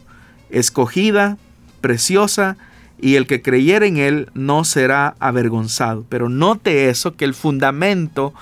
escogida, 0.49 1.37
preciosa, 1.81 2.57
y 3.03 3.17
el 3.17 3.27
que 3.27 3.43
creyere 3.43 3.87
en 3.87 3.97
él 3.97 4.31
no 4.35 4.65
será 4.65 5.15
avergonzado. 5.21 6.05
Pero 6.09 6.29
note 6.29 6.91
eso, 6.91 7.17
que 7.17 7.25
el 7.25 7.35
fundamento 7.35 8.35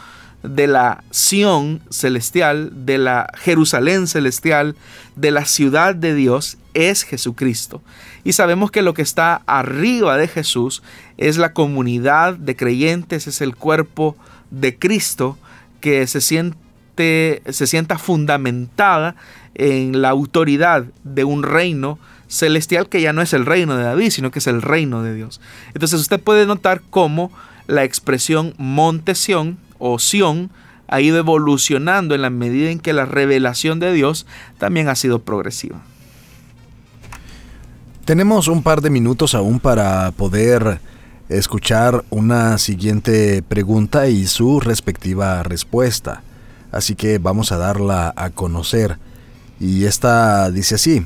de 0.54 0.66
la 0.66 1.04
Sión 1.10 1.80
celestial, 1.90 2.70
de 2.86 2.98
la 2.98 3.30
Jerusalén 3.38 4.06
celestial, 4.06 4.76
de 5.16 5.30
la 5.30 5.44
ciudad 5.44 5.94
de 5.94 6.14
Dios, 6.14 6.58
es 6.74 7.02
Jesucristo. 7.02 7.82
Y 8.24 8.32
sabemos 8.32 8.70
que 8.70 8.82
lo 8.82 8.94
que 8.94 9.02
está 9.02 9.42
arriba 9.46 10.16
de 10.16 10.28
Jesús 10.28 10.82
es 11.16 11.38
la 11.38 11.52
comunidad 11.52 12.34
de 12.34 12.56
creyentes, 12.56 13.26
es 13.26 13.40
el 13.40 13.56
cuerpo 13.56 14.16
de 14.50 14.78
Cristo 14.78 15.38
que 15.80 16.06
se 16.06 16.20
siente 16.20 16.56
se 16.98 17.68
sienta 17.68 17.96
fundamentada 17.96 19.14
en 19.54 20.02
la 20.02 20.08
autoridad 20.08 20.84
de 21.04 21.22
un 21.22 21.44
reino 21.44 21.96
celestial 22.26 22.88
que 22.88 23.00
ya 23.00 23.12
no 23.12 23.22
es 23.22 23.32
el 23.32 23.46
reino 23.46 23.76
de 23.76 23.84
David, 23.84 24.10
sino 24.10 24.32
que 24.32 24.40
es 24.40 24.48
el 24.48 24.62
reino 24.62 25.04
de 25.04 25.14
Dios. 25.14 25.40
Entonces 25.74 26.00
usted 26.00 26.20
puede 26.20 26.44
notar 26.44 26.82
cómo 26.90 27.30
la 27.68 27.84
expresión 27.84 28.52
monte 28.58 29.14
Sión 29.14 29.58
o 29.78 29.98
Sión 29.98 30.50
ha 30.88 31.00
ido 31.00 31.18
evolucionando 31.18 32.14
en 32.14 32.22
la 32.22 32.30
medida 32.30 32.70
en 32.70 32.80
que 32.80 32.92
la 32.92 33.04
revelación 33.04 33.78
de 33.78 33.92
Dios 33.92 34.26
también 34.58 34.88
ha 34.88 34.94
sido 34.94 35.20
progresiva. 35.20 35.80
Tenemos 38.04 38.48
un 38.48 38.62
par 38.62 38.80
de 38.80 38.88
minutos 38.88 39.34
aún 39.34 39.60
para 39.60 40.10
poder 40.12 40.80
escuchar 41.28 42.04
una 42.08 42.56
siguiente 42.56 43.42
pregunta 43.42 44.08
y 44.08 44.26
su 44.26 44.60
respectiva 44.60 45.42
respuesta. 45.42 46.22
Así 46.72 46.94
que 46.94 47.18
vamos 47.18 47.52
a 47.52 47.58
darla 47.58 48.14
a 48.16 48.30
conocer. 48.30 48.98
Y 49.60 49.84
esta 49.84 50.50
dice 50.50 50.76
así. 50.76 51.04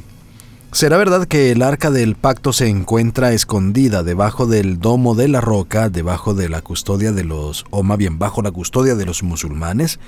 ¿Será 0.73 0.97
verdad 0.97 1.27
que 1.27 1.53
el 1.53 1.61
arca 1.61 1.91
del 1.91 2.14
pacto 2.14 2.55
se 2.55 2.66
encuentra 2.66 3.35
escondida 3.35 4.03
debajo 4.03 4.47
del 4.47 4.81
domo 4.81 5.14
de 5.14 5.29
la 5.29 5.43
roca, 5.43 5.91
debajo 5.91 6.33
de 6.33 6.49
la 6.49 6.62
custodia 6.62 7.12
de 7.12 7.25
los, 7.25 7.66
o 7.68 7.83
más 7.83 7.99
bien 7.99 8.18
bajo 8.18 8.41
la 8.41 8.51
custodia 8.51 8.95
de 8.95 9.05
los 9.05 9.23
musulmanes? 9.23 10.01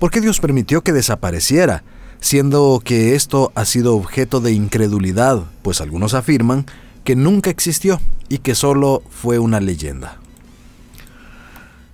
¿Por 0.00 0.10
qué 0.10 0.20
Dios 0.20 0.40
permitió 0.40 0.82
que 0.82 0.92
desapareciera, 0.92 1.84
siendo 2.20 2.82
que 2.84 3.14
esto 3.14 3.52
ha 3.54 3.64
sido 3.64 3.94
objeto 3.94 4.40
de 4.40 4.50
incredulidad, 4.50 5.44
pues 5.62 5.80
algunos 5.80 6.14
afirman 6.14 6.66
que 7.04 7.14
nunca 7.14 7.48
existió 7.48 8.00
y 8.28 8.38
que 8.38 8.56
solo 8.56 9.04
fue 9.10 9.38
una 9.38 9.60
leyenda? 9.60 10.16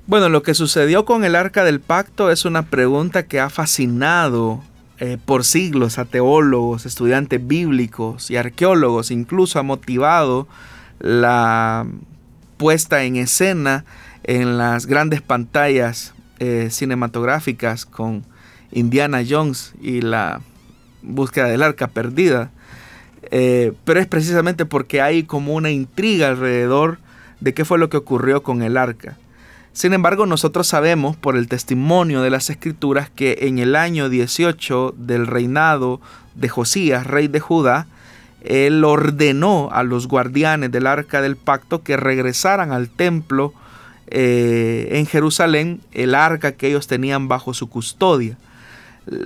Bueno, 0.07 0.31
lo 0.31 0.43
que 0.43 0.55
sucedió 0.55 1.05
con 1.05 1.23
el 1.27 1.37
arca 1.37 1.65
del 1.65 1.81
pacto 1.81 2.31
es 2.31 2.47
una 2.47 2.63
pregunta 2.63 3.27
que 3.27 3.41
ha 3.41 3.51
fascinado 3.51 4.63
eh, 4.99 5.19
por 5.23 5.45
siglos 5.45 5.99
a 5.99 6.07
teólogos, 6.07 6.87
estudiantes 6.87 7.47
bíblicos 7.47 8.31
y 8.31 8.37
arqueólogos, 8.37 9.11
incluso 9.11 9.59
ha 9.59 9.63
motivado 9.63 10.49
la 11.01 11.87
puesta 12.57 13.05
en 13.05 13.17
escena 13.17 13.85
en 14.25 14.59
las 14.59 14.87
grandes 14.87 15.21
pantallas 15.21 16.15
eh, 16.39 16.69
cinematográficas 16.71 17.87
con 17.87 18.25
Indiana 18.73 19.23
Jones 19.29 19.75
y 19.81 20.01
la 20.01 20.41
búsqueda 21.03 21.47
del 21.47 21.63
arca 21.63 21.89
perdida. 21.89 22.51
Eh, 23.31 23.73
pero 23.85 24.01
es 24.01 24.07
precisamente 24.07 24.67
porque 24.67 25.01
hay 25.01 25.25
como 25.25 25.55
una 25.55 25.71
intriga 25.71 26.29
alrededor 26.29 26.99
de 27.41 27.55
qué 27.55 27.65
fue 27.65 27.79
lo 27.79 27.89
que 27.89 27.97
ocurrió 27.97 28.43
con 28.43 28.63
el 28.63 28.77
arca. 28.77 29.17
Sin 29.77 29.93
embargo, 29.93 30.25
nosotros 30.25 30.69
sabemos 30.69 31.17
por 31.17 31.37
el 31.37 31.49
testimonio 31.49 32.23
de 32.23 32.31
las 32.31 32.49
escrituras 32.49 33.11
que 33.11 33.41
en 33.43 33.59
el 33.59 33.77
año 33.77 34.09
18 34.09 34.95
del 34.97 35.27
reinado 35.27 36.01
de 36.35 36.49
Josías, 36.49 37.07
rey 37.07 37.29
de 37.29 37.41
Judá, 37.41 37.87
él 38.41 38.83
ordenó 38.85 39.69
a 39.71 39.83
los 39.83 40.09
guardianes 40.09 40.73
del 40.73 40.87
arca 40.87 41.21
del 41.21 41.37
pacto 41.37 41.83
que 41.83 41.99
regresaran 41.99 42.73
al 42.73 42.89
templo 42.89 43.53
eh, 44.07 44.89
en 44.93 45.05
Jerusalén, 45.05 45.83
el 45.93 46.15
arca 46.15 46.53
que 46.53 46.69
ellos 46.69 46.87
tenían 46.87 47.29
bajo 47.29 47.53
su 47.53 47.69
custodia. 47.69 48.39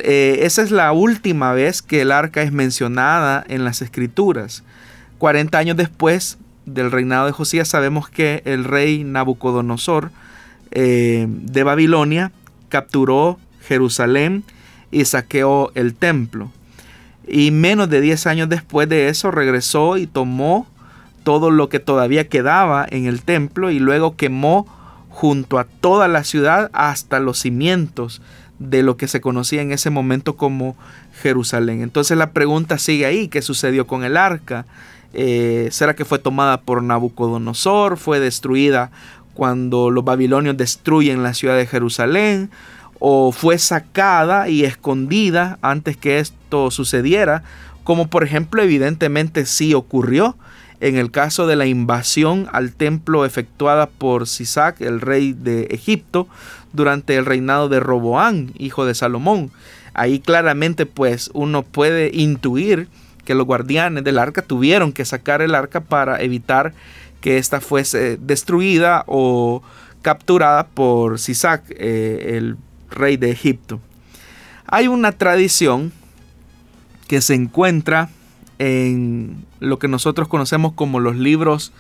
Eh, 0.01 0.41
esa 0.43 0.63
es 0.63 0.73
la 0.73 0.91
última 0.91 1.53
vez 1.53 1.81
que 1.81 2.01
el 2.01 2.11
arca 2.11 2.43
es 2.43 2.51
mencionada 2.51 3.45
en 3.47 3.65
las 3.65 3.83
escrituras. 3.83 4.65
40 5.19 5.57
años 5.57 5.77
después 5.77 6.39
del 6.67 6.91
reinado 6.91 7.27
de 7.27 7.33
Josías 7.33 7.69
sabemos 7.69 8.09
que 8.09 8.43
el 8.47 8.65
rey 8.65 9.05
Nabucodonosor 9.05 10.11
eh, 10.71 11.27
de 11.29 11.63
Babilonia, 11.63 12.33
capturó 12.69 13.39
Jerusalén 13.63 14.45
y 14.91 15.05
saqueó 15.05 15.73
el 15.75 15.95
templo. 15.95 16.51
Y 17.27 17.51
menos 17.51 17.91
de 17.91 18.01
10 18.01 18.27
años 18.27 18.49
después 18.49 18.89
de 18.89 19.09
eso 19.09 19.31
regresó 19.31 19.97
y 19.97 20.07
tomó 20.07 20.67
todo 21.23 21.51
lo 21.51 21.69
que 21.69 21.81
todavía 21.81 22.29
quedaba 22.29 22.87
en 22.89 23.07
el 23.07 23.23
templo 23.23 23.71
y 23.71 23.79
luego 23.79 24.17
quemó 24.17 24.67
junto 25.11 25.59
a 25.59 25.65
toda 25.65 26.09
la 26.09 26.25
ciudad 26.25 26.71
hasta 26.73 27.21
los 27.21 27.39
cimientos 27.39 28.23
de 28.59 28.83
lo 28.83 28.97
que 28.97 29.09
se 29.09 29.21
conocía 29.21 29.63
en 29.63 29.73
ese 29.73 29.91
momento 29.91 30.37
como 30.37 30.77
Jerusalén. 31.23 31.83
Entonces 31.83 32.17
la 32.17 32.31
pregunta 32.31 32.79
sigue 32.79 33.07
ahí, 33.07 33.29
¿qué 33.29 33.43
sucedió 33.43 33.87
con 33.87 34.05
el 34.05 34.17
arca? 34.17 34.67
Eh, 35.13 35.69
¿Será 35.73 35.95
que 35.95 36.05
fue 36.05 36.19
tomada 36.19 36.61
por 36.61 36.83
Nabucodonosor? 36.83 37.97
¿Fue 37.97 38.21
destruida 38.21 38.91
cuando 39.35 39.91
los 39.91 40.05
babilonios 40.05 40.57
destruyen 40.57 41.23
la 41.23 41.35
ciudad 41.35 41.57
de 41.57 41.67
Jerusalén? 41.67 42.51
¿O 42.99 43.33
fue 43.33 43.59
sacada 43.59 44.49
y 44.49 44.65
escondida 44.65 45.59
antes 45.63 45.97
que 45.97 46.19
esto 46.19 46.71
sucediera? 46.71 47.43
Como 47.85 48.09
por 48.09 48.25
ejemplo 48.25 48.63
evidentemente 48.63 49.47
sí 49.47 49.75
ocurrió 49.75 50.37
en 50.81 50.97
el 50.97 51.11
caso 51.11 51.47
de 51.47 51.57
la 51.57 51.67
invasión 51.67 52.49
al 52.53 52.73
templo 52.73 53.25
efectuada 53.25 53.87
por 53.87 54.27
Sisac, 54.27 54.81
el 54.81 55.01
rey 55.01 55.35
de 55.35 55.65
Egipto, 55.71 56.27
durante 56.73 57.17
el 57.17 57.27
reinado 57.27 57.69
de 57.69 57.81
Roboán, 57.81 58.53
hijo 58.59 58.87
de 58.87 58.95
Salomón. 58.95 59.51
Ahí 59.93 60.21
claramente 60.21 60.87
pues 60.87 61.31
uno 61.35 61.63
puede 61.63 62.11
intuir 62.15 62.89
que 63.25 63.35
los 63.35 63.47
guardianes 63.47 64.05
del 64.05 64.19
arca 64.19 64.43
tuvieron 64.43 64.93
que 64.93 65.05
sacar 65.05 65.43
el 65.43 65.55
arca 65.55 65.81
para 65.81 66.23
evitar 66.23 66.73
que 67.21 67.39
ésta 67.39 67.61
fuese 67.61 68.17
destruida 68.17 69.05
o 69.07 69.63
capturada 70.03 70.67
por 70.69 71.19
Sisac, 71.19 71.65
eh, 71.71 72.37
el 72.37 72.57
rey 72.91 73.17
de 73.17 73.31
Egipto. 73.31 73.81
Hay 74.67 74.89
una 74.89 75.13
tradición 75.13 75.93
que 77.09 77.21
se 77.21 77.35
encuentra 77.35 78.09
en 78.59 79.45
lo 79.59 79.79
que 79.79 79.89
nosotros 79.89 80.29
conocemos 80.29 80.73
como 80.75 81.01
los 81.01 81.17
libros 81.17 81.73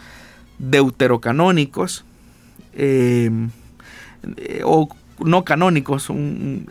deuterocanónicos 0.58 2.04
eh, 2.74 3.30
o 4.64 4.88
no 5.18 5.44
canónicos, 5.44 6.10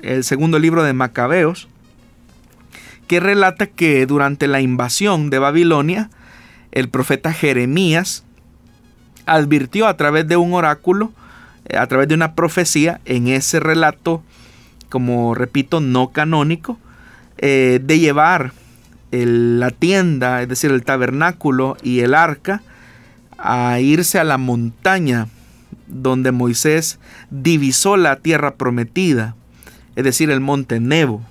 el 0.01 0.23
segundo 0.23 0.59
libro 0.59 0.83
de 0.83 0.93
Macabeos, 0.93 1.67
que 3.07 3.19
relata 3.19 3.67
que 3.67 4.05
durante 4.05 4.47
la 4.47 4.61
invasión 4.61 5.29
de 5.29 5.39
Babilonia, 5.39 6.09
el 6.71 6.89
profeta 6.89 7.33
Jeremías 7.33 8.23
advirtió 9.35 9.87
a 9.87 9.95
través 9.97 10.27
de 10.27 10.37
un 10.37 10.53
oráculo, 10.53 11.11
eh, 11.65 11.77
a 11.77 11.87
través 11.87 12.07
de 12.07 12.15
una 12.15 12.35
profecía, 12.35 12.99
en 13.05 13.27
ese 13.27 13.59
relato, 13.59 14.23
como 14.89 15.35
repito, 15.35 15.79
no 15.79 16.09
canónico, 16.09 16.77
eh, 17.37 17.79
de 17.83 17.99
llevar 17.99 18.53
la 19.11 19.71
tienda, 19.71 20.41
es 20.41 20.49
decir, 20.49 20.71
el 20.71 20.83
tabernáculo 20.83 21.77
y 21.81 22.01
el 22.01 22.13
arca, 22.13 22.61
a 23.37 23.79
irse 23.79 24.19
a 24.19 24.23
la 24.23 24.37
montaña 24.37 25.27
donde 25.87 26.31
Moisés 26.31 26.99
divisó 27.31 27.97
la 27.97 28.17
tierra 28.17 28.55
prometida, 28.55 29.35
es 29.95 30.03
decir, 30.03 30.29
el 30.29 30.39
monte 30.39 30.79
Nebo. 30.79 31.23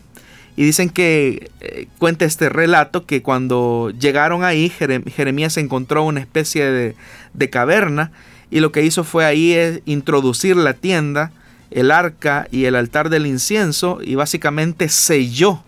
Y 0.58 0.64
dicen 0.64 0.90
que 0.90 1.52
eh, 1.60 1.86
cuenta 1.98 2.24
este 2.24 2.48
relato 2.48 3.06
que 3.06 3.22
cuando 3.22 3.92
llegaron 3.96 4.42
ahí, 4.42 4.70
Jeremías 4.70 5.56
encontró 5.56 6.02
una 6.02 6.18
especie 6.18 6.68
de, 6.68 6.96
de, 7.32 7.48
caverna 7.48 8.10
y 8.50 8.58
lo 8.58 8.72
que 8.72 8.82
hizo 8.82 9.04
fue 9.04 9.24
ahí 9.24 9.52
es 9.52 9.82
introducir 9.84 10.56
la 10.56 10.74
tienda, 10.74 11.30
el 11.70 11.92
arca 11.92 12.48
y 12.50 12.64
el 12.64 12.74
altar 12.74 13.08
del 13.08 13.28
incienso 13.28 14.00
y 14.02 14.16
básicamente 14.16 14.88
selló 14.88 15.62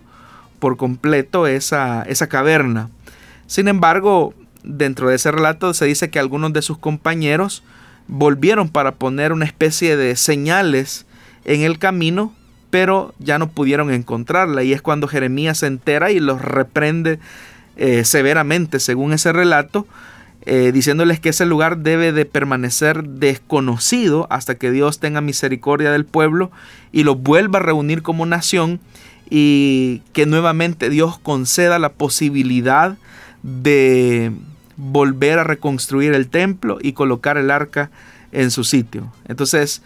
por 0.59 0.77
completo 0.77 1.47
esa, 1.47 2.03
esa 2.03 2.29
caverna. 2.29 2.91
Sin 3.47 3.69
embargo, 3.69 4.35
dentro 4.65 5.09
de 5.09 5.15
ese 5.15 5.31
relato 5.31 5.73
se 5.73 5.85
dice 5.85 6.11
que 6.11 6.19
algunos 6.19 6.53
de 6.53 6.63
sus 6.63 6.79
compañeros 6.79 7.63
volvieron 8.09 8.69
para 8.69 8.97
poner 8.97 9.33
una 9.33 9.45
especie 9.45 9.97
de 9.97 10.17
señales 10.17 11.07
en 11.45 11.61
el 11.61 11.79
camino, 11.79 12.35
pero 12.71 13.15
ya 13.19 13.39
no 13.39 13.51
pudieron 13.51 13.93
encontrarla. 13.93 14.63
Y 14.63 14.73
es 14.73 14.83
cuando 14.83 15.09
Jeremías 15.09 15.59
se 15.59 15.67
entera 15.67 16.11
y 16.11 16.21
los 16.21 16.41
reprende 16.41 17.19
eh, 17.77 18.05
severamente, 18.05 18.81
según 18.81 19.13
ese 19.13 19.33
relato, 19.33 19.87
eh, 20.47 20.73
diciéndoles 20.73 21.21
que 21.21 21.29
ese 21.31 21.45
lugar 21.45 21.79
debe 21.79 22.13
de 22.13 22.25
permanecer 22.25 23.05
desconocido 23.05 24.27
hasta 24.31 24.55
que 24.55 24.71
Dios 24.71 24.99
tenga 24.99 25.21
misericordia 25.21 25.91
del 25.91 26.07
pueblo 26.07 26.51
y 26.93 27.05
lo 27.05 27.15
vuelva 27.15 27.59
a 27.59 27.63
reunir 27.63 28.03
como 28.03 28.25
nación 28.25 28.81
y 29.29 30.03
que 30.13 30.25
nuevamente 30.25 30.89
Dios 30.89 31.19
conceda 31.19 31.79
la 31.79 31.91
posibilidad 31.93 32.97
de 33.43 34.33
volver 34.77 35.39
a 35.39 35.45
reconstruir 35.45 36.15
el 36.15 36.29
templo 36.29 36.79
y 36.81 36.95
colocar 36.95 37.37
el 37.37 37.51
arca 37.51 37.91
en 38.33 38.51
su 38.51 38.65
sitio. 38.65 39.13
Entonces, 39.29 39.83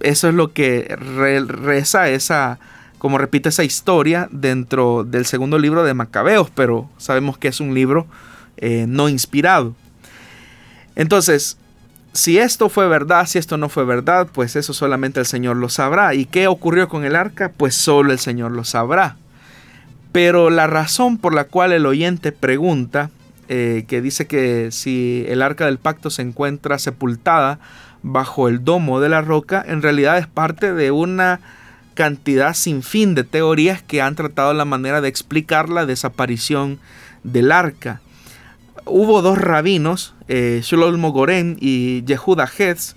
eso 0.00 0.28
es 0.28 0.34
lo 0.34 0.52
que 0.52 0.94
reza 0.98 2.08
esa, 2.08 2.58
como 2.98 3.18
repite 3.18 3.48
esa 3.48 3.64
historia 3.64 4.28
dentro 4.30 5.04
del 5.04 5.26
segundo 5.26 5.58
libro 5.58 5.84
de 5.84 5.94
Macabeos, 5.94 6.50
pero 6.50 6.88
sabemos 6.98 7.38
que 7.38 7.48
es 7.48 7.60
un 7.60 7.74
libro 7.74 8.06
eh, 8.56 8.86
no 8.88 9.08
inspirado. 9.08 9.74
Entonces, 10.94 11.58
si 12.12 12.38
esto 12.38 12.68
fue 12.68 12.88
verdad, 12.88 13.26
si 13.26 13.38
esto 13.38 13.58
no 13.58 13.68
fue 13.68 13.84
verdad, 13.84 14.28
pues 14.32 14.56
eso 14.56 14.72
solamente 14.72 15.20
el 15.20 15.26
Señor 15.26 15.56
lo 15.56 15.68
sabrá. 15.68 16.14
¿Y 16.14 16.24
qué 16.24 16.46
ocurrió 16.46 16.88
con 16.88 17.04
el 17.04 17.14
arca? 17.14 17.52
Pues 17.54 17.74
solo 17.74 18.12
el 18.12 18.18
Señor 18.18 18.52
lo 18.52 18.64
sabrá. 18.64 19.16
Pero 20.12 20.48
la 20.48 20.66
razón 20.66 21.18
por 21.18 21.34
la 21.34 21.44
cual 21.44 21.72
el 21.72 21.84
oyente 21.84 22.32
pregunta, 22.32 23.10
eh, 23.48 23.84
que 23.86 24.00
dice 24.00 24.26
que 24.26 24.70
si 24.72 25.26
el 25.28 25.42
arca 25.42 25.66
del 25.66 25.78
pacto 25.78 26.08
se 26.08 26.22
encuentra 26.22 26.78
sepultada 26.78 27.58
bajo 28.02 28.48
el 28.48 28.64
domo 28.64 29.00
de 29.00 29.08
la 29.08 29.20
roca, 29.20 29.64
en 29.66 29.82
realidad 29.82 30.18
es 30.18 30.26
parte 30.26 30.72
de 30.72 30.90
una 30.90 31.40
cantidad 31.94 32.54
sin 32.54 32.82
fin 32.82 33.14
de 33.14 33.24
teorías 33.24 33.82
que 33.82 34.02
han 34.02 34.14
tratado 34.14 34.52
la 34.52 34.64
manera 34.64 35.00
de 35.00 35.08
explicar 35.08 35.68
la 35.68 35.86
desaparición 35.86 36.78
del 37.24 37.52
arca 37.52 38.00
hubo 38.86 39.20
dos 39.20 39.38
rabinos, 39.38 40.14
eh, 40.28 40.60
Shlomo 40.62 41.12
Goren 41.12 41.56
y 41.60 42.04
Yehuda 42.04 42.48
Hetz, 42.58 42.94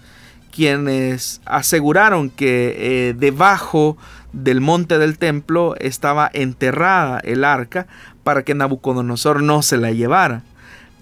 quienes 0.52 1.42
aseguraron 1.46 2.30
que 2.30 2.76
eh, 3.10 3.14
debajo 3.18 3.98
del 4.32 4.62
monte 4.62 4.98
del 5.00 5.18
templo 5.18 5.76
estaba 5.80 6.30
enterrada 6.34 7.20
el 7.24 7.44
arca 7.44 7.88
para 8.24 8.44
que 8.44 8.54
Nabucodonosor 8.54 9.42
no 9.42 9.62
se 9.62 9.78
la 9.78 9.92
llevara. 9.92 10.44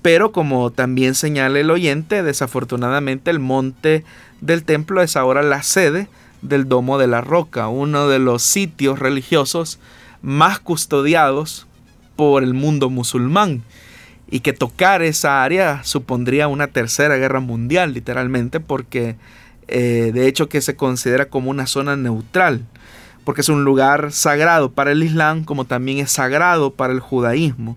Pero 0.08 0.32
como 0.32 0.72
también 0.72 1.16
señala 1.16 1.60
el 1.60 1.70
oyente, 1.70 2.24
desafortunadamente 2.24 3.30
el 3.30 3.40
monte 3.40 4.06
del 4.40 4.64
templo 4.64 5.02
es 5.02 5.18
ahora 5.18 5.44
la 5.44 5.64
sede 5.64 6.08
del 6.42 6.70
Domo 6.70 6.98
de 6.98 7.08
la 7.08 7.20
Roca, 7.20 7.68
uno 7.68 8.08
de 8.08 8.18
los 8.18 8.42
sitios 8.42 9.00
religiosos 9.00 9.80
más 10.22 10.60
custodiados 10.62 11.68
por 12.16 12.42
el 12.42 12.54
mundo 12.54 12.90
musulmán 12.90 13.64
y 14.32 14.40
que 14.40 14.54
tocar 14.54 15.02
esa 15.02 15.44
área 15.44 15.84
supondría 15.84 16.48
una 16.48 16.68
tercera 16.68 17.18
guerra 17.18 17.42
mundial, 17.42 17.94
literalmente, 17.94 18.62
porque 18.62 19.18
eh, 19.68 20.12
de 20.14 20.28
hecho 20.30 20.48
que 20.48 20.62
se 20.62 20.78
considera 20.78 21.26
como 21.26 21.52
una 21.52 21.68
zona 21.68 21.98
neutral, 21.98 22.64
porque 23.26 23.42
es 23.42 23.50
un 23.50 23.66
lugar 23.66 24.14
sagrado 24.14 24.72
para 24.72 24.94
el 24.94 25.04
Islam 25.04 25.44
como 25.44 25.66
también 25.66 25.98
es 25.98 26.12
sagrado 26.12 26.72
para 26.72 26.94
el 26.94 27.02
judaísmo. 27.02 27.76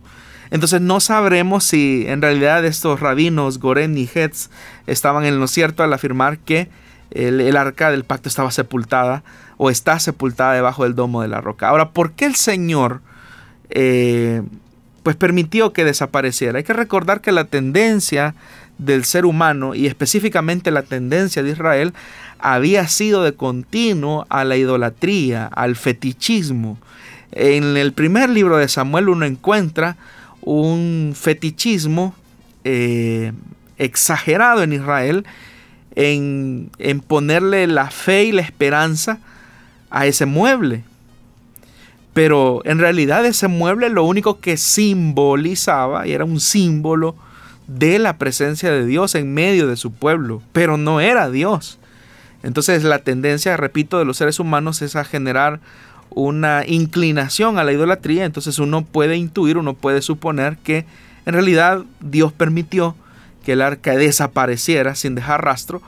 Entonces 0.51 0.81
no 0.81 1.01
sabremos 1.01 1.65
si 1.65 2.05
en 2.07 2.23
realidad 2.23 2.65
estos 2.65 3.01
rabinos 3.01 3.59
Goren 3.59 3.97
y 3.97 4.09
Hetz 4.13 4.51
estaban 4.87 5.25
en 5.25 5.39
lo 5.39 5.47
cierto 5.47 5.83
al 5.83 5.93
afirmar 5.93 6.39
que 6.39 6.69
el, 7.11 7.57
arca 7.57 7.91
del 7.91 8.05
pacto 8.05 8.29
estaba 8.29 8.51
sepultada 8.51 9.23
o 9.57 9.71
está 9.71 9.99
sepultada 9.99 10.55
debajo 10.55 10.85
del 10.85 10.95
domo 10.95 11.23
de 11.23 11.29
la 11.29 11.41
roca. 11.41 11.69
Ahora, 11.69 11.91
¿por 11.91 12.13
qué 12.13 12.25
el 12.27 12.37
Señor 12.37 13.01
eh, 13.71 14.43
pues 15.03 15.17
permitió 15.17 15.73
que 15.73 15.85
desapareciera. 15.85 16.59
Hay 16.59 16.65
que 16.65 16.73
recordar 16.73 17.21
que 17.21 17.33
la 17.33 17.45
tendencia 17.45 18.35
del 18.79 19.05
ser 19.05 19.25
humano 19.25 19.75
y 19.75 19.87
específicamente 19.87 20.71
la 20.71 20.83
tendencia 20.83 21.43
de 21.43 21.51
Israel 21.51 21.95
había 22.39 22.89
sido 22.89 23.23
de 23.23 23.35
continuo 23.35 24.27
a 24.29 24.45
la 24.45 24.57
idolatría, 24.57 25.47
al 25.47 25.77
fetichismo. 25.77 26.79
En 27.33 27.77
el 27.77 27.93
primer 27.93 28.31
libro 28.31 28.57
de 28.57 28.69
Samuel 28.69 29.09
uno 29.09 29.27
encuentra 29.27 29.97
un 30.43 31.13
fetichismo 31.15 32.15
eh, 32.65 33.33
exagerado 33.79 34.63
en 34.63 34.73
Israel 34.73 35.27
en, 35.95 36.71
en 36.79 37.01
ponerle 37.01 37.67
la 37.67 37.91
fe 37.91 38.25
y 38.25 38.33
la 38.33 38.43
esperanza 38.43 39.19
a 39.91 40.07
ese 40.07 40.27
mueble. 40.27 40.85
Pero 42.13 42.63
en 42.65 42.79
realidad 42.79 43.25
ese 43.25 43.49
mueble 43.49 43.89
lo 43.89 44.05
único 44.05 44.41
que 44.41 44.57
simbolizaba 44.57 46.07
y 46.07 46.13
era 46.13 46.25
un 46.25 46.41
símbolo 46.41 47.17
de 47.67 47.99
la 47.99 48.19
presencia 48.19 48.73
de 48.73 48.85
Dios 48.85 49.15
en 49.15 49.33
medio 49.33 49.69
de 49.69 49.77
su 49.77 49.93
pueblo, 49.93 50.43
pero 50.53 50.77
no 50.77 51.01
era 51.01 51.31
Dios. 51.31 51.79
Entonces 52.43 52.83
la 52.85 53.01
tendencia, 53.01 53.57
repito, 53.57 53.99
de 53.99 54.05
los 54.05 54.17
seres 54.17 54.41
humanos 54.41 54.83
es 54.83 54.97
a 54.97 55.05
generar 55.05 55.61
una 56.11 56.65
inclinación 56.67 57.59
a 57.59 57.65
la 57.65 57.73
idolatría, 57.73 58.25
entonces 58.25 58.59
uno 58.59 58.85
puede 58.85 59.17
intuir, 59.17 59.59
uno 59.59 59.75
puede 59.75 60.03
suponer 60.03 60.57
que 60.59 60.85
en 61.27 61.35
realidad 61.35 61.85
Dios 62.01 62.33
permitió 62.33 62.97
que 63.45 63.53
el 63.53 63.63
arca 63.63 63.95
desapareciera 63.95 64.95
sin 64.95 65.15
dejar 65.15 65.45
rastro 65.45 65.83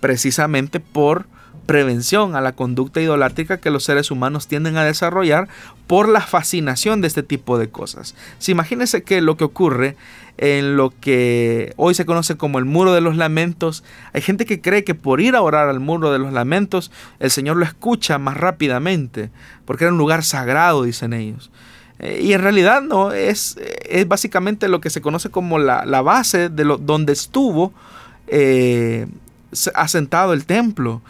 precisamente 0.00 0.80
por 0.80 1.26
prevención 1.70 2.34
a 2.34 2.40
la 2.40 2.50
conducta 2.50 3.00
idolátrica 3.00 3.58
que 3.58 3.70
los 3.70 3.84
seres 3.84 4.10
humanos 4.10 4.48
tienden 4.48 4.76
a 4.76 4.82
desarrollar 4.82 5.46
por 5.86 6.08
la 6.08 6.20
fascinación 6.20 7.00
de 7.00 7.06
este 7.06 7.22
tipo 7.22 7.58
de 7.58 7.68
cosas. 7.68 8.16
Si 8.40 8.50
imagínense 8.50 9.04
que 9.04 9.20
lo 9.20 9.36
que 9.36 9.44
ocurre 9.44 9.94
en 10.36 10.76
lo 10.76 10.92
que 11.00 11.72
hoy 11.76 11.94
se 11.94 12.04
conoce 12.04 12.36
como 12.36 12.58
el 12.58 12.64
muro 12.64 12.92
de 12.92 13.00
los 13.00 13.16
lamentos, 13.16 13.84
hay 14.12 14.20
gente 14.20 14.46
que 14.46 14.60
cree 14.60 14.82
que 14.82 14.96
por 14.96 15.20
ir 15.20 15.36
a 15.36 15.42
orar 15.42 15.68
al 15.68 15.78
muro 15.78 16.10
de 16.10 16.18
los 16.18 16.32
lamentos, 16.32 16.90
el 17.20 17.30
Señor 17.30 17.56
lo 17.56 17.64
escucha 17.64 18.18
más 18.18 18.36
rápidamente, 18.36 19.30
porque 19.64 19.84
era 19.84 19.92
un 19.92 19.98
lugar 19.98 20.24
sagrado, 20.24 20.82
dicen 20.82 21.12
ellos. 21.12 21.52
Eh, 22.00 22.18
y 22.20 22.32
en 22.32 22.42
realidad 22.42 22.82
no, 22.82 23.12
es, 23.12 23.56
es 23.88 24.08
básicamente 24.08 24.66
lo 24.66 24.80
que 24.80 24.90
se 24.90 25.00
conoce 25.00 25.30
como 25.30 25.60
la, 25.60 25.84
base 26.02 26.48
de 26.48 26.64
lo, 26.64 26.78
donde 26.78 27.12
estuvo 27.12 27.72
eh, 28.26 29.06
asentado 29.74 30.32
el 30.32 30.46
templo. 30.46 31.00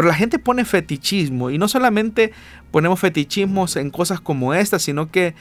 Pero 0.00 0.08
la 0.08 0.14
gente 0.14 0.38
pone 0.38 0.64
fetichismo 0.64 1.50
y 1.50 1.58
no 1.58 1.68
solamente 1.68 2.32
ponemos 2.70 2.98
fetichismos 3.00 3.76
en 3.76 3.90
cosas 3.90 4.18
como 4.18 4.54
esta, 4.54 4.78
sino 4.78 5.10
que 5.10 5.34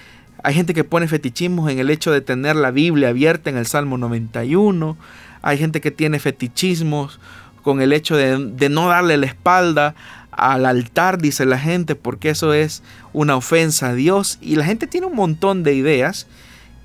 hay 0.44 0.54
gente 0.54 0.74
que 0.74 0.84
pone 0.84 1.08
fetichismos 1.08 1.72
en 1.72 1.80
el 1.80 1.90
hecho 1.90 2.12
de 2.12 2.20
tener 2.20 2.58
la 2.58 2.70
Biblia 2.70 3.08
abierta 3.08 3.50
en 3.50 3.56
el 3.56 3.66
Salmo 3.66 3.98
91. 3.98 4.98
Hay 5.44 5.58
gente 5.58 5.80
que 5.80 5.92
tiene 5.92 6.20
fetichismos 6.20 7.22
con 7.62 7.82
el 7.82 7.94
hecho 7.94 8.18
de, 8.18 8.68
no 8.68 8.90
darle 8.90 9.16
la 9.16 9.28
espalda 9.28 9.96
al 10.30 10.66
altar, 10.66 11.22
dice 11.22 11.46
la 11.46 11.58
gente, 11.58 11.96
porque 11.96 12.30
eso 12.30 12.54
es 12.54 12.84
una 13.14 13.38
ofensa 13.38 13.92
a 13.92 13.94
Dios. 13.94 14.40
Y 14.42 14.58
la 14.58 14.66
gente 14.66 14.88
tiene 14.88 15.08
un 15.08 15.16
montón 15.16 15.64
de 15.64 15.74
ideas 15.74 16.28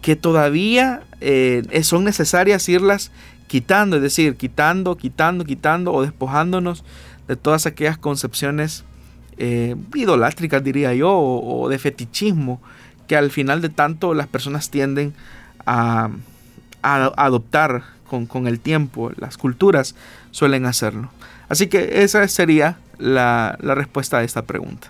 que 0.00 0.14
todavía 0.14 1.02
eh, 1.20 1.64
son 1.82 2.04
necesarias 2.04 2.68
irlas 2.68 3.10
quitando, 3.48 3.96
es 3.96 4.02
decir, 4.02 4.36
quitando, 4.36 4.96
quitando, 4.96 5.44
quitando 5.44 5.92
o 5.92 6.02
despojándonos 6.02 6.84
de 7.28 7.36
todas 7.36 7.66
aquellas 7.66 7.98
concepciones 7.98 8.84
eh, 9.36 9.76
idolátricas, 9.94 10.62
diría 10.62 10.94
yo, 10.94 11.12
o, 11.12 11.68
de 11.68 11.78
fetichismo, 11.78 12.60
que 13.06 13.16
al 13.16 13.30
final 13.30 13.60
de 13.60 13.68
tanto 13.68 14.14
las 14.14 14.26
personas 14.26 14.70
tienden 14.70 15.14
a, 15.66 16.10
adoptar 16.82 17.84
con, 18.28 18.46
el 18.46 18.60
tiempo. 18.60 19.10
Las 19.16 19.36
culturas 19.38 19.94
suelen 20.30 20.66
hacerlo. 20.66 21.10
Así 21.48 21.66
que 21.66 22.02
esa 22.02 22.26
sería 22.28 22.78
la, 22.98 23.58
la 23.60 23.74
respuesta 23.74 24.18
a 24.18 24.22
esta 24.22 24.42
pregunta. 24.42 24.88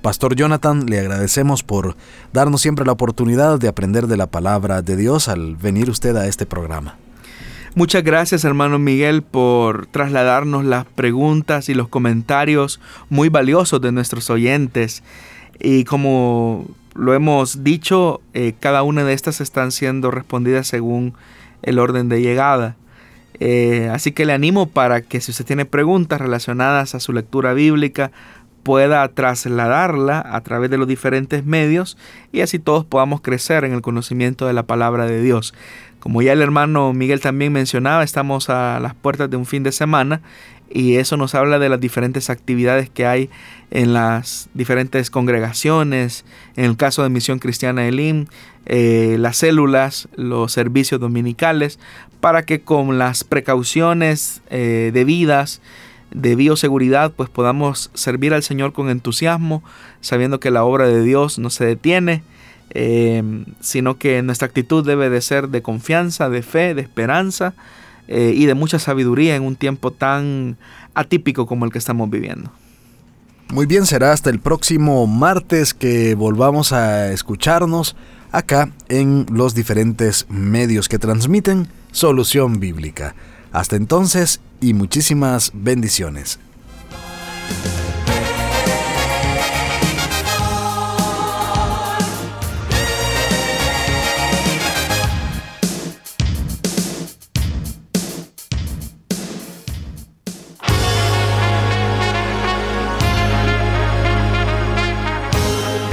Pastor 0.00 0.36
Jonathan, 0.36 0.86
le 0.86 1.00
agradecemos 1.00 1.64
por 1.64 1.96
darnos 2.32 2.62
siempre 2.62 2.86
la 2.86 2.92
oportunidad 2.92 3.58
de 3.58 3.68
aprender 3.68 4.06
de 4.06 4.16
la 4.16 4.28
palabra 4.28 4.80
de 4.80 4.96
Dios 4.96 5.28
al 5.28 5.56
venir 5.56 5.90
usted 5.90 6.16
a 6.16 6.28
este 6.28 6.46
programa. 6.46 6.96
Muchas 7.76 8.04
gracias 8.04 8.42
hermano 8.46 8.78
Miguel 8.78 9.20
por 9.20 9.84
trasladarnos 9.84 10.64
las 10.64 10.86
preguntas 10.86 11.68
y 11.68 11.74
los 11.74 11.88
comentarios 11.88 12.80
muy 13.10 13.28
valiosos 13.28 13.82
de 13.82 13.92
nuestros 13.92 14.30
oyentes. 14.30 15.02
Y 15.60 15.84
como 15.84 16.64
lo 16.94 17.12
hemos 17.12 17.64
dicho, 17.64 18.22
eh, 18.32 18.54
cada 18.58 18.82
una 18.82 19.04
de 19.04 19.12
estas 19.12 19.42
están 19.42 19.72
siendo 19.72 20.10
respondidas 20.10 20.66
según 20.66 21.12
el 21.60 21.78
orden 21.78 22.08
de 22.08 22.22
llegada. 22.22 22.76
Eh, 23.40 23.90
así 23.92 24.12
que 24.12 24.24
le 24.24 24.32
animo 24.32 24.70
para 24.70 25.02
que 25.02 25.20
si 25.20 25.32
usted 25.32 25.44
tiene 25.44 25.66
preguntas 25.66 26.18
relacionadas 26.18 26.94
a 26.94 27.00
su 27.00 27.12
lectura 27.12 27.52
bíblica, 27.52 28.10
pueda 28.66 29.06
trasladarla 29.06 30.24
a 30.26 30.40
través 30.40 30.70
de 30.70 30.76
los 30.76 30.88
diferentes 30.88 31.44
medios 31.44 31.96
y 32.32 32.40
así 32.40 32.58
todos 32.58 32.84
podamos 32.84 33.20
crecer 33.20 33.64
en 33.64 33.72
el 33.72 33.80
conocimiento 33.80 34.46
de 34.48 34.54
la 34.54 34.64
palabra 34.64 35.06
de 35.06 35.22
Dios. 35.22 35.54
Como 36.06 36.22
ya 36.22 36.34
el 36.34 36.40
hermano 36.40 36.92
Miguel 36.92 37.18
también 37.18 37.52
mencionaba, 37.52 38.04
estamos 38.04 38.48
a 38.48 38.78
las 38.78 38.94
puertas 38.94 39.28
de 39.28 39.36
un 39.36 39.44
fin 39.44 39.64
de 39.64 39.72
semana 39.72 40.20
y 40.70 40.98
eso 40.98 41.16
nos 41.16 41.34
habla 41.34 41.58
de 41.58 41.68
las 41.68 41.80
diferentes 41.80 42.30
actividades 42.30 42.88
que 42.88 43.06
hay 43.06 43.28
en 43.72 43.92
las 43.92 44.48
diferentes 44.54 45.10
congregaciones, 45.10 46.24
en 46.54 46.66
el 46.66 46.76
caso 46.76 47.02
de 47.02 47.08
Misión 47.08 47.40
Cristiana 47.40 47.88
Elim, 47.88 48.26
eh, 48.66 49.16
las 49.18 49.38
células, 49.38 50.06
los 50.14 50.52
servicios 50.52 51.00
dominicales, 51.00 51.80
para 52.20 52.44
que 52.44 52.60
con 52.60 52.98
las 52.98 53.24
precauciones 53.24 54.42
eh, 54.48 54.92
debidas 54.94 55.60
de 56.12 56.36
bioseguridad, 56.36 57.10
pues 57.10 57.30
podamos 57.30 57.90
servir 57.94 58.32
al 58.32 58.44
Señor 58.44 58.72
con 58.72 58.90
entusiasmo, 58.90 59.64
sabiendo 60.02 60.38
que 60.38 60.52
la 60.52 60.62
obra 60.62 60.86
de 60.86 61.02
Dios 61.02 61.40
no 61.40 61.50
se 61.50 61.66
detiene 61.66 62.22
Em, 62.70 63.44
sino 63.60 63.96
que 63.96 64.22
nuestra 64.22 64.46
actitud 64.46 64.84
debe 64.84 65.08
de 65.08 65.20
ser 65.20 65.48
de 65.48 65.62
confianza, 65.62 66.28
de 66.28 66.42
fe, 66.42 66.74
de 66.74 66.82
esperanza 66.82 67.54
eh, 68.08 68.32
y 68.34 68.46
de 68.46 68.54
mucha 68.54 68.78
sabiduría 68.78 69.36
en 69.36 69.44
un 69.44 69.56
tiempo 69.56 69.92
tan 69.92 70.56
atípico 70.94 71.46
como 71.46 71.64
el 71.64 71.72
que 71.72 71.78
estamos 71.78 72.10
viviendo. 72.10 72.50
Muy 73.48 73.66
bien, 73.66 73.86
será 73.86 74.12
hasta 74.12 74.30
el 74.30 74.40
próximo 74.40 75.06
martes 75.06 75.72
que 75.72 76.16
volvamos 76.16 76.72
a 76.72 77.12
escucharnos 77.12 77.94
acá 78.32 78.72
en 78.88 79.26
los 79.30 79.54
diferentes 79.54 80.26
medios 80.28 80.88
que 80.88 80.98
transmiten 80.98 81.68
Solución 81.92 82.58
Bíblica. 82.58 83.14
Hasta 83.52 83.76
entonces 83.76 84.40
y 84.60 84.74
muchísimas 84.74 85.52
bendiciones. 85.54 86.40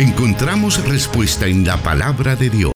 Encontramos 0.04 0.84
respuesta 0.86 1.48
en 1.48 1.66
la 1.66 1.78
palabra 1.78 2.36
de 2.36 2.50
Dios. 2.50 2.72